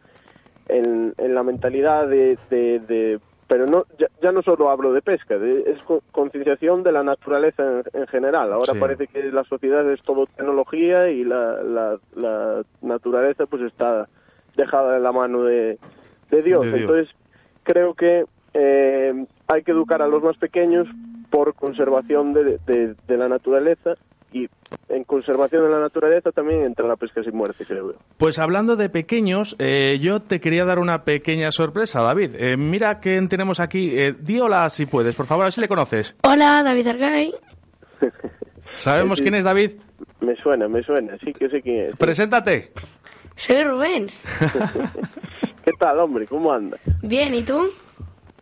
en, 0.69 1.13
en 1.19 1.35
la 1.35 1.43
mentalidad 1.43 2.07
de, 2.09 2.39
de, 2.49 2.79
de- 2.81 3.21
pero 3.47 3.67
no 3.67 3.85
ya, 3.99 4.07
ya 4.23 4.31
no 4.33 4.43
solo 4.43 4.71
hablo 4.71 4.93
de 4.93 5.03
pesca 5.03 5.37
de- 5.37 5.63
es 5.73 5.83
co- 5.83 6.03
concienciación 6.13 6.83
de 6.83 6.93
la 6.93 7.03
naturaleza 7.03 7.63
en, 7.63 7.83
en 8.01 8.07
general 8.07 8.53
ahora 8.53 8.73
Sí. 8.75 8.79
parece 8.79 9.07
que 9.09 9.25
la 9.33 9.45
sociedad 9.45 9.89
es 9.91 10.01
todo 10.03 10.27
tecnología 10.27 11.11
y 11.11 11.25
la, 11.25 11.63
la, 11.63 11.99
la 12.15 12.63
naturaleza 12.81 13.47
pues 13.47 13.63
está 13.63 14.09
dejada 14.57 14.97
en 14.97 15.03
la 15.03 15.13
mano 15.13 15.43
de, 15.43 15.79
de 16.31 16.43
Dios 16.43 16.63
De 16.63 16.69
Dios. 16.69 16.81
entonces 16.81 17.09
creo 17.65 17.95
que 17.95 18.25
eh, 18.55 19.27
hay 19.49 19.63
que 19.63 19.73
educar 19.73 20.01
a 20.01 20.09
los 20.09 20.23
más 20.23 20.37
pequeños 20.39 20.87
por 21.31 21.55
conservación 21.55 22.33
de, 22.33 22.59
de- 22.67 22.95
de 23.07 23.17
la 23.17 23.29
naturaleza 23.29 23.95
y 24.33 24.49
en 24.89 25.03
conservación 25.05 25.65
de 25.65 25.71
la 25.71 25.81
naturaleza 25.81 26.31
también 26.31 26.63
entra 26.65 26.87
la 26.87 26.95
pesca 26.97 27.23
sin 27.25 27.37
muerte, 27.37 27.65
creo 27.65 27.93
yo. 27.93 27.99
Pues 28.17 28.39
hablando 28.39 28.77
de 28.77 28.89
pequeños, 28.89 29.57
eh, 29.59 29.99
yo 30.01 30.21
te 30.21 30.41
quería 30.41 30.65
dar 30.65 30.79
una 30.79 31.03
pequeña 31.05 31.51
sorpresa, 31.51 32.01
David. 32.03 32.37
Eh, 32.39 32.57
mira 32.57 33.01
quién 33.01 33.29
tenemos 33.29 33.59
aquí. 33.59 33.91
Eh, 33.99 34.15
di 34.19 34.39
hola 34.39 34.71
si 34.71 34.87
puedes, 34.87 35.15
por 35.17 35.27
favor, 35.27 35.45
a 35.45 35.47
ver 35.47 35.53
si 35.53 35.61
le 35.61 35.69
conoces. 35.69 36.15
Hola, 36.23 36.63
David 36.63 36.87
Argay. 36.87 37.35
¿Sabemos 38.77 39.19
Sí, 39.19 39.25
quién 39.25 39.35
es 39.35 39.45
David? 39.45 39.73
Me 40.21 40.37
suena, 40.37 40.69
me 40.69 40.83
suena, 40.83 41.17
sí 41.25 41.33
que 41.33 41.49
sé 41.49 41.61
quién 41.61 41.87
es. 41.87 41.97
Preséntate. 41.97 42.73
Soy 43.35 43.63
Rubén. 43.65 44.09
¿Qué 45.65 45.73
tal, 45.79 45.99
hombre? 45.99 46.27
¿Cómo 46.27 46.53
anda? 46.53 46.77
Bien, 47.03 47.35
¿y 47.35 47.43
tú? 47.43 47.69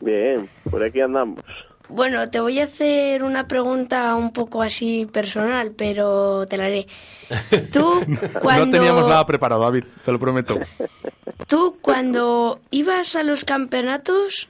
Bien, 0.01 0.49
por 0.71 0.83
aquí 0.83 1.01
andamos. 1.01 1.41
Bueno, 1.89 2.29
te 2.29 2.41
voy 2.41 2.61
a 2.61 2.65
hacer 2.65 3.23
una 3.23 3.49
pregunta 3.49 4.15
un 4.15 4.33
poco 4.33 4.63
así 4.63 5.07
personal, 5.07 5.73
pero 5.77 6.47
te 6.47 6.57
la 6.57 6.67
haré. 6.67 6.87
Tú, 7.73 8.01
cuando, 8.41 8.67
No 8.67 8.73
teníamos 8.73 9.09
nada 9.09 9.25
preparado, 9.27 9.63
David, 9.63 9.85
te 10.05 10.13
lo 10.13 10.19
prometo. 10.19 10.59
tú 11.49 11.79
cuando 11.81 12.61
ibas 12.71 13.17
a 13.17 13.23
los 13.23 13.45
campeonatos, 13.45 14.49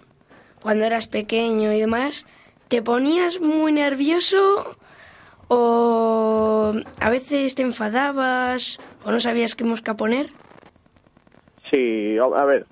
cuando 0.61 0.85
eras 0.85 1.07
pequeño 1.07 1.73
y 1.73 1.81
demás, 1.81 2.27
¿te 2.69 2.83
ponías 2.83 3.41
muy 3.41 3.73
nervioso 3.73 4.77
o 5.49 6.75
a 7.01 7.11
veces 7.11 7.55
te 7.55 7.63
enfadabas 7.63 8.79
o 9.05 9.13
no 9.13 9.21
sabías 9.21 9.55
qué 9.55 9.65
mosca 9.65 9.95
poner? 9.95 10.31
Sí, 11.71 12.17
a 12.19 12.25
a 12.25 12.45
ver, 12.45 12.67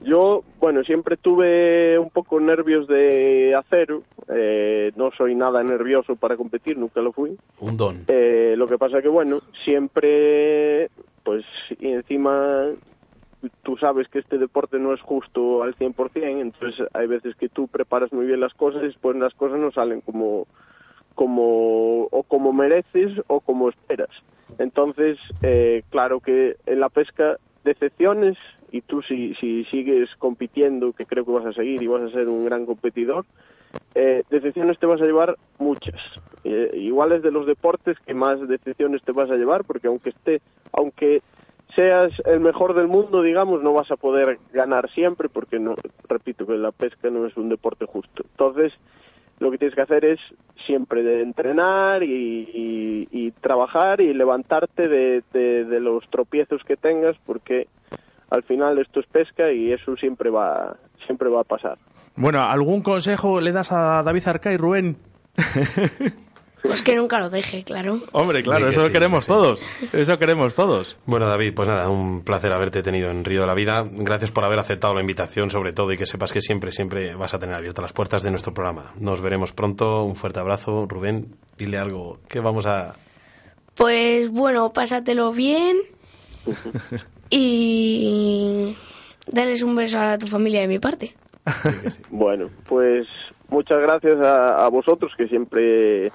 yo, 0.00 0.44
bueno, 0.60 0.82
siempre 0.84 1.16
tuve 1.16 1.98
un 1.98 2.10
poco 2.10 2.40
nervios 2.40 2.86
de 2.86 3.54
acero, 3.54 4.02
eh, 4.28 4.92
no 4.96 5.10
soy 5.16 5.34
nada 5.34 5.62
nervioso 5.62 6.16
para 6.16 6.36
competir, 6.36 6.78
nunca 6.78 7.00
lo 7.00 7.12
fui. 7.12 7.36
Un 7.60 7.76
don. 7.76 8.04
Eh, 8.08 8.54
lo 8.56 8.66
que 8.66 8.78
pasa 8.78 9.02
que, 9.02 9.08
bueno, 9.08 9.40
siempre, 9.64 10.90
pues, 11.24 11.44
y 11.80 11.88
encima 11.88 12.68
tú 13.62 13.76
sabes 13.76 14.08
que 14.08 14.18
este 14.18 14.38
deporte 14.38 14.78
no 14.78 14.92
es 14.92 15.00
justo 15.00 15.62
al 15.62 15.74
100%, 15.76 16.40
entonces 16.40 16.86
hay 16.92 17.06
veces 17.06 17.36
que 17.36 17.48
tú 17.48 17.68
preparas 17.68 18.12
muy 18.12 18.26
bien 18.26 18.40
las 18.40 18.54
cosas 18.54 18.82
y 18.82 18.86
después 18.86 19.16
las 19.16 19.34
cosas 19.34 19.58
no 19.58 19.70
salen 19.70 20.00
como, 20.00 20.46
como, 21.14 22.04
o 22.10 22.22
como 22.24 22.52
mereces 22.52 23.12
o 23.28 23.40
como 23.40 23.68
esperas. 23.68 24.10
Entonces, 24.58 25.18
eh, 25.42 25.82
claro 25.90 26.20
que 26.20 26.56
en 26.66 26.80
la 26.80 26.88
pesca, 26.88 27.36
decepciones, 27.64 28.36
y 28.70 28.82
tú 28.82 29.02
si, 29.02 29.34
si 29.34 29.64
sigues 29.64 30.08
compitiendo, 30.18 30.92
que 30.92 31.06
creo 31.06 31.24
que 31.24 31.32
vas 31.32 31.46
a 31.46 31.52
seguir 31.52 31.82
y 31.82 31.86
vas 31.86 32.02
a 32.02 32.10
ser 32.10 32.28
un 32.28 32.44
gran 32.44 32.66
competidor, 32.66 33.24
eh, 33.94 34.22
decepciones 34.30 34.78
te 34.78 34.86
vas 34.86 35.00
a 35.00 35.04
llevar 35.04 35.36
muchas. 35.58 36.00
Eh, 36.44 36.70
igual 36.74 37.12
es 37.12 37.22
de 37.22 37.30
los 37.30 37.46
deportes 37.46 37.98
que 38.06 38.14
más 38.14 38.46
decepciones 38.46 39.02
te 39.02 39.12
vas 39.12 39.30
a 39.30 39.36
llevar, 39.36 39.64
porque 39.64 39.88
aunque 39.88 40.10
esté, 40.10 40.40
aunque 40.72 41.22
seas 41.74 42.12
el 42.24 42.40
mejor 42.40 42.74
del 42.74 42.88
mundo, 42.88 43.22
digamos, 43.22 43.62
no 43.62 43.72
vas 43.72 43.90
a 43.90 43.96
poder 43.96 44.38
ganar 44.52 44.90
siempre, 44.90 45.28
porque 45.28 45.58
no, 45.58 45.74
repito 46.08 46.46
que 46.46 46.56
la 46.56 46.72
pesca 46.72 47.10
no 47.10 47.26
es 47.26 47.36
un 47.36 47.48
deporte 47.48 47.86
justo. 47.86 48.24
Entonces, 48.30 48.72
lo 49.40 49.50
que 49.50 49.58
tienes 49.58 49.74
que 49.74 49.82
hacer 49.82 50.04
es 50.04 50.18
siempre 50.66 51.02
de 51.02 51.22
entrenar 51.22 52.02
y, 52.02 52.08
y- 52.52 53.08
y 53.10 53.30
trabajar 53.32 54.00
y 54.00 54.12
levantarte 54.12 54.88
de, 54.88 55.22
de- 55.32 55.64
de 55.64 55.80
los 55.80 56.08
tropiezos 56.10 56.62
que 56.64 56.76
tengas, 56.76 57.16
porque 57.24 57.68
al 58.30 58.42
final 58.42 58.78
esto 58.78 59.00
es 59.00 59.06
pesca 59.06 59.50
y 59.52 59.72
eso 59.72 59.96
siempre 59.96 60.28
va, 60.30 60.76
siempre 61.06 61.28
va 61.28 61.40
a 61.40 61.44
pasar. 61.44 61.78
Bueno, 62.16 62.42
¿algún 62.42 62.82
consejo 62.82 63.40
le 63.40 63.52
das 63.52 63.70
a 63.72 64.02
David 64.02 64.26
Arcay, 64.26 64.56
Rubén? 64.56 64.96
Pues 66.62 66.82
que 66.82 66.96
nunca 66.96 67.18
lo 67.18 67.30
deje, 67.30 67.62
claro. 67.62 68.00
Hombre, 68.12 68.42
claro, 68.42 68.66
Sí 68.66 68.78
eso 68.78 68.86
sí, 68.86 68.92
queremos 68.92 69.24
sí. 69.24 69.28
todos. 69.30 69.64
Eso 69.92 70.18
queremos 70.18 70.54
todos. 70.54 70.96
Bueno, 71.06 71.28
David, 71.28 71.54
pues 71.54 71.68
nada, 71.68 71.88
un 71.88 72.22
placer 72.22 72.52
haberte 72.52 72.82
tenido 72.82 73.10
en 73.10 73.24
Río 73.24 73.42
de 73.42 73.46
la 73.46 73.54
Vida. 73.54 73.84
Gracias 73.90 74.32
por 74.32 74.44
haber 74.44 74.58
aceptado 74.58 74.94
la 74.94 75.00
invitación, 75.00 75.50
sobre 75.50 75.72
todo, 75.72 75.92
y 75.92 75.96
que 75.96 76.06
sepas 76.06 76.32
que 76.32 76.40
siempre, 76.40 76.72
siempre 76.72 77.14
vas 77.14 77.34
a 77.34 77.38
tener 77.38 77.54
abiertas 77.54 77.82
las 77.82 77.92
puertas 77.92 78.22
de 78.22 78.30
nuestro 78.30 78.52
programa. 78.52 78.92
Nos 78.98 79.20
veremos 79.20 79.52
pronto. 79.52 80.02
Un 80.02 80.16
fuerte 80.16 80.40
abrazo. 80.40 80.86
Rubén, 80.88 81.36
dile 81.56 81.78
algo 81.78 82.18
que 82.28 82.40
vamos 82.40 82.66
a... 82.66 82.94
Pues 83.74 84.28
bueno, 84.30 84.72
pásatelo 84.72 85.30
bien 85.32 85.76
y 87.30 88.76
dales 89.26 89.62
un 89.62 89.76
beso 89.76 90.00
a 90.00 90.18
tu 90.18 90.26
familia 90.26 90.62
de 90.62 90.68
mi 90.68 90.78
parte. 90.78 91.14
Bueno, 92.10 92.48
pues 92.68 93.06
muchas 93.48 93.78
gracias 93.78 94.16
a, 94.20 94.64
a 94.64 94.68
vosotros, 94.68 95.12
que 95.16 95.28
siempre 95.28 96.10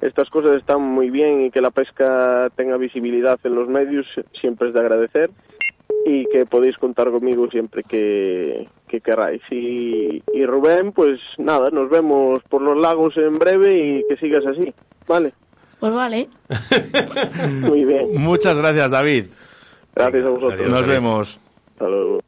estas 0.00 0.28
cosas 0.30 0.56
están 0.56 0.80
muy 0.82 1.10
bien 1.10 1.46
y 1.46 1.50
que 1.50 1.60
la 1.60 1.70
pesca 1.70 2.48
tenga 2.56 2.76
visibilidad 2.76 3.38
en 3.44 3.54
los 3.54 3.68
medios, 3.68 4.06
siempre 4.40 4.68
es 4.68 4.74
de 4.74 4.80
agradecer 4.80 5.30
y 6.04 6.24
que 6.26 6.46
podéis 6.46 6.76
contar 6.76 7.10
conmigo 7.10 7.48
siempre 7.50 7.82
que, 7.82 8.68
que 8.88 9.00
queráis. 9.00 9.42
Y, 9.50 10.22
y 10.32 10.46
Rubén, 10.46 10.92
pues 10.92 11.18
nada, 11.38 11.70
nos 11.70 11.90
vemos 11.90 12.40
por 12.48 12.62
los 12.62 12.76
lagos 12.76 13.16
en 13.16 13.38
breve 13.38 13.76
y 13.98 14.04
que 14.08 14.16
sigas 14.16 14.44
así, 14.46 14.72
¿vale? 15.08 15.32
Pues 15.80 15.92
vale. 15.92 16.28
Muy 17.50 17.84
bien, 17.84 18.16
Muchas 18.16 18.56
gracias, 18.56 18.90
David. 18.90 19.26
gracias 19.94 20.24
a 20.24 20.28
vosotros. 20.28 20.54
Adiós, 20.54 20.70
Nos 20.70 20.80
David. 20.82 20.92
vemos. 20.94 21.40
Hasta 21.72 21.88
luego. 21.88 22.20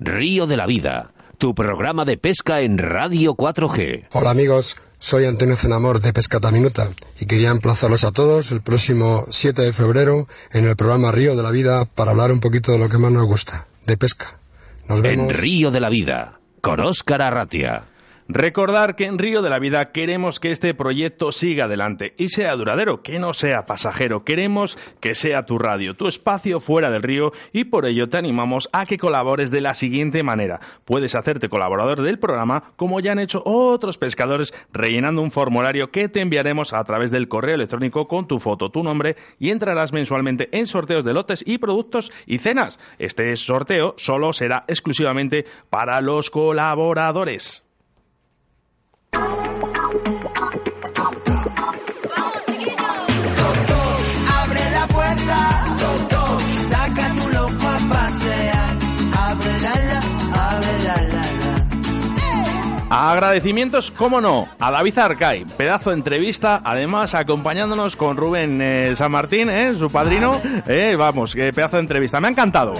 Río 0.00 0.46
de 0.46 0.56
la 0.56 0.66
Vida, 0.66 1.10
tu 1.42 1.56
programa 1.56 2.04
de 2.04 2.16
pesca 2.16 2.60
en 2.60 2.78
Radio 2.78 3.34
4G. 3.34 4.06
Hola 4.12 4.30
amigos, 4.30 4.76
soy 5.00 5.24
Antonio 5.24 5.56
Zenamor 5.56 5.98
de 5.98 6.12
Pescata 6.12 6.52
Minuta 6.52 6.88
y 7.18 7.26
quería 7.26 7.50
emplazarlos 7.50 8.04
a 8.04 8.12
todos 8.12 8.52
el 8.52 8.60
próximo 8.60 9.24
7 9.28 9.60
de 9.60 9.72
febrero 9.72 10.28
en 10.52 10.68
el 10.68 10.76
programa 10.76 11.10
Río 11.10 11.34
de 11.34 11.42
la 11.42 11.50
Vida 11.50 11.84
para 11.84 12.12
hablar 12.12 12.30
un 12.30 12.38
poquito 12.38 12.70
de 12.70 12.78
lo 12.78 12.88
que 12.88 12.96
más 12.96 13.10
nos 13.10 13.26
gusta, 13.26 13.66
de 13.86 13.96
pesca. 13.96 14.38
Nos 14.86 14.98
En 14.98 15.02
vemos. 15.02 15.36
Río 15.36 15.72
de 15.72 15.80
la 15.80 15.88
Vida, 15.88 16.38
con 16.60 16.78
Óscar 16.78 17.22
Arratia. 17.22 17.86
Recordar 18.28 18.94
que 18.94 19.06
en 19.06 19.18
Río 19.18 19.42
de 19.42 19.50
la 19.50 19.58
Vida 19.58 19.90
queremos 19.90 20.38
que 20.38 20.52
este 20.52 20.74
proyecto 20.74 21.32
siga 21.32 21.64
adelante 21.64 22.14
y 22.16 22.28
sea 22.28 22.54
duradero, 22.54 23.02
que 23.02 23.18
no 23.18 23.32
sea 23.32 23.66
pasajero. 23.66 24.24
Queremos 24.24 24.78
que 25.00 25.16
sea 25.16 25.44
tu 25.44 25.58
radio, 25.58 25.96
tu 25.96 26.06
espacio 26.06 26.60
fuera 26.60 26.90
del 26.90 27.02
río 27.02 27.32
y 27.52 27.64
por 27.64 27.84
ello 27.84 28.08
te 28.08 28.18
animamos 28.18 28.68
a 28.72 28.86
que 28.86 28.96
colabores 28.96 29.50
de 29.50 29.60
la 29.60 29.74
siguiente 29.74 30.22
manera. 30.22 30.60
Puedes 30.84 31.16
hacerte 31.16 31.48
colaborador 31.48 32.02
del 32.02 32.20
programa 32.20 32.72
como 32.76 33.00
ya 33.00 33.12
han 33.12 33.18
hecho 33.18 33.42
otros 33.44 33.98
pescadores 33.98 34.54
rellenando 34.72 35.20
un 35.20 35.32
formulario 35.32 35.90
que 35.90 36.08
te 36.08 36.20
enviaremos 36.20 36.72
a 36.72 36.84
través 36.84 37.10
del 37.10 37.28
correo 37.28 37.56
electrónico 37.56 38.06
con 38.06 38.28
tu 38.28 38.38
foto, 38.38 38.70
tu 38.70 38.84
nombre 38.84 39.16
y 39.40 39.50
entrarás 39.50 39.92
mensualmente 39.92 40.48
en 40.52 40.68
sorteos 40.68 41.04
de 41.04 41.12
lotes 41.12 41.42
y 41.44 41.58
productos 41.58 42.12
y 42.26 42.38
cenas. 42.38 42.78
Este 43.00 43.34
sorteo 43.36 43.94
solo 43.98 44.32
será 44.32 44.64
exclusivamente 44.68 45.44
para 45.70 46.00
los 46.00 46.30
colaboradores. 46.30 47.64
Abre 51.44 51.71
Agradecimientos, 63.12 63.90
cómo 63.90 64.22
no, 64.22 64.48
a 64.58 64.70
David 64.70 64.98
Arcay, 64.98 65.44
pedazo 65.58 65.90
de 65.90 65.96
entrevista, 65.96 66.62
además 66.64 67.14
acompañándonos 67.14 67.94
con 67.94 68.16
Rubén 68.16 68.62
eh, 68.62 68.94
San 68.96 69.12
Martín, 69.12 69.50
eh, 69.50 69.74
su 69.74 69.90
padrino. 69.90 70.40
Eh, 70.66 70.96
vamos, 70.96 71.34
qué 71.34 71.52
pedazo 71.52 71.76
de 71.76 71.82
entrevista, 71.82 72.20
me 72.20 72.28
ha 72.28 72.30
encantado. 72.30 72.72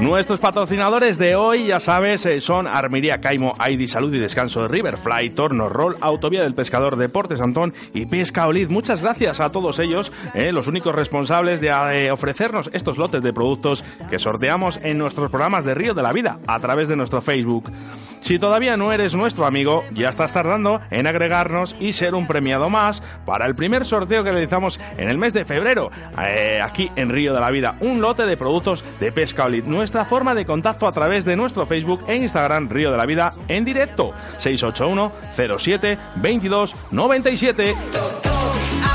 Nuestros 0.00 0.38
patrocinadores 0.38 1.18
de 1.18 1.34
hoy, 1.34 1.66
ya 1.66 1.80
sabes, 1.80 2.24
eh, 2.26 2.40
son 2.40 2.68
Armería 2.68 3.20
Caimo, 3.20 3.54
ID 3.68 3.88
Salud 3.88 4.14
y 4.14 4.20
Descanso 4.20 4.62
de 4.62 4.68
Riverfly, 4.68 5.30
Torno 5.30 5.68
Roll, 5.68 5.96
Autovía 6.00 6.42
del 6.42 6.54
Pescador, 6.54 6.96
Deportes 6.96 7.40
Antón 7.40 7.74
y 7.92 8.06
Pesca 8.06 8.46
Olid. 8.46 8.68
Muchas 8.68 9.02
gracias 9.02 9.40
a 9.40 9.50
todos 9.50 9.80
ellos, 9.80 10.12
los 10.34 10.68
únicos 10.68 10.94
responsables 10.94 11.60
de 11.60 12.12
ofrecernos 12.12 12.70
estos 12.72 12.98
lotes 12.98 13.22
de 13.22 13.32
productos 13.32 13.82
que 14.08 14.20
sorteamos 14.20 14.78
en 14.84 14.96
nuestros 14.98 15.28
programas 15.28 15.64
de 15.64 15.74
Río 15.74 15.94
de 15.94 16.02
la 16.02 16.12
Vida 16.12 16.38
a 16.46 16.60
través 16.60 16.86
de 16.86 16.94
nuestro 16.94 17.20
Facebook. 17.20 17.72
Si 18.20 18.38
todavía 18.38 18.76
no 18.76 18.92
eres 18.92 19.14
nuestro 19.14 19.39
amigo, 19.44 19.84
ya 19.92 20.08
estás 20.08 20.32
tardando 20.32 20.80
en 20.90 21.06
agregarnos 21.06 21.74
y 21.80 21.92
ser 21.92 22.14
un 22.14 22.26
premiado 22.26 22.68
más 22.68 23.02
para 23.24 23.46
el 23.46 23.54
primer 23.54 23.84
sorteo 23.84 24.24
que 24.24 24.32
realizamos 24.32 24.80
en 24.96 25.08
el 25.08 25.18
mes 25.18 25.32
de 25.32 25.44
febrero, 25.44 25.90
eh, 26.26 26.60
aquí 26.62 26.90
en 26.96 27.10
Río 27.10 27.34
de 27.34 27.40
la 27.40 27.50
Vida. 27.50 27.76
Un 27.80 28.00
lote 28.00 28.26
de 28.26 28.36
productos 28.36 28.84
de 28.98 29.12
Pesca 29.12 29.44
Olid. 29.44 29.64
Nuestra 29.64 30.04
forma 30.04 30.34
de 30.34 30.46
contacto 30.46 30.86
a 30.86 30.92
través 30.92 31.24
de 31.24 31.36
nuestro 31.36 31.66
Facebook 31.66 32.04
e 32.08 32.16
Instagram 32.16 32.68
Río 32.68 32.90
de 32.90 32.96
la 32.96 33.06
Vida 33.06 33.32
en 33.48 33.64
directo. 33.64 34.10
681 34.38 35.12
07 35.58 35.98
22 36.16 36.74
97. 36.90 37.74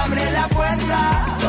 Abre 0.04 0.32
la 0.32 0.48
puerta. 0.48 1.45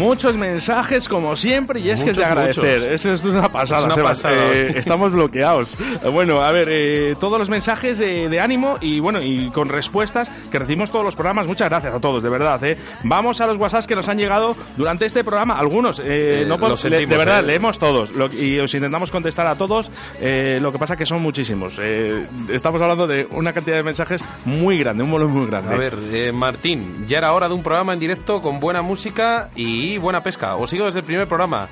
Muchos 0.00 0.36
mensajes, 0.36 1.08
como 1.08 1.36
siempre, 1.36 1.80
y 1.80 1.90
es 1.90 2.02
que 2.02 2.10
es 2.10 2.16
de 2.16 2.22
Muchos, 2.22 2.36
agradecer. 2.38 2.64
muchos. 2.80 2.92
Eso 2.92 3.12
es 3.12 3.24
una 3.24 3.48
pasada, 3.52 3.80
Es 3.80 3.84
una 3.86 3.94
Sebas. 3.94 4.20
pasada. 4.22 4.52
Eh, 4.52 4.72
estamos 4.76 5.12
bloqueados. 5.12 5.74
Eh, 6.02 6.08
Bueno, 6.08 6.42
a 6.42 6.50
ver, 6.52 6.68
eh, 6.70 7.14
todos 7.20 7.38
los 7.38 7.48
mensajes 7.48 7.98
de, 7.98 8.28
de 8.28 8.40
ánimo 8.40 8.78
y 8.80 9.00
bueno, 9.00 9.20
y 9.22 9.50
con 9.50 9.68
respuestas 9.68 10.30
que 10.50 10.58
recibimos 10.58 10.90
todos 10.90 11.04
los 11.04 11.14
programas. 11.14 11.46
Muchas 11.46 11.68
gracias 11.68 11.94
a 11.94 12.00
todos, 12.00 12.22
de 12.22 12.28
verdad. 12.30 12.62
eh. 12.64 12.76
Vamos 13.04 13.40
a 13.40 13.46
los 13.46 13.56
WhatsApp 13.58 13.84
que 13.86 13.94
nos 13.96 14.08
han 14.08 14.18
llegado 14.18 14.56
durante 14.76 15.06
este 15.06 15.22
programa. 15.24 15.54
Algunos, 15.58 15.98
eh, 16.00 16.42
Eh, 16.42 16.44
no 16.48 16.58
por- 16.58 16.70
lo 16.70 16.74
le- 16.76 16.80
sentimos, 16.80 17.08
de 17.08 17.16
verdad, 17.16 17.40
eh. 17.40 17.46
leemos 17.46 17.78
todos 17.78 18.10
lo- 18.12 18.32
y 18.32 18.58
os 18.58 18.72
intentamos 18.74 19.10
contestar 19.10 19.46
a 19.46 19.54
todos. 19.56 19.90
eh, 20.20 20.58
lo 20.60 20.72
que 20.72 20.78
pasa 20.78 20.96
que 20.96 21.06
son 21.06 21.22
muchísimos. 21.22 21.74
Eh, 21.80 22.26
estamos 22.50 22.80
hablando 22.82 23.06
de 23.06 23.26
una 23.30 23.52
cantidad 23.52 23.76
de 23.76 23.82
mensajes 23.82 24.22
muy 24.44 24.78
grande, 24.78 25.02
un 25.02 25.10
volumen 25.10 25.34
muy 25.36 25.46
grande. 25.46 25.74
A 25.74 25.78
ver, 25.78 25.98
eh, 26.12 26.32
Martín, 26.32 27.04
ya 27.06 27.18
era 27.18 27.32
hora 27.32 27.48
de 27.48 27.54
un 27.54 27.62
programa 27.62 27.92
en 27.92 27.98
directo 28.00 28.40
con 28.40 28.60
buena 28.60 28.82
música 28.82 29.50
y 29.56 29.89
buena 29.98 30.22
pesca. 30.22 30.56
Os 30.56 30.70
sigo 30.70 30.86
desde 30.86 31.00
el 31.00 31.04
primer 31.04 31.26
programa. 31.26 31.68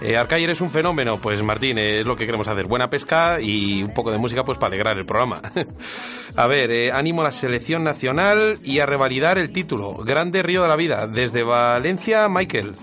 Eh, 0.00 0.16
Arcay, 0.16 0.42
eres 0.42 0.60
un 0.60 0.70
fenómeno. 0.70 1.18
Pues 1.18 1.42
Martín, 1.42 1.78
eh, 1.78 2.00
es 2.00 2.06
lo 2.06 2.16
que 2.16 2.26
queremos 2.26 2.48
hacer. 2.48 2.66
Buena 2.66 2.90
pesca 2.90 3.40
y 3.40 3.82
un 3.82 3.94
poco 3.94 4.10
de 4.10 4.18
música 4.18 4.42
pues 4.42 4.58
para 4.58 4.68
alegrar 4.68 4.98
el 4.98 5.06
programa. 5.06 5.40
a 6.36 6.46
ver, 6.46 6.70
eh, 6.72 6.90
ánimo 6.92 7.20
a 7.20 7.24
la 7.24 7.30
selección 7.30 7.84
nacional 7.84 8.58
y 8.64 8.80
a 8.80 8.86
revalidar 8.86 9.38
el 9.38 9.52
título. 9.52 9.92
Grande 9.98 10.42
Río 10.42 10.62
de 10.62 10.68
la 10.68 10.76
Vida. 10.76 11.06
Desde 11.06 11.44
Valencia, 11.44 12.28
Michael. 12.28 12.74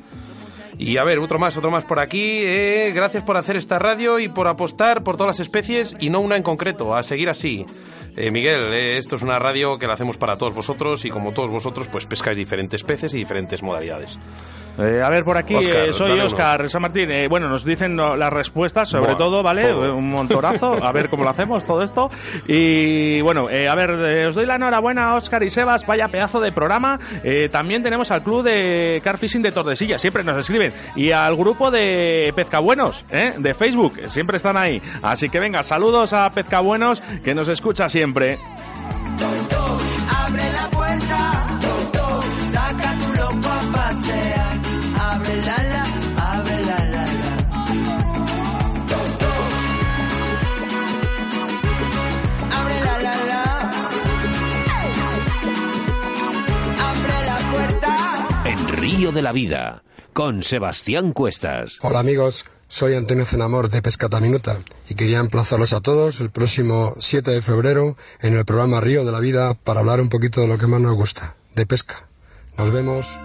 Y 0.79 0.97
a 0.97 1.03
ver, 1.03 1.19
otro 1.19 1.37
más, 1.37 1.57
otro 1.57 1.69
más 1.69 1.83
por 1.83 1.99
aquí. 1.99 2.39
Eh, 2.41 2.93
gracias 2.95 3.21
por 3.23 3.35
hacer 3.35 3.57
esta 3.57 3.77
radio 3.77 4.17
y 4.17 4.29
por 4.29 4.47
apostar 4.47 5.03
por 5.03 5.17
todas 5.17 5.37
las 5.37 5.39
especies 5.41 5.93
y 5.99 6.09
no 6.09 6.21
una 6.21 6.37
en 6.37 6.43
concreto. 6.43 6.95
A 6.95 7.03
seguir 7.03 7.29
así. 7.29 7.65
Eh, 8.15 8.31
Miguel, 8.31 8.73
eh, 8.73 8.97
esto 8.97 9.17
es 9.17 9.21
una 9.21 9.37
radio 9.39 9.77
que 9.77 9.87
la 9.87 9.93
hacemos 9.93 10.15
para 10.15 10.37
todos 10.37 10.53
vosotros 10.53 11.03
y 11.03 11.09
como 11.09 11.33
todos 11.33 11.49
vosotros, 11.49 11.89
pues 11.89 12.05
pescáis 12.05 12.37
diferentes 12.37 12.83
peces 12.83 13.13
y 13.13 13.17
diferentes 13.17 13.61
modalidades. 13.61 14.17
A 14.77 15.09
ver, 15.09 15.25
por 15.25 15.35
aquí 15.35 15.55
soy 15.61 15.71
dale 15.71 16.13
uno. 16.13 16.25
Oscar 16.25 16.69
San 16.69 16.81
Martín. 16.81 17.09
Bueno, 17.29 17.49
nos 17.49 17.65
dicen 17.65 17.97
no, 17.97 18.15
las 18.15 18.31
respuestas, 18.31 18.87
sobre 18.87 19.07
Buah, 19.07 19.17
todo, 19.17 19.43
¿vale? 19.43 19.67
todo. 19.67 19.93
Un 19.93 20.09
montonazo. 20.09 20.81
A 20.81 20.93
ver 20.93 21.09
cómo 21.09 21.25
lo 21.25 21.31
hacemos 21.31 21.65
todo 21.65 21.83
esto. 21.83 22.09
Y 22.47 23.19
bueno, 23.19 23.49
a 23.49 23.75
ver, 23.75 23.91
os 24.29 24.35
doy 24.35 24.45
la 24.45 24.55
enhorabuena, 24.55 25.15
Oscar 25.15 25.43
y 25.43 25.49
Sebas. 25.49 25.85
Vaya 25.85 26.07
pedazo 26.07 26.39
de 26.39 26.53
programa. 26.53 26.97
También 27.51 27.83
tenemos 27.83 28.09
al 28.11 28.23
club 28.23 28.43
de 28.43 29.01
Car 29.03 29.17
Fishing 29.17 29.41
de 29.41 29.51
Tordesillas, 29.51 29.99
siempre 29.99 30.23
nos 30.23 30.39
escriben. 30.39 30.68
Y 30.95 31.11
al 31.11 31.35
grupo 31.35 31.71
de 31.71 32.31
Pezcabuenos, 32.35 33.05
¿eh? 33.11 33.33
De 33.37 33.53
Facebook, 33.53 33.99
siempre 34.09 34.37
están 34.37 34.57
ahí. 34.57 34.81
Así 35.01 35.29
que 35.29 35.39
venga, 35.39 35.63
saludos 35.63 36.13
a 36.13 36.29
Pezcabuenos, 36.29 37.01
que 37.23 37.35
nos 37.35 37.49
escucha 37.49 37.89
siempre. 37.89 38.37
Abre 40.25 40.43
la 40.53 40.69
puerta. 40.69 41.59
Saca 42.51 42.97
tu 42.97 43.13
loco 43.13 43.47
a 43.49 43.71
pasear. 43.71 44.57
Abre 44.99 45.35
la 45.37 45.57
la, 45.63 45.83
abre 46.33 46.65
la 46.65 46.85
la 46.85 47.05
la. 47.05 47.33
Abre 52.57 52.79
la 52.85 52.97
la 52.99 53.15
la. 53.31 53.43
Abre 56.89 57.17
la 57.25 57.37
puerta. 57.51 57.91
En 58.45 58.67
Río 58.67 59.11
de 59.11 59.21
la 59.21 59.31
Vida, 59.31 59.81
con 60.19 60.43
Sebastián 60.43 61.13
Cuestas. 61.13 61.77
Hola 61.81 62.01
amigos, 62.01 62.43
soy 62.67 62.93
Antonio 62.95 63.23
Cenamor 63.23 63.69
de 63.69 63.81
Pescata 63.81 64.19
Minuta 64.19 64.57
y 64.89 64.95
quería 64.95 65.19
emplazarlos 65.19 65.71
a 65.71 65.79
todos 65.79 66.19
el 66.19 66.29
próximo 66.29 66.93
7 66.99 67.31
de 67.31 67.41
febrero 67.41 67.95
en 68.19 68.35
el 68.35 68.43
programa 68.43 68.81
Río 68.81 69.05
de 69.05 69.13
la 69.13 69.21
Vida 69.21 69.53
para 69.53 69.79
hablar 69.79 70.01
un 70.01 70.09
poquito 70.09 70.41
de 70.41 70.49
lo 70.49 70.57
que 70.57 70.67
más 70.67 70.81
nos 70.81 70.95
gusta, 70.95 71.37
de 71.55 71.65
pesca. 71.65 72.09
Nos 72.57 72.69
vemos. 72.69 73.17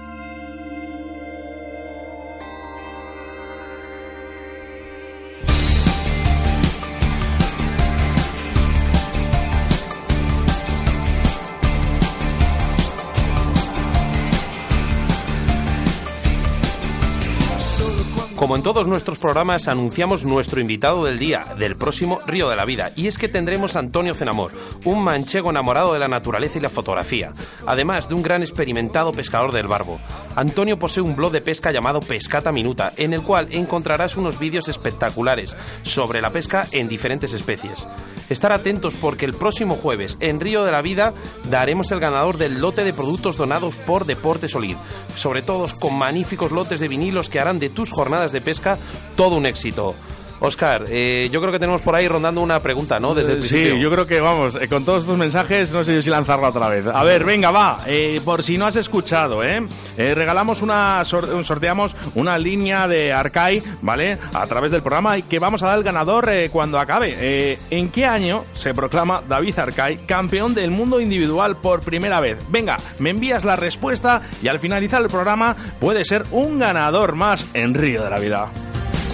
Como 18.45 18.57
en 18.57 18.63
todos 18.63 18.87
nuestros 18.87 19.19
programas, 19.19 19.69
anunciamos 19.69 20.27
nuestro 20.27 20.61
invitado 20.61 21.03
del 21.05 21.19
día, 21.19 21.55
del 21.59 21.77
próximo 21.77 22.21
Río 22.27 22.51
de 22.51 22.57
la 22.57 22.67
Vida. 22.67 22.93
Y 22.95 23.07
es 23.07 23.17
que 23.17 23.31
tendremos 23.31 23.75
a 23.75 23.79
Antonio 23.79 24.13
Cenamor, 24.13 24.53
un 24.85 25.03
manchego 25.03 25.49
enamorado 25.49 25.95
de 25.95 25.99
la 25.99 26.09
naturaleza 26.09 26.59
y 26.59 26.61
la 26.61 26.69
fotografía, 26.69 27.33
además 27.65 28.07
de 28.07 28.15
un 28.15 28.23
gran 28.23 28.43
experimentado 28.43 29.13
pescador 29.13 29.51
del 29.51 29.67
barbo. 29.67 29.99
Antonio 30.37 30.79
posee 30.79 31.03
un 31.03 31.17
blog 31.17 31.33
de 31.33 31.41
pesca 31.41 31.73
llamado 31.73 32.01
Pescata 32.01 32.53
Minuta, 32.53 32.93
en 32.99 33.15
el 33.15 33.23
cual 33.23 33.49
encontrarás 33.51 34.19
unos 34.19 34.39
vídeos 34.39 34.69
espectaculares 34.69 35.57
sobre 35.83 36.21
la 36.21 36.29
pesca 36.29 36.67
en 36.71 36.87
diferentes 36.87 37.33
especies. 37.33 37.89
Estar 38.29 38.53
atentos 38.53 38.93
porque 38.95 39.25
el 39.25 39.33
próximo 39.33 39.75
jueves, 39.75 40.19
en 40.21 40.41
Río 40.41 40.65
de 40.65 40.73
la 40.73 40.83
Vida, 40.83 41.15
daremos 41.49 41.93
el 41.93 42.01
ganador 42.01 42.37
del 42.37 42.61
lote 42.61 42.85
de 42.85 42.93
productos 42.93 43.39
donados 43.39 43.77
por 43.77 44.05
Deporte 44.05 44.49
Solid, 44.49 44.77
sobre 45.15 45.41
todo 45.41 45.65
con 45.81 45.97
magníficos 45.97 46.53
lotes 46.53 46.81
de 46.81 46.89
vinilos 46.89 47.31
que 47.31 47.41
harán 47.41 47.59
de 47.59 47.71
tus 47.71 47.91
jornadas 47.91 48.34
de 48.35 48.43
pesca 48.43 48.77
todo 49.17 49.37
un 49.37 49.47
éxito. 49.47 49.95
Oscar, 50.41 50.85
eh, 50.89 51.29
yo 51.31 51.41
creo 51.41 51.53
que 51.53 51.59
tenemos 51.59 51.81
por 51.83 51.95
ahí 51.95 52.07
rondando 52.09 52.41
una 52.41 52.61
pregunta, 52.61 52.99
¿no? 53.01 53.15
Desde 53.15 53.33
el 53.35 53.43
Sí, 53.43 53.49
principio. 53.55 53.77
yo 53.79 53.91
creo 53.91 54.07
que 54.07 54.21
vamos, 54.21 54.57
eh, 54.61 54.69
con 54.69 54.85
todos 54.85 55.03
estos 55.05 55.17
mensajes, 55.17 55.73
no 55.73 55.83
sé 55.85 56.03
si 56.03 56.11
lanzarla 56.11 56.49
otra 56.49 56.69
vez. 56.69 56.87
A 56.87 57.03
ver, 57.05 57.25
venga, 57.25 57.51
va, 57.51 57.81
eh, 57.87 58.21
por 58.25 58.43
si 58.43 58.59
no 58.59 58.67
has 58.67 58.77
escuchado, 58.77 59.43
¿eh? 59.43 59.67
Eh, 59.97 60.15
regalamos 60.15 60.61
una, 60.63 61.05
sor- 61.05 61.45
sorteamos 61.45 61.95
una 62.15 62.37
línea 62.39 62.87
de 62.89 63.13
Arcai, 63.13 63.63
¿vale? 63.83 64.19
A 64.33 64.47
través 64.47 64.71
del 64.73 64.83
programa 64.83 65.17
y 65.19 65.23
que 65.23 65.39
vamos 65.39 65.63
a 65.63 65.69
dar 65.69 65.79
el 65.79 65.85
ganador 65.85 66.29
eh, 66.29 66.49
cuando 66.53 66.79
acabe. 66.79 67.15
Eh, 67.19 67.59
¿En 67.71 67.89
qué 67.91 68.05
año 68.07 68.45
se 68.55 68.75
proclama 68.75 69.23
David 69.29 69.59
Arcai 69.59 70.07
campeón 70.07 70.55
del 70.55 70.71
mundo 70.71 71.01
individual 71.01 71.57
por 71.57 71.81
primera 71.81 72.21
vez? 72.21 72.39
Venga, 72.49 72.77
me 72.99 73.11
envías 73.11 73.45
la 73.45 73.57
respuesta 73.57 74.23
y 74.43 74.49
al 74.49 74.59
finalizar 74.59 75.01
el 75.03 75.09
programa 75.09 75.57
puede 75.81 76.05
ser 76.05 76.25
un 76.33 76.59
ganador 76.59 77.15
más 77.15 77.47
en 77.55 77.75
Río 77.75 78.05
de 78.05 78.11
la 78.11 78.19
Vida. 78.19 78.49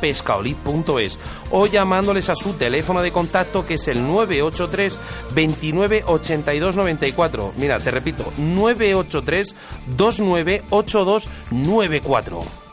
o 1.52 1.66
llamándoles 1.68 2.28
a 2.28 2.34
su 2.34 2.54
teléfono 2.54 3.02
de 3.02 3.12
contacto 3.12 3.64
que 3.64 3.74
es 3.74 3.86
el 3.86 4.04
983 4.04 4.98
29 5.32 6.02
82 6.08 6.74
94. 6.74 7.52
Mira, 7.56 7.78
te 7.78 7.92
repito, 7.92 8.32
983 8.36 9.54
29 9.96 10.64
82 10.70 11.30
94. 11.52 12.65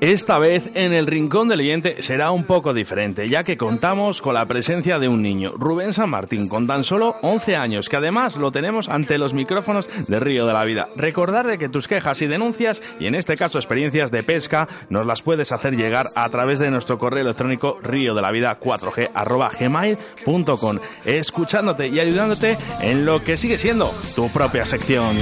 Esta 0.00 0.38
vez 0.38 0.70
en 0.74 0.92
el 0.92 1.08
Rincón 1.08 1.48
del 1.48 1.58
Oyente 1.58 2.02
será 2.02 2.30
un 2.30 2.44
poco 2.44 2.72
diferente, 2.72 3.28
ya 3.28 3.42
que 3.42 3.56
contamos 3.56 4.22
con 4.22 4.34
la 4.34 4.46
presencia 4.46 5.00
de 5.00 5.08
un 5.08 5.22
niño, 5.22 5.54
Rubén 5.56 5.92
San 5.92 6.10
Martín, 6.10 6.48
con 6.48 6.68
tan 6.68 6.84
solo 6.84 7.16
11 7.22 7.56
años, 7.56 7.88
que 7.88 7.96
además 7.96 8.36
lo 8.36 8.52
tenemos 8.52 8.88
ante 8.88 9.18
los 9.18 9.34
micrófonos 9.34 9.88
de 10.06 10.20
Río 10.20 10.46
de 10.46 10.52
la 10.52 10.64
Vida. 10.64 10.88
Recordar 10.94 11.48
de 11.48 11.58
que 11.58 11.68
tus 11.68 11.88
quejas 11.88 12.22
y 12.22 12.28
denuncias, 12.28 12.80
y 13.00 13.06
en 13.06 13.16
este 13.16 13.36
caso 13.36 13.58
experiencias 13.58 14.12
de 14.12 14.22
pesca, 14.22 14.68
nos 14.88 15.04
las 15.04 15.22
puedes 15.22 15.50
hacer 15.50 15.74
llegar 15.74 16.06
a 16.14 16.28
través 16.28 16.60
de 16.60 16.70
nuestro 16.70 16.96
correo 16.96 17.24
electrónico 17.24 17.80
río 17.82 18.14
de 18.14 18.22
la 18.22 18.30
vida 18.30 18.56
4g 18.60 19.10
arroba 19.14 19.50
gmail.com, 19.58 20.78
escuchándote 21.06 21.88
y 21.88 21.98
ayudándote 21.98 22.56
en 22.82 23.04
lo 23.04 23.24
que 23.24 23.36
sigue 23.36 23.58
siendo 23.58 23.92
tu 24.14 24.28
propia 24.28 24.64
sección. 24.64 25.18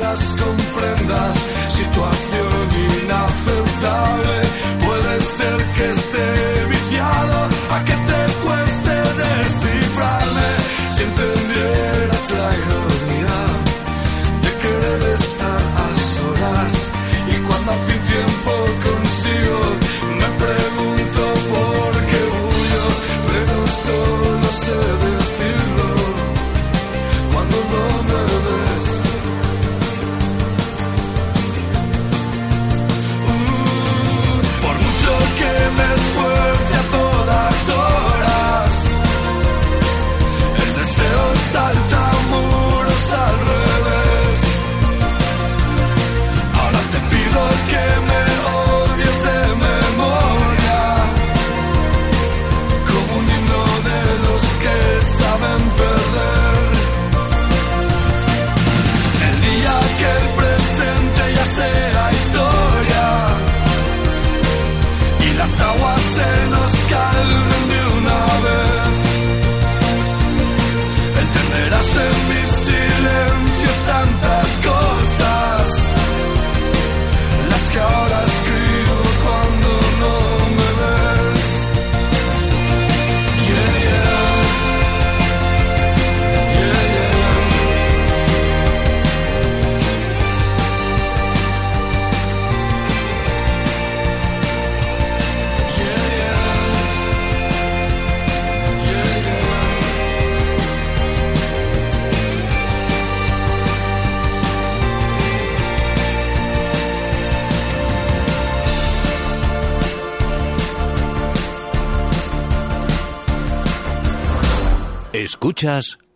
las 0.00 0.36
comprendas, 0.36 1.48
inaceptable. 3.32 4.42
Puede 4.84 5.20
ser 5.20 5.56
que 5.74 5.90
esté 5.90 6.51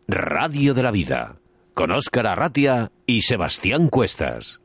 Radio 0.08 0.74
de 0.74 0.82
la 0.82 0.90
Vida 0.90 1.36
con 1.72 1.92
Óscar 1.92 2.26
Arratia 2.26 2.90
y 3.06 3.22
Sebastián 3.22 3.88
Cuestas. 3.88 4.60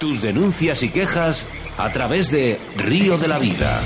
Tus 0.00 0.20
denuncias 0.20 0.82
y 0.82 0.88
quejas 0.88 1.46
a 1.78 1.92
través 1.92 2.30
de 2.30 2.58
Río 2.76 3.18
de 3.18 3.28
la 3.28 3.38
Vida. 3.38 3.80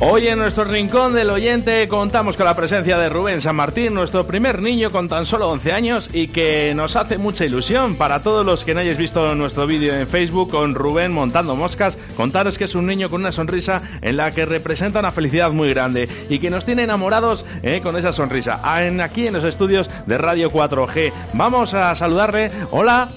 Hoy 0.00 0.28
en 0.28 0.38
nuestro 0.38 0.62
rincón 0.62 1.12
del 1.12 1.28
oyente 1.28 1.88
contamos 1.88 2.36
con 2.36 2.46
la 2.46 2.54
presencia 2.54 2.96
de 2.98 3.08
Rubén 3.08 3.40
San 3.40 3.56
Martín, 3.56 3.94
nuestro 3.94 4.24
primer 4.24 4.62
niño 4.62 4.90
con 4.90 5.08
tan 5.08 5.26
solo 5.26 5.48
11 5.48 5.72
años 5.72 6.10
y 6.12 6.28
que 6.28 6.72
nos 6.72 6.94
hace 6.94 7.18
mucha 7.18 7.44
ilusión. 7.44 7.96
Para 7.96 8.22
todos 8.22 8.46
los 8.46 8.64
que 8.64 8.74
no 8.74 8.80
hayáis 8.80 8.96
visto 8.96 9.34
nuestro 9.34 9.66
vídeo 9.66 9.96
en 9.96 10.06
Facebook 10.06 10.52
con 10.52 10.76
Rubén 10.76 11.12
montando 11.12 11.56
moscas, 11.56 11.98
contaros 12.16 12.58
que 12.58 12.64
es 12.64 12.76
un 12.76 12.86
niño 12.86 13.10
con 13.10 13.22
una 13.22 13.32
sonrisa 13.32 13.82
en 14.00 14.16
la 14.16 14.30
que 14.30 14.46
representa 14.46 15.00
una 15.00 15.10
felicidad 15.10 15.50
muy 15.50 15.68
grande 15.70 16.08
y 16.28 16.38
que 16.38 16.48
nos 16.48 16.64
tiene 16.64 16.84
enamorados 16.84 17.44
eh, 17.64 17.80
con 17.82 17.96
esa 17.96 18.12
sonrisa. 18.12 18.60
Ah, 18.62 18.78
aquí 19.02 19.26
en 19.26 19.32
los 19.34 19.42
estudios 19.42 19.90
de 20.06 20.16
Radio 20.16 20.48
4G. 20.48 21.12
Vamos 21.32 21.74
a 21.74 21.92
saludarle. 21.96 22.52
Hola. 22.70 23.08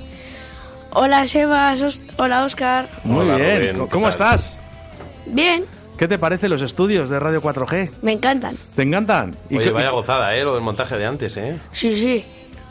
Hola 0.89 1.27
Sebas, 1.27 1.99
hola 2.17 2.43
Oscar. 2.43 2.89
Muy 3.03 3.21
Hola, 3.21 3.35
bien. 3.35 3.75
Rubén, 3.75 3.85
¿qué 3.85 3.91
¿Cómo 3.91 4.05
tal? 4.05 4.11
estás? 4.11 4.57
Bien, 5.27 5.63
¿Qué 6.01 6.07
te 6.07 6.17
parecen 6.17 6.49
los 6.49 6.63
estudios 6.63 7.11
de 7.11 7.19
Radio 7.19 7.43
4G? 7.43 7.91
me 8.01 8.13
encantan. 8.13 8.57
¿Te 8.75 8.81
encantan? 8.81 9.35
¿Y 9.51 9.57
Oye, 9.57 9.69
vaya 9.69 9.91
gozada, 9.91 10.33
¿eh? 10.33 10.43
Lo 10.43 10.55
del 10.55 10.63
montaje 10.63 10.97
de 10.97 11.05
antes, 11.05 11.37
¿eh? 11.37 11.59
Sí, 11.73 11.95
sí. 11.95 12.25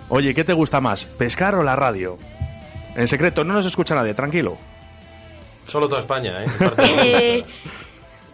Oye, 0.09 0.35
¿qué 0.35 0.43
te 0.43 0.53
gusta 0.53 0.81
más? 0.81 1.05
¿Pescar 1.05 1.55
o 1.55 1.63
la 1.63 1.77
radio? 1.77 2.17
En 2.97 3.07
secreto, 3.07 3.45
no 3.45 3.55
nos 3.55 3.67
escucha 3.67 3.95
nadie, 3.95 4.15
tranquilo. 4.15 4.59
Solo 5.65 5.89
toda 5.89 6.01
España, 6.01 6.43
¿eh? 6.43 6.47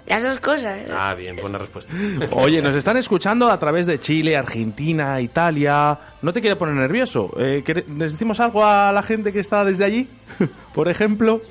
Eh, 0.09 0.15
las 0.15 0.25
dos 0.25 0.39
cosas. 0.39 0.79
ah, 0.91 1.13
bien, 1.13 1.37
buena 1.43 1.59
respuesta. 1.59 1.93
Oye, 2.31 2.63
nos 2.63 2.75
están 2.75 2.97
escuchando 2.97 3.51
a 3.51 3.59
través 3.59 3.85
de 3.87 4.01
Chile, 4.01 4.35
Argentina, 4.35 5.21
Italia. 5.21 5.99
¿No 6.23 6.33
te 6.33 6.41
quiere 6.41 6.57
poner 6.57 6.75
nervioso? 6.75 7.35
Eh, 7.39 7.63
¿quere- 7.67 7.85
¿Les 7.99 8.13
decimos 8.13 8.41
algo 8.41 8.65
a 8.65 8.91
la 8.93 9.03
gente 9.03 9.31
que 9.31 9.41
está 9.41 9.63
desde 9.63 9.85
allí? 9.85 10.09
Por 10.75 10.89
ejemplo, 10.89 11.43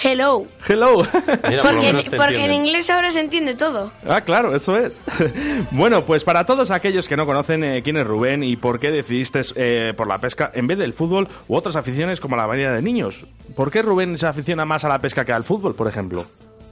Hello. 0.00 0.46
hello. 0.68 0.98
Mira, 1.48 1.62
por 1.62 1.74
lo 1.74 1.82
Porque, 2.16 2.44
en 2.44 2.52
inglés 2.52 2.88
ahora 2.88 3.10
se 3.10 3.20
entiende 3.20 3.54
todo. 3.54 3.90
Ah, 4.06 4.20
claro, 4.20 4.54
eso 4.54 4.76
es. 4.76 5.00
bueno, 5.72 6.04
pues 6.04 6.22
para 6.22 6.44
todos 6.46 6.70
aquellos 6.70 7.08
que 7.08 7.16
no 7.16 7.26
conocen 7.26 7.64
eh, 7.64 7.82
quién 7.82 7.96
es 7.96 8.06
Rubén 8.06 8.44
y 8.44 8.56
por 8.56 8.78
qué 8.78 8.92
decidiste 8.92 9.40
eh, 9.56 9.94
por 9.96 10.06
la 10.06 10.18
pesca 10.18 10.52
en 10.54 10.68
vez 10.68 10.78
del 10.78 10.94
fútbol 10.94 11.28
u 11.48 11.56
otras 11.56 11.74
aficiones 11.74 12.20
como 12.20 12.36
la 12.36 12.46
mayoría 12.46 12.70
de 12.72 12.82
niños. 12.82 13.26
¿Por 13.56 13.72
qué 13.72 13.82
Rubén 13.82 14.16
se 14.18 14.26
aficiona 14.26 14.64
más 14.64 14.84
a 14.84 14.88
la 14.88 15.00
pesca 15.00 15.24
que 15.24 15.32
al 15.32 15.42
fútbol, 15.42 15.74
por 15.74 15.88
ejemplo? 15.88 16.26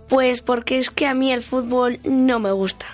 Pues 0.09 0.41
porque 0.41 0.79
es 0.79 0.91
que 0.91 1.07
a 1.07 1.15
mí 1.15 1.33
el 1.33 1.43
fútbol 1.43 1.99
no 2.05 2.39
me 2.39 2.53
gusta. 2.53 2.87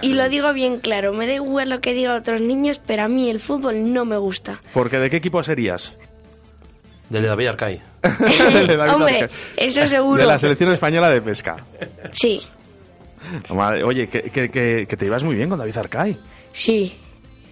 Y 0.00 0.14
lo 0.14 0.28
digo 0.28 0.52
bien 0.52 0.78
claro, 0.78 1.12
me 1.12 1.26
da 1.26 1.34
igual 1.34 1.68
lo 1.70 1.80
que 1.80 1.92
digan 1.92 2.16
otros 2.16 2.40
niños, 2.40 2.80
pero 2.84 3.04
a 3.04 3.08
mí 3.08 3.28
el 3.30 3.40
fútbol 3.40 3.92
no 3.92 4.04
me 4.04 4.16
gusta. 4.16 4.58
Porque 4.72 4.98
¿de 4.98 5.10
qué 5.10 5.16
equipo 5.16 5.42
serías? 5.42 5.96
Del 7.12 7.22
de 7.22 7.28
David 7.28 7.46
Arcay. 7.48 7.82
De 8.02 8.76
David 8.76 8.92
Hombre, 8.94 9.30
eso 9.56 9.86
seguro. 9.86 10.20
De 10.20 10.26
la 10.26 10.38
selección 10.38 10.72
española 10.72 11.10
de 11.10 11.20
pesca. 11.20 11.56
Sí, 12.10 12.40
Madre- 13.50 13.84
Oye, 13.84 14.08
que, 14.08 14.22
que- 14.22 14.50
que- 14.50 14.86
que 14.88 14.96
te 14.96 15.06
ibas 15.06 15.22
muy 15.22 15.36
bien 15.36 15.48
con 15.48 15.58
David 15.58 15.76
Arcay. 15.76 16.18
sí. 16.52 16.96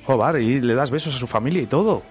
Joder, 0.06 0.40
y 0.42 0.60
le 0.60 0.74
das 0.74 0.90
besos 0.90 1.14
a 1.14 1.18
su 1.18 1.26
familia 1.26 1.62
y 1.62 1.66
todo. 1.66 2.02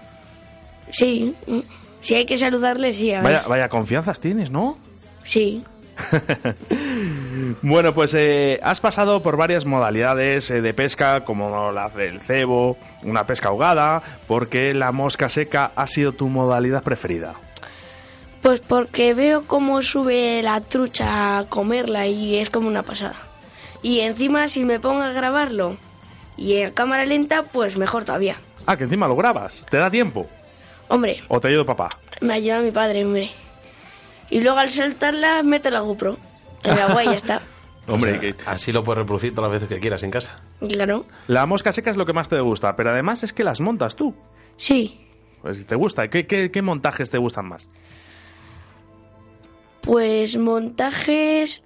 Sí, 0.92 1.34
mm, 1.46 1.58
si 2.00 2.14
hay 2.14 2.24
que 2.24 2.38
saludarle, 2.38 2.92
sí. 2.94 3.12
A 3.12 3.16
ver. 3.20 3.24
Vaya, 3.24 3.44
vaya 3.48 3.68
confianzas 3.68 4.18
tienes, 4.20 4.50
¿no? 4.50 4.78
Sí, 5.24 5.62
Bueno, 7.62 7.92
pues 7.94 8.14
eh, 8.14 8.58
has 8.62 8.80
pasado 8.80 9.22
por 9.22 9.36
varias 9.36 9.64
modalidades 9.64 10.50
eh, 10.50 10.60
de 10.60 10.74
pesca, 10.74 11.24
como 11.24 11.72
la 11.72 11.88
del 11.90 12.20
cebo, 12.20 12.76
una 13.02 13.26
pesca 13.26 13.48
ahogada, 13.48 14.02
porque 14.26 14.74
la 14.74 14.92
mosca 14.92 15.28
seca 15.28 15.72
ha 15.74 15.86
sido 15.86 16.12
tu 16.12 16.28
modalidad 16.28 16.82
preferida. 16.82 17.34
pues 18.42 18.60
porque 18.60 19.12
veo 19.14 19.42
cómo 19.46 19.82
sube 19.82 20.42
la 20.42 20.60
trucha 20.60 21.38
a 21.38 21.44
comerla 21.44 22.06
y 22.06 22.36
es 22.36 22.48
como 22.50 22.68
una 22.68 22.82
pasada. 22.82 23.16
Y 23.82 24.00
encima 24.00 24.48
si 24.48 24.64
me 24.64 24.80
pongo 24.80 25.02
a 25.02 25.12
grabarlo 25.12 25.76
y 26.36 26.56
en 26.56 26.70
cámara 26.72 27.04
lenta, 27.04 27.42
pues 27.42 27.76
mejor 27.76 28.04
todavía. 28.04 28.36
Ah, 28.66 28.76
que 28.76 28.84
encima 28.84 29.08
lo 29.08 29.16
grabas. 29.16 29.64
¿Te 29.70 29.76
da 29.78 29.90
tiempo? 29.90 30.26
Hombre, 30.88 31.22
¿O 31.28 31.38
te 31.40 31.48
ayuda 31.48 31.64
papá? 31.64 31.88
me 32.20 32.34
ayuda 32.34 32.60
mi 32.60 32.70
padre, 32.70 33.04
hombre. 33.04 33.30
Y 34.30 34.40
luego 34.40 34.58
al 34.58 34.70
soltarla, 34.70 35.42
meto 35.42 35.70
la 35.70 35.80
GoPro 35.80 36.16
el 36.64 36.78
agua 36.78 37.02
y 37.04 37.06
ya 37.06 37.14
está. 37.14 37.42
Hombre, 37.88 38.34
Así 38.46 38.70
lo 38.72 38.84
puedes 38.84 38.98
reproducir 38.98 39.34
todas 39.34 39.50
las 39.50 39.60
veces 39.60 39.74
que 39.74 39.80
quieras 39.80 40.02
en 40.02 40.10
casa. 40.10 40.40
Claro. 40.60 41.06
la 41.26 41.46
mosca 41.46 41.72
seca 41.72 41.90
es 41.90 41.96
lo 41.96 42.06
que 42.06 42.12
más 42.12 42.28
te 42.28 42.38
gusta, 42.40 42.76
pero 42.76 42.90
además 42.90 43.22
es 43.24 43.32
que 43.32 43.42
las 43.42 43.58
montas 43.60 43.96
tú. 43.96 44.14
Sí, 44.56 45.08
Pues 45.42 45.66
te 45.66 45.74
gusta. 45.74 46.08
¿Qué, 46.08 46.26
qué, 46.26 46.50
qué 46.50 46.62
montajes 46.62 47.10
te 47.10 47.18
gustan 47.18 47.48
más? 47.48 47.66
pues 49.82 50.36
montajes... 50.36 51.62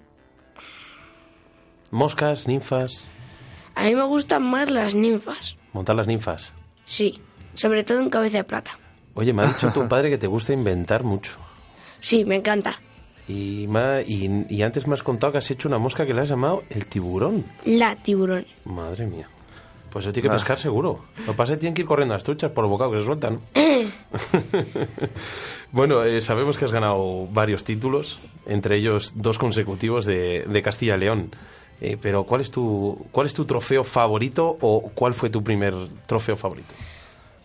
Moscas, 1.91 2.47
ninfas. 2.49 3.09
A 3.75 3.85
mí 3.85 3.95
me 3.95 4.05
gustan 4.05 4.43
más 4.49 4.71
las 4.71 4.95
ninfas. 4.95 5.57
Montar 5.73 5.97
las 5.97 6.07
ninfas. 6.07 6.53
Sí, 6.87 7.21
sobre 7.55 7.83
todo 7.85 8.01
en 8.01 8.11
cabeza 8.11 8.39
de 8.39 8.45
plata. 8.45 8.79
Oye, 9.15 9.33
me 9.33 9.43
ha 9.43 9.47
dicho 9.47 9.71
tu 9.73 9.87
padre 9.89 10.11
que 10.11 10.19
te 10.19 10.27
gusta 10.27 10.53
inventar 10.53 11.03
mucho. 11.03 11.39
Sí, 12.01 12.25
me 12.25 12.37
encanta. 12.37 12.79
Y, 13.29 13.67
ma- 13.69 14.01
y, 14.03 14.47
y 14.51 14.63
antes 14.63 14.87
me 14.87 14.95
has 14.95 15.03
contado 15.03 15.33
que 15.33 15.39
has 15.39 15.51
hecho 15.51 15.69
una 15.69 15.79
mosca 15.79 16.05
que 16.05 16.13
le 16.15 16.21
has 16.21 16.29
llamado 16.29 16.63
el 16.71 16.87
tiburón. 16.87 17.45
La 17.65 17.97
tiburón. 17.97 18.45
Madre 18.65 19.07
mía. 19.07 19.29
Pues 19.91 20.05
eso 20.05 20.13
tiene 20.13 20.25
que 20.25 20.29
Nada. 20.29 20.41
pescar 20.41 20.59
seguro. 20.59 21.05
Lo 21.21 21.27
que 21.33 21.37
pasa 21.37 21.53
es 21.53 21.57
que 21.57 21.61
tienen 21.61 21.75
que 21.75 21.83
ir 21.83 21.89
corriendo 21.89 22.15
las 22.15 22.25
truchas 22.25 22.51
por 22.51 22.65
el 22.65 22.71
bocado 22.71 22.91
que 22.91 22.99
se 22.99 23.05
sueltan. 23.07 23.39
bueno, 25.73 26.03
eh, 26.05 26.21
sabemos 26.21 26.59
que 26.59 26.65
has 26.65 26.73
ganado 26.73 27.27
varios 27.29 27.65
títulos, 27.65 28.19
entre 28.47 28.77
ellos 28.77 29.13
dos 29.15 29.39
consecutivos 29.39 30.05
de, 30.05 30.45
de 30.49 30.63
Castilla 30.63 30.97
y 30.97 31.01
León. 31.01 31.31
Eh, 31.81 31.97
pero 32.01 32.25
¿cuál 32.25 32.41
es, 32.41 32.51
tu, 32.51 33.07
¿cuál 33.11 33.27
es 33.27 33.35
tu 33.35 33.45
trofeo 33.45 33.83
favorito 33.85 34.57
o 34.61 34.91
cuál 34.95 35.15
fue 35.15 35.31
tu 35.31 35.43
primer 35.43 35.75
trofeo 36.07 36.37
favorito? 36.37 36.73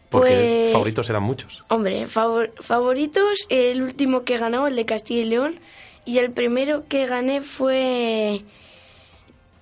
Porque 0.10 0.30
Pues- 0.66 0.74
favoritos 0.74 1.10
eran 1.10 1.24
muchos. 1.24 1.64
Hombre, 1.70 2.08
favor- 2.08 2.52
favoritos, 2.62 3.46
el 3.50 3.82
último 3.84 4.24
que 4.24 4.36
he 4.36 4.38
ganado, 4.40 4.68
el 4.68 4.76
de 4.76 4.86
Castilla 4.86 5.22
y 5.22 5.26
León, 5.26 5.60
y 6.06 6.18
el 6.18 6.32
primero 6.32 6.86
que 6.88 7.06
gané 7.06 7.42
fue 7.42 8.42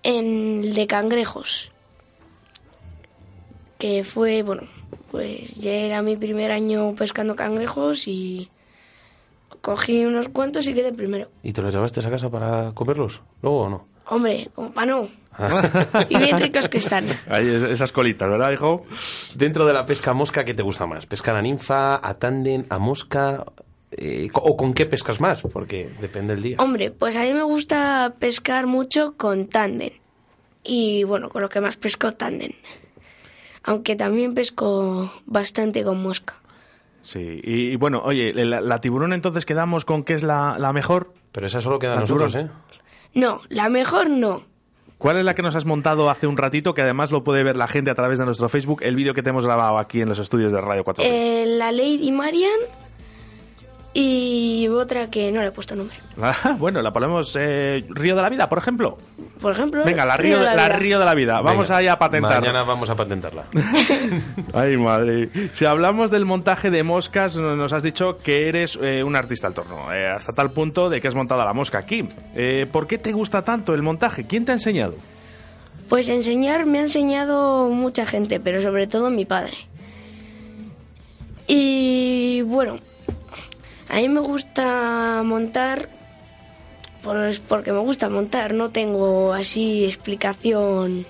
en 0.03 0.61
el 0.63 0.73
de 0.73 0.87
cangrejos, 0.87 1.71
que 3.77 4.03
fue, 4.03 4.41
bueno, 4.43 4.63
pues 5.11 5.55
ya 5.55 5.71
era 5.73 6.01
mi 6.01 6.15
primer 6.15 6.51
año 6.51 6.95
pescando 6.95 7.35
cangrejos 7.35 8.07
y 8.07 8.49
cogí 9.61 10.05
unos 10.05 10.29
cuantos 10.29 10.67
y 10.67 10.73
quedé 10.73 10.93
primero. 10.93 11.29
¿Y 11.43 11.51
te 11.53 11.61
los 11.61 11.73
llevaste 11.73 11.99
a 12.05 12.09
casa 12.09 12.29
para 12.29 12.71
comerlos? 12.73 13.21
¿Luego 13.41 13.61
o 13.63 13.69
no? 13.69 13.85
Hombre, 14.09 14.49
como 14.55 14.71
pa' 14.71 14.85
no. 14.85 15.09
Y 16.09 16.17
bien 16.17 16.39
ricos 16.39 16.67
que 16.69 16.77
están. 16.79 17.09
Ahí 17.29 17.47
esas 17.47 17.91
colitas, 17.91 18.27
¿verdad, 18.29 18.51
hijo? 18.51 18.85
Dentro 19.35 19.65
de 19.65 19.73
la 19.73 19.85
pesca 19.85 20.13
mosca, 20.13 20.43
¿qué 20.43 20.53
te 20.53 20.63
gusta 20.63 20.85
más? 20.87 21.05
¿Pescar 21.05 21.35
a 21.35 21.41
ninfa, 21.41 21.95
a 21.95 22.13
tándem, 22.15 22.65
a 22.69 22.79
mosca? 22.79 23.45
Eh, 23.91 24.29
¿O 24.33 24.57
con 24.57 24.73
qué 24.73 24.85
pescas 24.85 25.21
más? 25.21 25.41
Porque 25.41 25.89
depende 26.01 26.33
del 26.33 26.43
día. 26.43 26.57
Hombre, 26.59 26.91
pues 26.91 27.15
a 27.17 27.21
mí 27.21 27.33
me 27.33 27.43
gusta 27.43 28.15
pescar 28.19 28.65
mucho 28.65 29.15
con 29.15 29.47
tándem. 29.47 29.91
Y 30.63 31.03
bueno, 31.03 31.29
con 31.29 31.41
lo 31.41 31.49
que 31.49 31.61
más 31.61 31.77
pesco, 31.77 32.13
tándem. 32.13 32.51
Aunque 33.63 33.95
también 33.95 34.33
pesco 34.33 35.11
bastante 35.25 35.83
con 35.83 36.01
mosca. 36.01 36.35
Sí. 37.03 37.39
Y, 37.43 37.53
y 37.71 37.75
bueno, 37.75 38.01
oye, 38.03 38.33
la, 38.33 38.59
la 38.59 38.81
tiburón 38.81 39.13
entonces 39.13 39.45
quedamos 39.45 39.85
con 39.85 40.03
que 40.03 40.13
es 40.13 40.23
la, 40.23 40.57
la 40.59 40.73
mejor. 40.73 41.13
Pero 41.31 41.47
esa 41.47 41.61
solo 41.61 41.77
queda 41.79 41.93
a 41.93 41.99
nosotros, 41.99 42.33
tiburón. 42.33 42.51
¿eh? 42.51 42.66
No, 43.17 43.41
la 43.49 43.67
mejor 43.69 44.11
no. 44.11 44.43
¿Cuál 44.99 45.17
es 45.17 45.25
la 45.25 45.33
que 45.33 45.41
nos 45.41 45.55
has 45.55 45.65
montado 45.65 46.11
hace 46.11 46.27
un 46.27 46.37
ratito? 46.37 46.75
Que 46.75 46.83
además 46.83 47.09
lo 47.09 47.23
puede 47.23 47.41
ver 47.41 47.57
la 47.57 47.67
gente 47.67 47.89
a 47.89 47.95
través 47.95 48.19
de 48.19 48.25
nuestro 48.25 48.47
Facebook, 48.47 48.83
el 48.83 48.95
vídeo 48.95 49.15
que 49.15 49.23
te 49.23 49.31
hemos 49.31 49.43
grabado 49.43 49.79
aquí 49.79 50.01
en 50.01 50.09
los 50.09 50.19
estudios 50.19 50.51
de 50.51 50.61
Radio 50.61 50.83
4. 50.83 51.03
Eh, 51.03 51.45
la 51.47 51.71
Lady 51.71 52.11
Marian 52.11 52.59
y 53.93 54.67
otra 54.67 55.09
que 55.09 55.31
no 55.31 55.41
le 55.41 55.47
he 55.47 55.51
puesto 55.51 55.75
nombre. 55.75 55.97
Ah, 56.21 56.55
bueno, 56.59 56.81
la 56.83 56.91
ponemos 56.93 57.35
eh, 57.39 57.83
Río 57.89 58.15
de 58.15 58.21
la 58.21 58.29
Vida, 58.29 58.47
por 58.47 58.59
ejemplo. 58.59 58.97
Por 59.41 59.53
ejemplo, 59.53 59.83
Venga, 59.83 60.05
la 60.05 60.17
Río, 60.17 60.39
la 60.39 60.53
Vida. 60.53 60.69
Río 60.77 60.99
de 60.99 61.05
la 61.05 61.13
Vida. 61.15 61.41
Vamos 61.41 61.67
Venga, 61.67 61.77
ahí 61.77 61.87
a 61.87 61.97
patentar. 61.97 62.41
Mañana 62.41 62.63
vamos 62.63 62.89
a 62.89 62.95
patentarla. 62.95 63.45
Ay, 64.53 64.77
madre. 64.77 65.29
Si 65.53 65.65
hablamos 65.65 66.11
del 66.11 66.25
montaje 66.25 66.69
de 66.69 66.83
moscas, 66.83 67.35
no- 67.35 67.55
nos 67.55 67.73
has 67.73 67.81
dicho 67.83 68.17
que 68.17 68.47
eres 68.49 68.77
eh, 68.81 69.03
un 69.03 69.15
artista 69.15 69.47
al 69.47 69.53
torno, 69.53 69.91
eh, 69.93 70.07
hasta 70.07 70.31
tal 70.33 70.51
punto 70.51 70.89
de 70.89 71.01
que 71.01 71.07
has 71.07 71.15
montado 71.15 71.43
la 71.43 71.53
mosca 71.53 71.79
aquí. 71.79 72.07
Eh, 72.35 72.67
¿Por 72.71 72.85
qué 72.87 72.97
te 72.99 73.11
gusta 73.13 73.41
tanto 73.41 73.73
el 73.73 73.81
montaje? 73.81 74.25
¿Quién 74.27 74.45
te 74.45 74.51
ha 74.51 74.55
enseñado? 74.55 74.93
Pues 75.89 76.09
enseñar 76.09 76.65
me 76.65 76.79
ha 76.79 76.81
enseñado 76.83 77.69
mucha 77.69 78.05
gente, 78.05 78.39
pero 78.39 78.61
sobre 78.61 78.87
todo 78.87 79.09
mi 79.09 79.25
padre. 79.25 79.53
Y 81.47 82.41
bueno, 82.41 82.79
a 83.89 83.95
mí 83.97 84.09
me 84.09 84.19
gusta 84.19 85.21
montar, 85.23 85.89
pues 87.03 87.39
porque 87.39 87.71
me 87.71 87.79
gusta 87.79 88.09
montar, 88.09 88.53
no 88.53 88.69
tengo 88.69 89.33
así 89.33 89.85
explicación. 89.85 91.05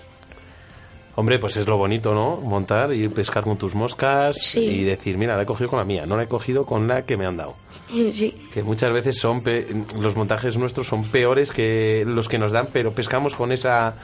Hombre, 1.16 1.40
pues 1.40 1.58
es 1.58 1.66
lo 1.66 1.78
bonito, 1.78 2.14
¿no? 2.14 2.38
Montar 2.38 2.94
y 2.94 3.10
pescar 3.10 3.44
con 3.44 3.58
tus 3.58 3.74
moscas 3.74 4.38
Sí. 4.40 4.60
y 4.60 4.84
decir, 4.84 5.18
mira, 5.18 5.36
la 5.36 5.42
he 5.44 5.46
cogido 5.48 5.70
con 5.72 5.80
la 5.80 5.86
mía, 5.86 6.06
no 6.06 6.16
la 6.16 6.24
he 6.24 6.28
cogido 6.28 6.64
con 6.66 6.88
la 6.88 7.04
que 7.06 7.18
me 7.18 7.26
han 7.26 7.38
dado. 7.38 7.56
Sí, 8.14 8.36
Que 8.54 8.62
muchas 8.64 8.92
veces 8.92 9.18
son 9.18 9.42
pe- 9.42 9.66
los 9.98 10.16
montajes 10.16 10.58
nuestros 10.58 10.88
son 10.88 11.06
peores 11.06 11.52
que 11.52 12.04
los 12.06 12.28
que 12.28 12.38
nos 12.38 12.52
dan, 12.52 12.68
pero 12.74 12.92
pescamos 12.92 13.34
con 13.34 13.52
esa 13.52 13.96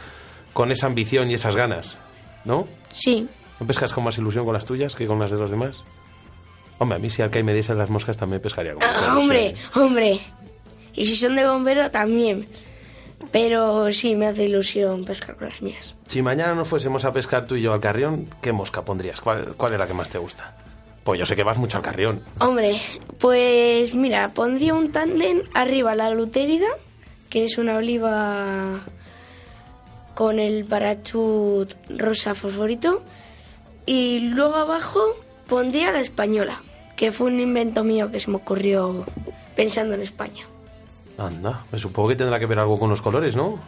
con 0.53 0.71
esa 0.71 0.85
ambición 0.87 1.29
y 1.29 1.33
esas 1.33 1.55
ganas, 1.55 1.97
¿no? 2.45 2.65
sí, 2.91 3.27
¿No 3.59 3.67
pescas 3.67 3.91
con 3.93 4.03
más 4.03 4.17
ilusión 4.17 4.45
con 4.45 4.53
las 4.53 4.65
tuyas 4.65 4.95
que 4.95 5.05
con 5.05 5.19
las 5.19 5.31
de 5.31 5.37
los 5.37 5.51
demás? 5.51 5.83
Hombre, 6.83 6.97
a 6.97 6.99
mí 6.99 7.09
si 7.09 7.21
al 7.21 7.31
que 7.31 7.41
me 7.43 7.53
diese 7.53 7.73
las 7.73 7.89
moscas 7.89 8.17
también 8.17 8.41
pescaría 8.41 8.73
con 8.73 8.83
mucha 8.85 9.11
Ah, 9.11 9.17
hombre, 9.17 9.55
hombre. 9.75 10.19
Y 10.93 11.05
si 11.05 11.15
son 11.15 11.35
de 11.35 11.47
bombero 11.47 11.89
también. 11.89 12.47
Pero 13.31 13.91
sí, 13.91 14.15
me 14.15 14.27
hace 14.27 14.43
ilusión 14.43 15.05
pescar 15.05 15.35
con 15.35 15.47
las 15.47 15.61
mías. 15.61 15.95
Si 16.07 16.21
mañana 16.21 16.53
no 16.53 16.65
fuésemos 16.65 17.03
a 17.05 17.11
pescar 17.13 17.45
tú 17.47 17.55
y 17.55 17.61
yo 17.61 17.73
al 17.73 17.79
carrión, 17.79 18.27
¿qué 18.41 18.51
mosca 18.51 18.83
pondrías? 18.83 19.21
¿Cuál, 19.21 19.55
cuál 19.55 19.73
es 19.73 19.79
la 19.79 19.87
que 19.87 19.93
más 19.93 20.09
te 20.09 20.17
gusta? 20.19 20.53
Pues 21.03 21.19
yo 21.19 21.25
sé 21.25 21.35
que 21.35 21.43
vas 21.43 21.57
mucho 21.57 21.77
al 21.77 21.83
carrión. 21.83 22.21
Hombre, 22.39 22.79
pues 23.19 23.95
mira, 23.95 24.29
pondría 24.29 24.73
un 24.73 24.91
tándem 24.91 25.41
arriba 25.53 25.95
la 25.95 26.09
lutérida, 26.11 26.67
que 27.29 27.45
es 27.45 27.57
una 27.57 27.77
oliva 27.77 28.81
con 30.13 30.39
el 30.39 30.65
parachut 30.65 31.73
rosa 31.89 32.35
fosforito, 32.35 33.01
y 33.85 34.19
luego 34.19 34.55
abajo 34.55 35.01
pondría 35.47 35.91
la 35.91 35.99
española, 36.01 36.61
que 36.95 37.11
fue 37.11 37.27
un 37.27 37.39
invento 37.39 37.83
mío 37.83 38.09
que 38.11 38.19
se 38.19 38.29
me 38.29 38.37
ocurrió 38.37 39.05
pensando 39.55 39.95
en 39.95 40.01
España. 40.01 40.45
Anda, 41.17 41.63
me 41.71 41.77
supongo 41.79 42.09
que 42.09 42.15
tendrá 42.15 42.39
que 42.39 42.45
ver 42.45 42.59
algo 42.59 42.77
con 42.79 42.89
los 42.89 43.01
colores, 43.01 43.35
¿no? 43.35 43.59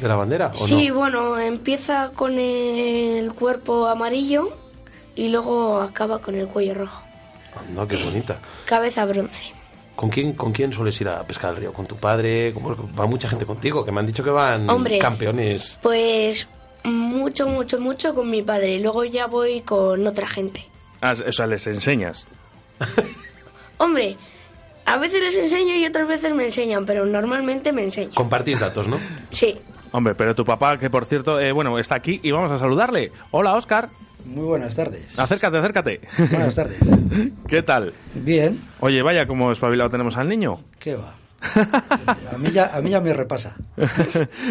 De 0.00 0.08
la 0.08 0.16
bandera, 0.16 0.48
¿o 0.54 0.56
Sí, 0.58 0.88
no? 0.88 0.94
bueno, 0.96 1.38
empieza 1.38 2.10
con 2.14 2.38
el 2.38 3.32
cuerpo 3.34 3.86
amarillo 3.86 4.50
y 5.14 5.28
luego 5.28 5.80
acaba 5.80 6.18
con 6.20 6.34
el 6.34 6.46
cuello 6.46 6.74
rojo. 6.74 7.02
Anda, 7.68 7.86
qué 7.86 7.96
bonita. 8.02 8.38
Cabeza 8.64 9.04
bronce. 9.04 9.44
¿Con 9.96 10.08
quién, 10.08 10.32
¿Con 10.32 10.52
quién 10.52 10.72
sueles 10.72 10.98
ir 11.02 11.08
a 11.08 11.22
pescar 11.24 11.50
al 11.50 11.56
río? 11.56 11.72
¿Con 11.74 11.86
tu 11.86 11.96
padre? 11.96 12.54
¿Cómo- 12.54 12.74
Va 12.98 13.06
mucha 13.06 13.28
gente 13.28 13.44
contigo, 13.44 13.84
que 13.84 13.92
me 13.92 14.00
han 14.00 14.06
dicho 14.06 14.24
que 14.24 14.30
van 14.30 14.70
Hombre. 14.70 14.98
campeones. 14.98 15.78
Pues 15.82 16.48
mucho, 16.84 17.46
mucho, 17.46 17.78
mucho 17.78 18.14
con 18.14 18.30
mi 18.30 18.40
padre. 18.42 18.74
Y 18.76 18.78
luego 18.80 19.04
ya 19.04 19.26
voy 19.26 19.60
con 19.60 20.06
otra 20.06 20.26
gente. 20.26 20.64
Ah, 21.02 21.12
o 21.26 21.32
sea, 21.32 21.46
les 21.46 21.66
enseñas. 21.66 22.26
Hombre, 23.78 24.16
a 24.84 24.96
veces 24.98 25.20
les 25.22 25.36
enseño 25.36 25.74
y 25.76 25.86
otras 25.86 26.06
veces 26.08 26.34
me 26.34 26.44
enseñan, 26.44 26.84
pero 26.86 27.06
normalmente 27.06 27.72
me 27.72 27.84
enseñan. 27.84 28.12
Compartís 28.12 28.60
datos, 28.60 28.88
¿no? 28.88 28.98
Sí. 29.30 29.58
Hombre, 29.92 30.14
pero 30.14 30.34
tu 30.34 30.44
papá, 30.44 30.78
que 30.78 30.88
por 30.88 31.04
cierto, 31.04 31.40
eh, 31.40 31.50
bueno, 31.52 31.78
está 31.78 31.96
aquí 31.96 32.20
y 32.22 32.30
vamos 32.30 32.50
a 32.52 32.58
saludarle. 32.58 33.10
Hola, 33.32 33.54
Oscar. 33.54 33.88
Muy 34.24 34.44
buenas 34.44 34.76
tardes. 34.76 35.18
Acércate, 35.18 35.56
acércate. 35.56 36.00
Buenas 36.30 36.54
tardes. 36.54 36.78
¿Qué 37.48 37.62
tal? 37.62 37.92
Bien, 38.14 38.60
Oye, 38.80 39.02
vaya, 39.02 39.26
como 39.26 39.50
espabilado 39.50 39.90
tenemos 39.90 40.16
al 40.16 40.28
niño. 40.28 40.60
¿qué 40.78 40.94
va? 40.94 41.16
A 42.32 42.36
mí 42.38 42.50
ya, 42.52 42.76
a 42.76 42.82
mí 42.82 42.90
ya 42.90 43.00
me 43.00 43.14
repasa. 43.14 43.56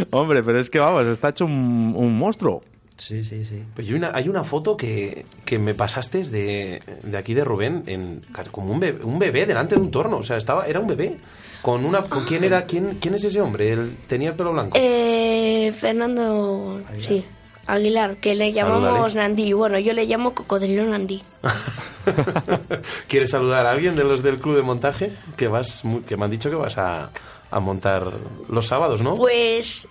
Hombre, 0.10 0.42
pero 0.44 0.60
es 0.60 0.70
que 0.70 0.80
vamos, 0.80 1.06
está 1.06 1.30
hecho 1.30 1.46
un, 1.46 1.94
un 1.96 2.18
monstruo. 2.18 2.62
Sí, 3.00 3.24
sí, 3.24 3.44
sí. 3.46 3.64
Pues 3.74 3.88
yo 3.88 3.96
hay 3.96 3.98
una, 4.00 4.12
hay 4.14 4.30
una 4.30 4.44
foto 4.44 4.76
que, 4.78 5.26
que 5.46 5.58
me 5.58 5.74
pasaste 5.74 6.24
de, 6.26 6.82
de 7.02 7.18
aquí 7.18 7.34
de 7.34 7.44
Rubén, 7.44 7.84
en, 7.88 8.22
como 8.52 8.72
un 8.74 8.80
bebé, 8.80 9.04
un 9.04 9.18
bebé 9.18 9.46
delante 9.46 9.76
de 9.76 9.82
un 9.82 9.90
torno. 9.90 10.18
O 10.18 10.24
sea, 10.24 10.38
estaba, 10.38 10.68
era 10.68 10.80
un 10.80 10.88
bebé. 10.88 11.16
Con 11.62 11.86
una, 11.86 12.02
con 12.04 12.26
¿quién, 12.26 12.44
era, 12.44 12.66
quién, 12.66 12.98
¿Quién 13.02 13.16
es 13.16 13.24
ese 13.24 13.42
hombre? 13.42 13.72
Él 13.72 13.98
tenía 14.08 14.30
el 14.30 14.36
pelo 14.36 14.52
blanco. 14.54 14.78
Eh, 14.80 15.74
Fernando, 15.78 16.82
sí, 17.00 17.24
Aguilar, 17.68 18.18
que 18.18 18.36
le 18.36 18.52
llamamos 18.52 19.14
Salúdale. 19.14 19.16
Nandí. 19.16 19.54
Bueno, 19.54 19.80
yo 19.80 19.94
le 19.94 20.06
llamo 20.06 20.34
Cocodrilo 20.34 20.84
Nandí. 20.86 21.22
¿Quieres 23.08 23.30
saludar 23.32 23.66
a 23.66 23.72
alguien 23.72 23.96
de 23.96 24.04
los 24.04 24.24
del 24.24 24.40
club 24.40 24.56
de 24.56 24.62
montaje? 24.62 25.12
Que 25.38 25.48
vas, 25.48 25.84
mu- 25.86 26.02
que 26.02 26.18
me 26.18 26.26
han 26.26 26.32
dicho 26.32 26.50
que 26.50 26.56
vas 26.56 26.78
a, 26.78 27.10
a 27.52 27.60
montar 27.60 28.12
los 28.50 28.66
sábados, 28.68 29.02
¿no? 29.02 29.16
Pues 29.16 29.88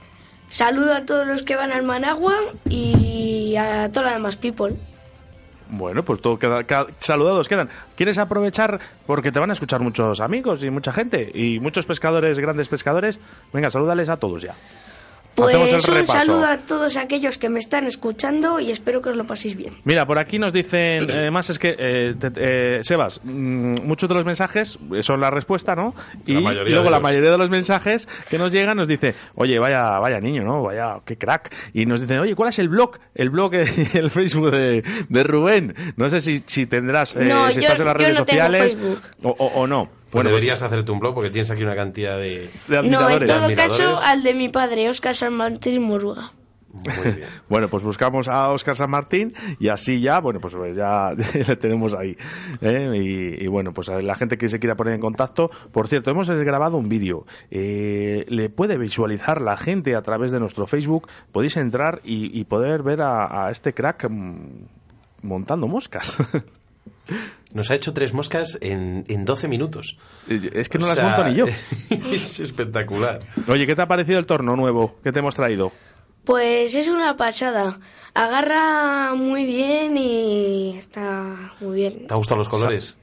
saludo 0.49 0.95
a 0.95 1.03
todos 1.07 1.27
los 1.27 1.43
que 1.43 1.57
van 1.57 1.73
al 1.73 1.83
Managua 1.83 2.35
y 2.69 3.55
a 3.57 3.91
toda 3.93 4.07
la 4.07 4.13
demás 4.15 4.37
people. 4.37 4.75
Bueno, 5.71 6.03
pues 6.03 6.21
todo 6.23 6.39
queda, 6.39 6.65
ca- 6.65 6.87
saludados 6.99 7.47
quedan. 7.49 7.69
¿Quieres 7.95 8.17
aprovechar? 8.17 8.81
Porque 9.07 9.31
te 9.31 9.39
van 9.39 9.51
a 9.51 9.53
escuchar 9.53 9.81
muchos 9.81 10.21
amigos 10.21 10.65
y 10.65 10.71
mucha 10.71 10.93
gente 10.93 11.31
y 11.35 11.61
muchos 11.61 11.85
pescadores, 11.85 12.39
grandes 12.39 12.69
pescadores. 12.69 13.19
Venga, 13.53 13.69
salúdales 13.71 14.09
a 14.09 14.17
todos 14.17 14.41
ya. 14.43 14.55
Pues 15.39 15.87
un 15.89 15.95
repaso. 15.95 16.19
saludo 16.19 16.45
a 16.47 16.57
todos 16.59 16.97
aquellos 16.97 17.39
que 17.39 17.49
me 17.49 17.59
están 17.59 17.87
escuchando 17.87 18.61
y 18.61 18.71
espero 18.71 19.01
que 19.01 19.11
os 19.11 19.17
lo 19.17 19.25
paséis 19.27 19.57
bien. 19.57 19.75
Mira, 19.85 20.07
por 20.07 20.19
aquí 20.19 20.39
nos 20.39 20.53
dicen, 20.53 21.07
además 21.11 21.51
es 21.51 21.59
que, 21.59 21.77
eh, 21.79 22.15
te- 22.19 22.33
eh, 22.79 22.81
Sebas, 22.83 23.21
mm, 23.25 23.83
muchos 23.85 24.09
de 24.09 24.15
los 24.15 24.25
mensajes 24.25 24.79
eh, 24.95 25.03
son 25.03 25.21
la 25.21 25.31
respuesta, 25.31 25.75
¿no? 25.75 25.95
Y, 26.27 26.33
luego 26.35 26.91
la 26.91 27.01
mayoría 27.01 27.31
de 27.31 27.39
los 27.39 27.51
mensajes 27.51 28.09
que 28.29 28.39
nos 28.39 28.53
llegan 28.53 28.77
nos 28.77 28.89
dice, 28.89 29.15
oye, 29.35 29.59
vaya, 29.59 29.99
vaya 29.99 30.21
niño, 30.21 30.43
¿no? 30.45 30.63
Vaya, 30.63 30.99
qué 31.05 31.17
crack. 31.17 31.55
Y 31.73 31.87
nos 31.87 32.01
dicen, 32.01 32.19
oye, 32.19 32.35
¿cuál 32.35 32.51
es 32.51 32.59
el 32.59 32.69
blog? 32.69 32.99
El 33.15 33.31
blog, 33.31 33.55
eh, 33.55 33.67
el 33.95 34.11
Facebook 34.11 34.51
de, 34.51 34.83
de 35.09 35.23
Rubén. 35.25 35.75
No 35.97 36.11
sé 36.11 36.21
si, 36.21 36.43
si 36.47 36.67
tendrás, 36.67 37.15
eh, 37.17 37.25
No, 37.25 37.49
si 37.49 37.55
yo- 37.55 37.61
estás 37.61 37.81
en 37.81 37.87
las 37.87 37.97
redes 37.97 38.13
no 38.13 38.19
sociales 38.19 38.77
o- 39.23 39.31
o 39.31 39.67
no. 39.67 39.98
Pues 40.11 40.25
Bueno, 40.25 40.31
deberías 40.31 40.63
hacerte 40.63 40.91
un 40.91 41.01
blog 41.01 41.15
porque 41.15 41.31
tienes 41.31 41.51
aquí 41.51 41.63
una 41.63 41.77
cantidad 41.77 42.17
de... 42.17 42.51
de 42.67 42.83
No, 42.83 42.83
en 42.83 42.91
todo 42.93 43.07
Admiradores. 43.07 43.57
caso 43.59 43.97
al 44.05 44.23
de 44.23 44.33
mi 44.35 44.49
padre, 44.49 44.89
Oscar 44.89 45.15
San 45.15 45.35
Martín 45.35 45.83
Murúa. 45.83 46.33
Muy 46.73 47.13
bien. 47.13 47.29
Bueno, 47.49 47.69
pues 47.69 47.83
buscamos 47.83 48.29
a 48.29 48.51
Óscar 48.51 48.77
San 48.77 48.91
Martín 48.91 49.33
y 49.59 49.69
así 49.69 50.01
ya, 50.01 50.21
bueno, 50.21 50.39
pues 50.41 50.55
ya 50.77 51.13
le 51.35 51.57
tenemos 51.57 51.95
ahí. 51.95 52.17
¿eh? 52.61 52.91
Y, 52.95 53.45
y 53.45 53.47
bueno, 53.49 53.73
pues 53.73 53.89
a 53.89 54.01
la 54.01 54.15
gente 54.15 54.37
que 54.39 54.49
se 54.49 54.59
quiera 54.59 54.77
poner 54.77 54.95
en 54.95 55.01
contacto, 55.01 55.51
por 55.73 55.89
cierto, 55.89 56.11
hemos 56.11 56.29
grabado 56.31 56.77
un 56.77 56.89
vídeo. 56.89 57.27
Eh, 57.51 58.25
le 58.29 58.49
puede 58.51 58.77
visualizar 58.79 59.41
la 59.41 59.57
gente 59.57 59.95
a 59.97 60.03
través 60.03 60.31
de 60.31 60.41
nuestro 60.41 60.67
Facebook. 60.67 61.09
Podéis 61.33 61.57
entrar 61.57 62.01
y, 62.05 62.39
y 62.39 62.45
poder 62.45 62.83
ver 62.83 63.01
a, 63.03 63.47
a 63.47 63.51
este 63.51 63.73
crack 63.75 64.09
mm, 64.09 64.67
montando 65.23 65.67
moscas. 65.69 66.19
Nos 67.53 67.71
ha 67.71 67.75
hecho 67.75 67.93
tres 67.93 68.13
moscas 68.13 68.59
en, 68.61 69.05
en 69.09 69.25
12 69.25 69.49
minutos. 69.49 69.97
es 70.29 70.69
que 70.69 70.79
no 70.79 70.85
O 70.85 70.89
las 70.89 70.97
sea, 70.97 71.07
monto 71.07 71.25
ni 71.25 71.35
yo. 71.35 71.47
Es 72.13 72.41
espectacular. 72.41 73.21
Oye, 73.47 73.67
¿qué 73.67 73.75
te 73.75 73.83
ha 73.83 73.89
parecido 73.89 74.19
el 74.19 74.27
torno 74.27 74.55
nuevo 74.57 74.97
que 75.03 75.13
te 75.13 75.21
hemos 75.21 75.35
traído? 75.35 75.73
Pues 76.25 76.75
es 76.75 76.89
una 76.89 77.17
pasada. 77.17 77.81
Agarra 78.15 79.15
muy 79.15 79.47
bien 79.47 79.97
y 79.97 80.77
está 80.77 81.53
muy 81.61 81.77
bien. 81.77 82.07
¿Te 82.07 82.13
han 82.15 82.19
gustado 82.19 82.39
los 82.39 82.49
colores? 82.49 82.97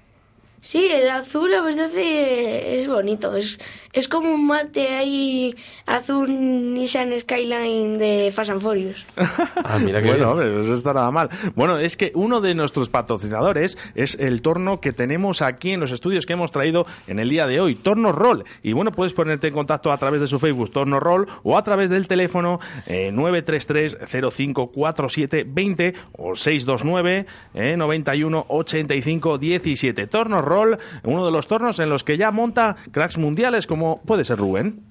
Sí, 0.61 0.87
el 0.91 1.09
azul 1.09 1.51
la 1.51 1.61
verdad 1.61 1.91
es 1.95 2.87
bonito. 2.87 3.35
Es, 3.35 3.57
es 3.95 4.07
como 4.09 4.33
un 4.33 4.45
mate 4.45 4.89
ahí 4.89 5.55
azul 5.85 6.27
Nissan 6.73 7.17
Skyline 7.17 7.97
de 7.97 8.29
Fast 8.31 8.51
and 8.51 8.61
Furious. 8.61 9.05
Ah, 9.67 9.79
mira 9.79 9.99
qué 10.01 10.09
bueno, 10.09 10.29
hombre, 10.31 10.61
eso 10.61 10.75
está 10.75 10.93
nada 10.93 11.09
mal. 11.11 11.27
Bueno, 11.55 11.79
es 11.79 11.97
que 11.97 12.11
uno 12.13 12.39
de 12.39 12.53
nuestros 12.53 12.87
patrocinadores 12.89 13.79
es 13.95 14.13
el 14.19 14.43
torno 14.43 14.79
que 14.79 14.91
tenemos 14.91 15.41
aquí 15.41 15.71
en 15.71 15.79
los 15.79 15.91
estudios 15.91 16.27
que 16.27 16.33
hemos 16.33 16.51
traído 16.51 16.85
en 17.07 17.17
el 17.19 17.29
día 17.29 17.47
de 17.47 17.59
hoy, 17.59 17.73
Torno 17.75 18.11
Roll. 18.11 18.43
Y 18.61 18.73
bueno, 18.73 18.91
puedes 18.91 19.13
ponerte 19.13 19.47
en 19.47 19.53
contacto 19.53 19.91
a 19.91 19.97
través 19.97 20.21
de 20.21 20.27
su 20.27 20.37
Facebook, 20.39 20.71
Torno 20.71 20.99
Roll, 20.99 21.27
o 21.43 21.57
a 21.57 21.63
través 21.63 21.89
del 21.89 22.07
teléfono 22.07 22.59
eh, 22.85 23.11
933-054720 23.13 25.95
o 26.11 26.35
629 26.35 27.25
eh, 27.55 27.77
91 27.77 28.45
85 28.47 29.37
17. 29.37 30.07
Torno 30.07 30.41
Roll, 30.41 30.77
uno 31.03 31.25
de 31.25 31.31
los 31.31 31.47
tornos 31.47 31.79
en 31.79 31.89
los 31.89 32.03
que 32.03 32.17
ya 32.17 32.31
monta 32.31 32.75
cracks 32.91 33.17
mundiales 33.17 33.67
como 33.67 33.84
puede 34.05 34.25
ser 34.25 34.37
Rubén. 34.39 34.81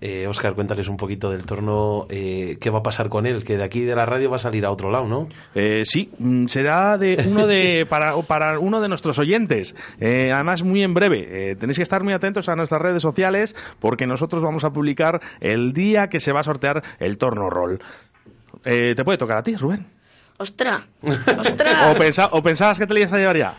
Eh, 0.00 0.26
Oscar, 0.26 0.52
cuéntales 0.54 0.86
un 0.88 0.98
poquito 0.98 1.30
del 1.30 1.46
torno, 1.46 2.06
eh, 2.10 2.58
qué 2.60 2.68
va 2.68 2.80
a 2.80 2.82
pasar 2.82 3.08
con 3.08 3.24
él, 3.24 3.42
que 3.42 3.56
de 3.56 3.64
aquí 3.64 3.80
de 3.80 3.96
la 3.96 4.04
radio 4.04 4.28
va 4.28 4.36
a 4.36 4.38
salir 4.38 4.66
a 4.66 4.70
otro 4.70 4.90
lado, 4.90 5.06
¿no? 5.06 5.28
Eh, 5.54 5.82
sí, 5.86 6.10
mm, 6.18 6.46
será 6.46 6.98
de 6.98 7.24
uno 7.26 7.46
de 7.46 7.86
para, 7.88 8.14
para 8.22 8.58
uno 8.58 8.82
de 8.82 8.88
nuestros 8.90 9.18
oyentes. 9.18 9.74
Eh, 10.00 10.30
además, 10.30 10.62
muy 10.62 10.82
en 10.82 10.92
breve. 10.92 11.52
Eh, 11.52 11.56
tenéis 11.56 11.78
que 11.78 11.82
estar 11.84 12.02
muy 12.04 12.12
atentos 12.12 12.50
a 12.50 12.54
nuestras 12.56 12.82
redes 12.82 13.00
sociales 13.00 13.56
porque 13.80 14.06
nosotros 14.06 14.42
vamos 14.42 14.64
a 14.64 14.72
publicar 14.74 15.22
el 15.40 15.72
día 15.72 16.08
que 16.10 16.20
se 16.20 16.32
va 16.32 16.40
a 16.40 16.44
sortear 16.44 16.82
el 16.98 17.16
torno 17.16 17.48
roll. 17.48 17.80
Eh, 18.66 18.94
¿Te 18.94 19.04
puede 19.04 19.16
tocar 19.16 19.38
a 19.38 19.42
ti, 19.42 19.56
Rubén? 19.56 19.86
¡Ostras! 20.36 20.82
¡Ostras! 21.02 21.96
¿O, 21.96 21.98
pensa- 21.98 22.28
o 22.32 22.42
pensabas 22.42 22.78
que 22.78 22.86
te 22.86 22.92
lo 22.92 23.00
ibas 23.00 23.12
a 23.14 23.18
llevar 23.18 23.38
ya? 23.38 23.54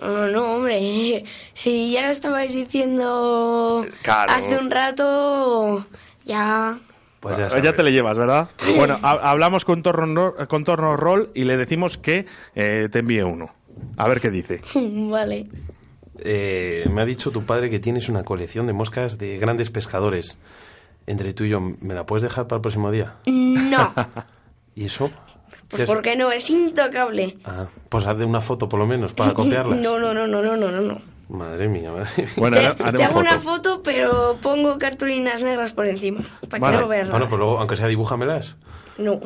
No, 0.00 0.26
no, 0.28 0.54
hombre. 0.56 1.24
Si 1.52 1.92
ya 1.92 2.02
lo 2.02 2.08
estabais 2.12 2.54
diciendo 2.54 3.86
Claro. 4.02 4.32
hace 4.32 4.56
un 4.58 4.70
rato, 4.70 5.86
ya. 6.24 6.78
Pues 7.20 7.38
ya, 7.38 7.62
ya, 7.62 7.72
te 7.74 7.82
le 7.82 7.92
llevas, 7.92 8.18
¿verdad? 8.18 8.48
Bueno, 8.76 8.98
ha- 9.02 9.30
hablamos 9.30 9.64
con 9.64 9.82
torno, 9.82 10.34
con 10.48 10.64
torno 10.64 10.96
roll 10.96 11.30
y 11.34 11.44
le 11.44 11.56
decimos 11.56 11.98
que 11.98 12.26
eh, 12.54 12.88
te 12.90 12.98
envíe 13.00 13.22
uno. 13.22 13.50
A 13.96 14.08
ver 14.08 14.20
qué 14.20 14.30
dice. 14.30 14.60
vale. 14.74 15.46
Eh, 16.18 16.88
me 16.92 17.02
ha 17.02 17.04
dicho 17.04 17.30
tu 17.30 17.44
padre 17.44 17.70
que 17.70 17.78
tienes 17.80 18.08
una 18.08 18.24
colección 18.24 18.66
de 18.66 18.72
moscas 18.72 19.18
de 19.18 19.38
grandes 19.38 19.70
pescadores. 19.70 20.38
Entre 21.06 21.32
tú 21.34 21.44
y 21.44 21.48
yo, 21.50 21.60
¿me 21.60 21.94
la 21.94 22.06
puedes 22.06 22.22
dejar 22.22 22.46
para 22.46 22.58
el 22.58 22.62
próximo 22.62 22.90
día? 22.90 23.14
No. 23.26 23.92
¿Y 24.74 24.86
eso? 24.86 25.10
¿Qué 25.72 25.78
Pues 25.78 25.88
es? 25.88 25.88
porque 25.88 26.16
no, 26.16 26.30
es 26.30 26.48
intocable. 26.50 27.38
Ah, 27.44 27.66
pues 27.88 28.06
haz 28.06 28.18
de 28.18 28.24
una 28.26 28.40
foto 28.42 28.68
por 28.68 28.78
lo 28.78 28.86
menos 28.86 29.14
para 29.14 29.32
copiarlas. 29.34 29.78
No, 29.80 29.98
no, 29.98 30.12
no, 30.12 30.26
no, 30.26 30.42
no, 30.42 30.56
no, 30.56 30.70
no. 30.70 31.00
Madre 31.30 31.66
mía, 31.66 31.90
madre 31.90 32.10
mía. 32.18 32.28
Bueno, 32.36 32.56
Te, 32.92 33.02
hago 33.04 33.20
una 33.20 33.38
foto, 33.38 33.82
pero 33.82 34.36
pongo 34.42 34.76
cartulinas 34.76 35.42
negras 35.42 35.72
por 35.72 35.86
encima. 35.86 36.20
Para 36.50 36.60
Vale. 36.60 36.76
que 36.76 36.82
no 36.82 36.88
veas 36.88 37.10
Bueno, 37.10 37.26
pues 37.28 37.38
luego, 37.38 37.58
aunque 37.58 37.76
sea, 37.76 37.86
dibújamelas. 37.86 38.54
No, 38.98 39.18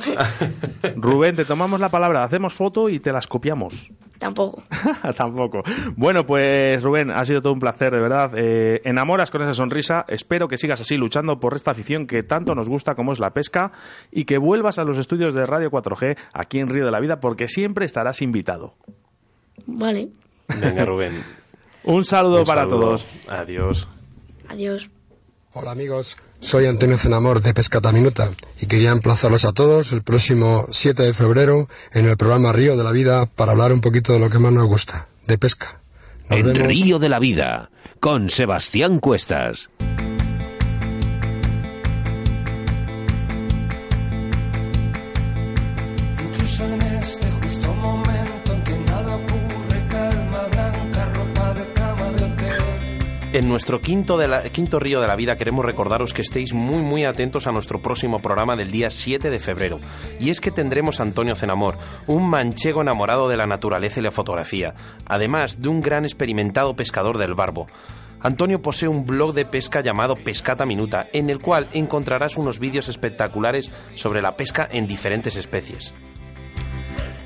Rubén, 0.96 1.34
te 1.34 1.44
tomamos 1.44 1.80
la 1.80 1.88
palabra, 1.88 2.22
hacemos 2.22 2.54
foto 2.54 2.88
y 2.88 3.00
te 3.00 3.12
las 3.12 3.26
copiamos. 3.26 3.90
Tampoco. 4.18 4.62
Tampoco. 5.16 5.62
Bueno, 5.96 6.26
pues 6.26 6.82
Rubén, 6.82 7.10
ha 7.10 7.24
sido 7.24 7.42
todo 7.42 7.52
un 7.52 7.60
placer, 7.60 7.92
de 7.92 8.00
verdad. 8.00 8.32
Eh, 8.36 8.80
enamoras 8.84 9.30
con 9.30 9.42
esa 9.42 9.54
sonrisa. 9.54 10.04
Espero 10.08 10.48
que 10.48 10.58
sigas 10.58 10.80
así 10.80 10.96
luchando 10.96 11.38
por 11.40 11.54
esta 11.54 11.70
afición 11.72 12.06
que 12.06 12.22
tanto 12.22 12.54
nos 12.54 12.68
gusta 12.68 12.94
como 12.94 13.12
es 13.12 13.18
la 13.18 13.30
pesca 13.30 13.72
y 14.10 14.24
que 14.24 14.38
vuelvas 14.38 14.78
a 14.78 14.84
los 14.84 14.98
estudios 14.98 15.34
de 15.34 15.46
Radio 15.46 15.70
4G 15.70 16.16
aquí 16.32 16.58
en 16.60 16.68
Río 16.68 16.84
de 16.84 16.90
la 16.90 17.00
Vida 17.00 17.20
porque 17.20 17.48
siempre 17.48 17.84
estarás 17.86 18.22
invitado. 18.22 18.74
Vale, 19.66 20.08
Venga, 20.60 20.84
Rubén. 20.84 21.12
Un 21.84 22.04
saludo 22.04 22.40
Un 22.40 22.46
para 22.46 22.62
saludo. 22.62 22.80
todos. 22.80 23.06
Adiós. 23.28 23.88
adiós. 24.48 24.90
Hola 25.58 25.70
amigos, 25.70 26.18
soy 26.38 26.66
Antonio 26.66 26.98
Cenamor 26.98 27.40
de 27.40 27.54
Pescata 27.54 27.90
Minuta 27.90 28.28
y 28.60 28.66
quería 28.66 28.90
emplazarlos 28.90 29.46
a 29.46 29.54
todos 29.54 29.90
el 29.92 30.02
próximo 30.02 30.66
7 30.70 31.02
de 31.02 31.14
febrero 31.14 31.66
en 31.94 32.06
el 32.06 32.18
programa 32.18 32.52
Río 32.52 32.76
de 32.76 32.84
la 32.84 32.92
Vida 32.92 33.24
para 33.24 33.52
hablar 33.52 33.72
un 33.72 33.80
poquito 33.80 34.12
de 34.12 34.18
lo 34.18 34.28
que 34.28 34.38
más 34.38 34.52
nos 34.52 34.66
gusta, 34.66 35.08
de 35.26 35.38
pesca. 35.38 35.80
Nos 36.28 36.40
En 36.40 36.52
vemos. 36.52 36.68
Río 36.68 36.98
de 36.98 37.08
la 37.08 37.18
Vida, 37.18 37.70
con 38.00 38.28
Sebastián 38.28 39.00
Cuestas. 39.00 39.70
En 53.36 53.50
nuestro 53.50 53.82
quinto, 53.82 54.16
de 54.16 54.50
quinto 54.50 54.78
río 54.78 55.02
de 55.02 55.06
la 55.06 55.14
vida 55.14 55.36
queremos 55.36 55.62
recordaros 55.62 56.14
que 56.14 56.22
estéis 56.22 56.54
muy 56.54 56.80
muy 56.80 57.04
atentos 57.04 57.46
a 57.46 57.52
nuestro 57.52 57.82
próximo 57.82 58.18
programa 58.18 58.56
del 58.56 58.70
día 58.70 58.88
7 58.88 59.28
de 59.28 59.38
febrero. 59.38 59.78
Y 60.18 60.30
es 60.30 60.40
que 60.40 60.50
tendremos 60.50 60.98
a 60.98 61.02
Antonio 61.02 61.34
Cenamor, 61.34 61.76
un 62.06 62.30
manchego 62.30 62.80
enamorado 62.80 63.28
de 63.28 63.36
la 63.36 63.46
naturaleza 63.46 64.00
y 64.00 64.04
la 64.04 64.10
fotografía, 64.10 64.72
además 65.04 65.60
de 65.60 65.68
un 65.68 65.82
gran 65.82 66.06
experimentado 66.06 66.76
pescador 66.76 67.18
del 67.18 67.34
barbo. 67.34 67.66
Antonio 68.22 68.62
posee 68.62 68.88
un 68.88 69.04
blog 69.04 69.34
de 69.34 69.44
pesca 69.44 69.82
llamado 69.82 70.16
Pescata 70.16 70.64
Minuta, 70.64 71.06
en 71.12 71.28
el 71.28 71.38
cual 71.38 71.68
encontrarás 71.74 72.38
unos 72.38 72.58
vídeos 72.58 72.88
espectaculares 72.88 73.70
sobre 73.96 74.22
la 74.22 74.34
pesca 74.34 74.66
en 74.72 74.86
diferentes 74.86 75.36
especies. 75.36 75.92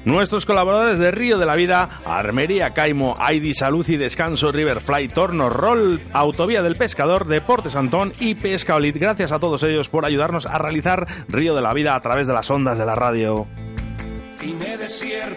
Nuestros 0.05 0.47
colaboradores 0.47 0.99
de 0.99 1.11
Río 1.11 1.39
de 1.39 1.47
la 1.47 1.55
Vida, 1.55 1.89
Armería 2.05 2.71
Caimo, 2.71 3.17
Aidi 3.19 3.55
Salud 3.55 3.87
y 3.89 3.97
Descanso, 3.97 4.51
Riverfly, 4.51 5.09
Torno, 5.09 5.51
Roll, 5.51 6.03
Autovía 6.13 6.63
del 6.63 6.77
Pescador, 6.77 7.27
Deportes 7.27 7.77
Antón 7.77 8.13
y 8.19 8.35
Pescaolit. 8.35 8.97
Gracias 8.97 9.33
a 9.33 9.39
todos 9.39 9.63
ellos 9.63 9.89
por 9.89 10.07
ayudarnos 10.07 10.47
a 10.47 10.59
realizar 10.59 11.07
Río 11.29 11.55
de 11.55 11.63
la 11.63 11.75
Vida 11.75 11.95
a 11.95 12.01
través 12.01 12.27
de 12.27 12.33
las 12.33 12.51
ondas 12.51 12.79
de 12.79 12.87
la 12.87 12.95
radio. 12.95 13.47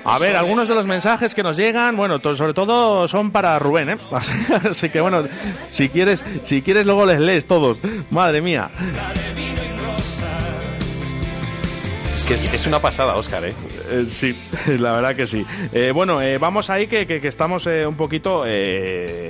A 0.06 0.18
ver, 0.18 0.36
algunos 0.36 0.68
de 0.68 0.76
los 0.76 0.86
mensajes 0.86 1.36
que 1.36 1.44
nos 1.44 1.58
llegan, 1.58 1.98
bueno, 1.98 2.20
sobre 2.36 2.54
todo 2.54 3.08
son 3.08 3.32
para 3.32 3.60
Rubén, 3.60 3.90
¿eh? 3.90 3.98
Así 4.70 4.90
que 4.90 5.02
bueno, 5.02 5.24
si 5.70 5.90
quieres, 5.90 6.24
si 6.44 6.62
quieres 6.62 6.86
luego 6.86 7.06
les 7.06 7.20
lees 7.20 7.46
todos. 7.46 7.80
Madre 8.12 8.42
mía. 8.42 8.72
Es 12.24 12.28
que 12.28 12.34
es, 12.36 12.54
es 12.54 12.68
una 12.68 12.80
pasada, 12.80 13.18
Óscar, 13.18 13.44
¿eh? 13.44 13.54
Eh, 13.92 14.06
sí, 14.08 14.34
la 14.80 14.94
verdad 14.94 15.14
que 15.14 15.28
sí. 15.28 15.46
Eh, 15.74 15.92
bueno, 15.94 16.22
eh, 16.22 16.38
vamos 16.38 16.70
ahí 16.70 16.88
que, 16.88 17.06
que- 17.06 17.20
que 17.20 17.28
estamos 17.28 17.66
un 17.66 17.96
poquito... 17.98 18.40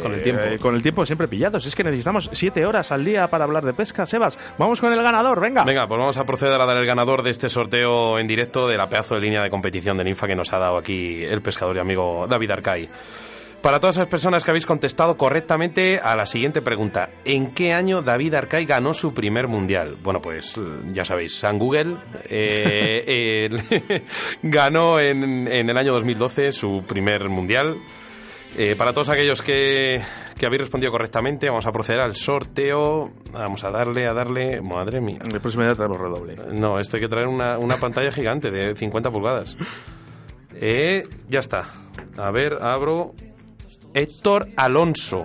Con 0.02 0.14
el 0.14 0.22
tiempo. 0.22 0.44
con 0.60 0.76
el 0.76 0.82
tiempo 0.84 1.04
siempre 1.06 1.28
pillados. 1.28 1.66
Es 1.66 1.76
que 1.76 1.84
necesitamos 1.84 2.30
siete 2.34 2.66
horas 2.68 2.92
al 2.92 3.04
día 3.04 3.28
para 3.30 3.46
hablar 3.46 3.66
de 3.66 3.74
pesca, 3.74 4.06
Sebas. 4.06 4.38
Vamos 4.60 4.80
con 4.80 4.94
el 4.94 5.02
ganador, 5.02 5.40
venga. 5.42 5.64
Venga, 5.64 5.88
pues 5.88 6.00
vamos 6.00 6.18
a 6.18 6.24
proceder 6.24 6.54
a 6.62 6.66
dar 6.68 6.78
el 6.78 6.86
ganador 6.86 7.24
de 7.24 7.32
este 7.32 7.50
sorteo 7.50 8.20
en 8.20 8.28
directo 8.28 8.68
de 8.68 8.78
la 8.78 8.88
pedazo 8.88 9.16
de 9.16 9.22
línea 9.22 9.42
de 9.42 9.50
competición 9.50 9.98
de 9.98 10.04
ninfa 10.04 10.28
que 10.28 10.36
nos 10.36 10.54
ha 10.54 10.60
dado 10.60 10.78
aquí 10.78 11.24
el 11.24 11.42
pescador 11.42 11.76
y 11.76 11.80
amigo 11.80 12.28
David 12.30 12.52
Arcay. 12.52 12.90
Para 13.64 13.80
todas 13.80 13.96
esas 13.96 14.10
personas 14.10 14.44
que 14.44 14.52
habéis 14.52 14.66
contestado 14.66 15.16
correctamente 15.16 15.98
a 15.98 16.18
la 16.18 16.26
siguiente 16.26 16.62
pregunta, 16.62 17.12
¿en 17.24 17.54
qué 17.54 17.72
año 17.72 18.02
David 18.02 18.34
Arcay 18.36 18.66
ganó 18.66 18.94
su 18.94 19.14
primer 19.14 19.48
mundial? 19.48 19.96
Bueno, 20.04 20.20
pues 20.22 20.60
ya 20.92 21.06
sabéis, 21.06 21.40
San 21.40 21.58
Google 21.58 21.96
eh, 22.26 23.48
ganó 24.44 25.00
en, 25.00 25.48
en 25.48 25.70
el 25.70 25.78
año 25.78 25.94
2012 25.94 26.52
su 26.52 26.84
primer 26.86 27.30
mundial. 27.30 27.78
Eh, 28.58 28.76
para 28.76 28.92
todos 28.92 29.08
aquellos 29.08 29.42
que, 29.42 30.02
que 30.38 30.46
habéis 30.46 30.64
respondido 30.64 30.92
correctamente, 30.92 31.48
vamos 31.48 31.66
a 31.66 31.72
proceder 31.72 32.02
al 32.02 32.18
sorteo. 32.18 33.14
Vamos 33.32 33.64
a 33.64 33.72
darle, 33.72 34.06
a 34.08 34.14
darle. 34.14 34.62
Madre 34.62 35.00
mía. 35.00 35.20
En 35.24 35.32
el 35.32 35.40
próximo 35.40 35.64
día 35.64 35.74
traemos 35.74 36.02
redoble. 36.02 36.36
No, 36.52 36.80
esto 36.80 36.98
hay 36.98 37.02
que 37.04 37.08
traer 37.08 37.28
una, 37.28 37.58
una 37.58 37.78
pantalla 37.78 38.12
gigante 38.12 38.52
de 38.52 38.76
50 38.76 39.10
pulgadas. 39.10 39.56
Eh, 40.54 41.04
ya 41.30 41.40
está. 41.40 41.62
A 42.18 42.30
ver, 42.30 42.58
abro. 42.62 43.14
Héctor 43.94 44.50
Alonso. 44.56 45.24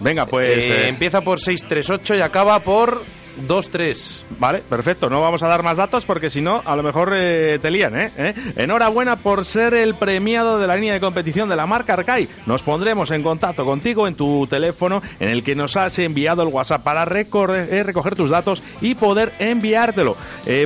Venga, 0.00 0.26
pues... 0.26 0.58
Eh, 0.58 0.74
eh, 0.74 0.86
Empieza 0.88 1.20
por 1.20 1.38
638 1.38 2.16
y 2.16 2.20
acaba 2.20 2.60
por 2.60 3.02
23. 3.36 4.24
Vale, 4.38 4.60
perfecto. 4.68 5.08
No 5.10 5.20
vamos 5.20 5.42
a 5.42 5.48
dar 5.48 5.62
más 5.62 5.76
datos 5.76 6.04
porque 6.04 6.30
si 6.30 6.40
no, 6.40 6.62
a 6.64 6.76
lo 6.76 6.82
mejor 6.82 7.12
eh, 7.14 7.58
te 7.60 7.70
lían, 7.70 7.98
¿eh? 7.98 8.12
¿Eh? 8.16 8.34
Enhorabuena 8.56 9.16
por 9.16 9.44
ser 9.44 9.74
el 9.74 9.94
premiado 9.94 10.58
de 10.58 10.66
la 10.66 10.76
línea 10.76 10.94
de 10.94 11.00
competición 11.00 11.48
de 11.48 11.56
la 11.56 11.66
marca 11.66 11.94
Arcai. 11.94 12.28
Nos 12.46 12.62
pondremos 12.62 13.10
en 13.10 13.22
contacto 13.22 13.64
contigo 13.64 14.06
en 14.08 14.14
tu 14.14 14.46
teléfono 14.46 15.02
en 15.20 15.28
el 15.28 15.42
que 15.42 15.54
nos 15.54 15.76
has 15.76 15.98
enviado 15.98 16.42
el 16.42 16.48
WhatsApp 16.48 16.82
para 16.82 17.02
eh, 17.04 17.82
recoger 17.84 18.14
tus 18.16 18.30
datos 18.30 18.62
y 18.80 18.94
poder 18.94 19.32
enviártelo. 19.38 20.16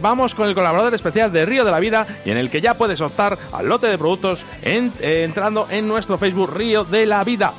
Vamos 0.02 0.34
con 0.34 0.48
el 0.48 0.54
colaborador 0.54 0.94
especial 0.94 1.32
de 1.32 1.44
Río 1.46 1.64
de 1.64 1.70
la 1.70 1.80
Vida 1.80 2.06
y 2.24 2.30
en 2.30 2.36
el 2.38 2.50
que 2.50 2.60
ya 2.60 2.74
puedes 2.74 3.00
optar 3.00 3.38
al 3.52 3.68
lote 3.68 3.86
de 3.86 3.98
productos 3.98 4.44
en- 4.62 4.92
entrando 5.00 5.66
en 5.70 5.86
nuestro 5.88 6.18
Facebook 6.18 6.52
Río 6.54 6.84
de 6.84 7.06
la 7.06 7.22
Vida. 7.24 7.52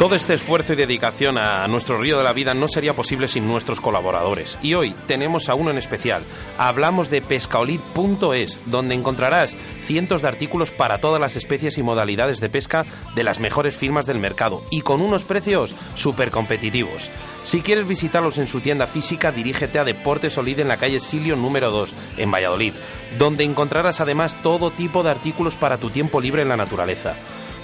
Todo 0.00 0.14
este 0.14 0.32
esfuerzo 0.32 0.72
y 0.72 0.76
dedicación 0.76 1.36
a 1.36 1.66
nuestro 1.66 1.98
río 1.98 2.16
de 2.16 2.24
la 2.24 2.32
vida 2.32 2.54
no 2.54 2.68
sería 2.68 2.94
posible 2.94 3.28
sin 3.28 3.46
nuestros 3.46 3.82
colaboradores. 3.82 4.58
Y 4.62 4.72
hoy 4.72 4.94
tenemos 5.06 5.50
a 5.50 5.54
uno 5.54 5.70
en 5.70 5.76
especial. 5.76 6.22
Hablamos 6.56 7.10
de 7.10 7.20
pescaolit.es, 7.20 8.62
donde 8.64 8.94
encontrarás 8.94 9.54
cientos 9.84 10.22
de 10.22 10.28
artículos 10.28 10.70
para 10.70 11.02
todas 11.02 11.20
las 11.20 11.36
especies 11.36 11.76
y 11.76 11.82
modalidades 11.82 12.40
de 12.40 12.48
pesca 12.48 12.86
de 13.14 13.24
las 13.24 13.40
mejores 13.40 13.76
firmas 13.76 14.06
del 14.06 14.20
mercado 14.20 14.62
y 14.70 14.80
con 14.80 15.02
unos 15.02 15.24
precios 15.24 15.76
súper 15.96 16.30
competitivos. 16.30 17.10
Si 17.44 17.60
quieres 17.60 17.86
visitarlos 17.86 18.38
en 18.38 18.46
su 18.46 18.60
tienda 18.60 18.86
física, 18.86 19.32
dirígete 19.32 19.78
a 19.78 19.84
Deportes 19.84 20.38
Olid 20.38 20.60
en 20.60 20.68
la 20.68 20.78
calle 20.78 21.00
Silio 21.00 21.36
número 21.36 21.70
2, 21.70 21.94
en 22.16 22.30
Valladolid, 22.30 22.72
donde 23.18 23.44
encontrarás 23.44 24.00
además 24.00 24.38
todo 24.42 24.70
tipo 24.70 25.02
de 25.02 25.10
artículos 25.10 25.56
para 25.56 25.76
tu 25.76 25.90
tiempo 25.90 26.22
libre 26.22 26.40
en 26.40 26.48
la 26.48 26.56
naturaleza. 26.56 27.16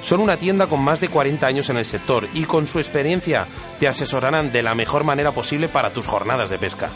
Son 0.06 0.20
una 0.20 0.36
tienda 0.36 0.68
con 0.68 0.84
más 0.84 1.00
de 1.00 1.08
40 1.08 1.44
años 1.44 1.68
en 1.68 1.78
el 1.78 1.84
sector 1.84 2.28
y 2.32 2.44
con 2.44 2.68
su 2.68 2.78
experiencia 2.78 3.48
te 3.80 3.88
asesorarán 3.88 4.52
de 4.52 4.62
la 4.62 4.76
mejor 4.76 5.02
manera 5.02 5.32
posible 5.32 5.66
para 5.66 5.92
tus 5.92 6.06
jornadas 6.06 6.48
de 6.48 6.58
pesca. 6.58 6.92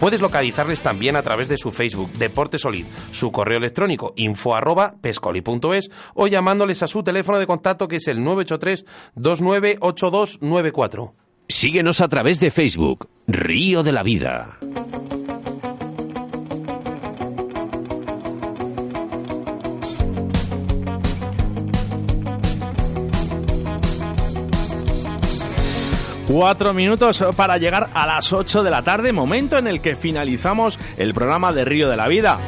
Puedes 0.00 0.22
localizarles 0.22 0.80
también 0.80 1.14
a 1.14 1.22
través 1.22 1.50
de 1.50 1.58
su 1.58 1.72
Facebook 1.72 2.10
Deportes 2.14 2.62
Solid, 2.62 2.86
su 3.10 3.30
correo 3.30 3.58
electrónico 3.58 4.14
info 4.16 4.56
arroba 4.56 4.94
pescoli.es 4.98 5.90
o 6.14 6.26
llamándoles 6.26 6.82
a 6.82 6.86
su 6.86 7.02
teléfono 7.02 7.38
de 7.38 7.46
contacto 7.46 7.86
que 7.86 7.96
es 7.96 8.08
el 8.08 8.24
983 8.24 8.86
298294. 9.14 11.14
Síguenos 11.46 12.00
a 12.00 12.08
través 12.08 12.40
de 12.40 12.50
Facebook, 12.50 13.10
Río 13.26 13.82
de 13.82 13.92
la 13.92 14.02
Vida. 14.02 14.56
Cuatro 26.34 26.74
minutos 26.74 27.24
para 27.36 27.58
llegar 27.58 27.90
a 27.94 28.08
las 28.08 28.32
8 28.32 28.64
de 28.64 28.70
la 28.72 28.82
tarde, 28.82 29.12
momento 29.12 29.56
en 29.56 29.68
el 29.68 29.80
que 29.80 29.94
finalizamos 29.94 30.80
el 30.96 31.14
programa 31.14 31.52
de 31.52 31.64
Río 31.64 31.88
de 31.88 31.96
la 31.96 32.08
Vida. 32.08 32.40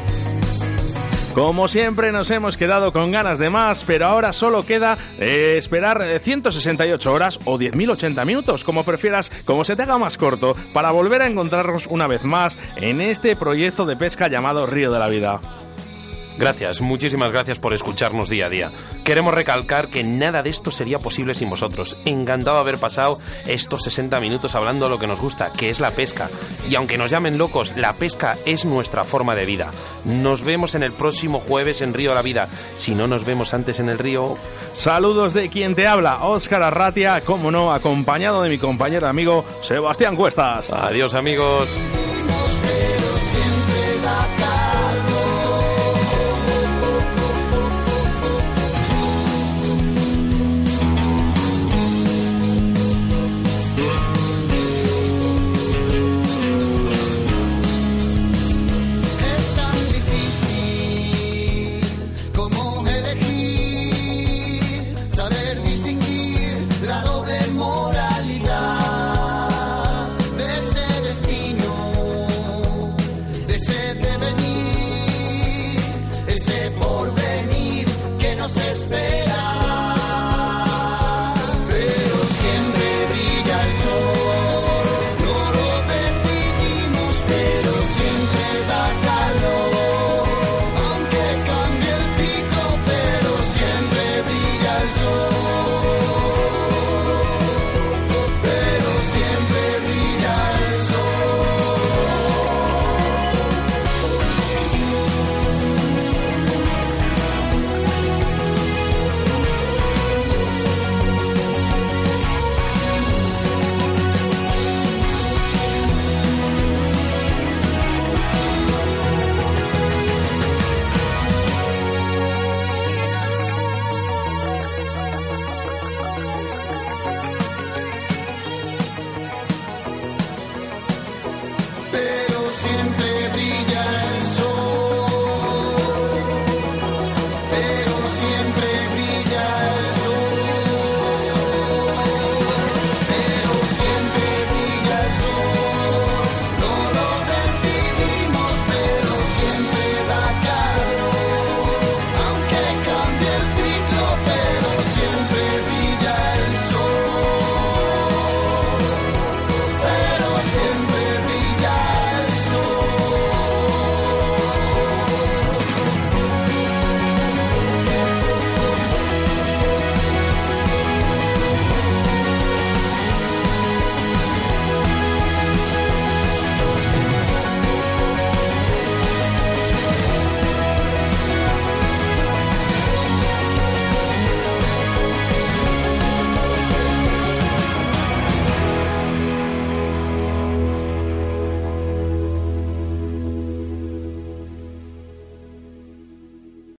Como 1.33 1.69
siempre 1.69 2.11
nos 2.11 2.29
hemos 2.29 2.57
quedado 2.57 2.91
con 2.91 3.11
ganas 3.11 3.39
de 3.39 3.49
más, 3.49 3.85
pero 3.85 4.07
ahora 4.07 4.33
solo 4.33 4.65
queda 4.65 4.97
eh, 5.19 5.55
esperar 5.57 6.01
eh, 6.01 6.19
168 6.19 7.13
horas 7.13 7.39
o 7.45 7.57
10.080 7.57 8.25
minutos, 8.25 8.65
como 8.65 8.83
prefieras, 8.83 9.31
como 9.45 9.63
se 9.63 9.77
te 9.77 9.83
haga 9.83 9.97
más 9.97 10.17
corto, 10.17 10.53
para 10.73 10.91
volver 10.91 11.21
a 11.21 11.27
encontrarnos 11.27 11.87
una 11.87 12.07
vez 12.07 12.25
más 12.25 12.57
en 12.75 12.99
este 12.99 13.37
proyecto 13.37 13.85
de 13.85 13.95
pesca 13.95 14.27
llamado 14.27 14.65
Río 14.67 14.91
de 14.91 14.99
la 14.99 15.07
Vida. 15.07 15.39
Gracias, 16.37 16.81
muchísimas 16.81 17.31
gracias 17.31 17.59
por 17.59 17.73
escucharnos 17.73 18.29
día 18.29 18.45
a 18.45 18.49
día. 18.49 18.71
Queremos 19.03 19.33
recalcar 19.33 19.89
que 19.89 20.03
nada 20.03 20.43
de 20.43 20.49
esto 20.49 20.71
sería 20.71 20.99
posible 20.99 21.33
sin 21.33 21.49
vosotros. 21.49 21.97
Encantado 22.05 22.57
de 22.57 22.61
haber 22.61 22.77
pasado 22.77 23.19
estos 23.45 23.83
60 23.83 24.19
minutos 24.19 24.55
hablando 24.55 24.85
de 24.85 24.91
lo 24.91 24.99
que 24.99 25.07
nos 25.07 25.19
gusta, 25.19 25.51
que 25.51 25.69
es 25.69 25.79
la 25.79 25.91
pesca. 25.91 26.29
Y 26.69 26.75
aunque 26.75 26.97
nos 26.97 27.11
llamen 27.11 27.37
locos, 27.37 27.75
la 27.75 27.93
pesca 27.93 28.37
es 28.45 28.65
nuestra 28.65 29.03
forma 29.03 29.35
de 29.35 29.45
vida. 29.45 29.71
Nos 30.05 30.43
vemos 30.43 30.75
en 30.75 30.83
el 30.83 30.91
próximo 30.91 31.39
jueves 31.39 31.81
en 31.81 31.93
Río 31.93 32.09
de 32.11 32.15
la 32.15 32.21
Vida. 32.21 32.49
Si 32.75 32.93
no 32.93 33.07
nos 33.07 33.25
vemos 33.25 33.53
antes 33.53 33.79
en 33.79 33.89
el 33.89 33.99
río, 33.99 34.37
Saludos 34.73 35.33
de 35.33 35.49
quien 35.49 35.75
te 35.75 35.87
habla, 35.87 36.23
Óscar 36.25 36.61
Arratia, 36.61 37.21
como 37.21 37.51
no, 37.51 37.73
acompañado 37.73 38.43
de 38.43 38.49
mi 38.49 38.57
compañero 38.57 39.07
amigo 39.07 39.43
Sebastián 39.63 40.15
Cuestas. 40.15 40.71
adiós 40.71 41.13
amigos. 41.13 41.67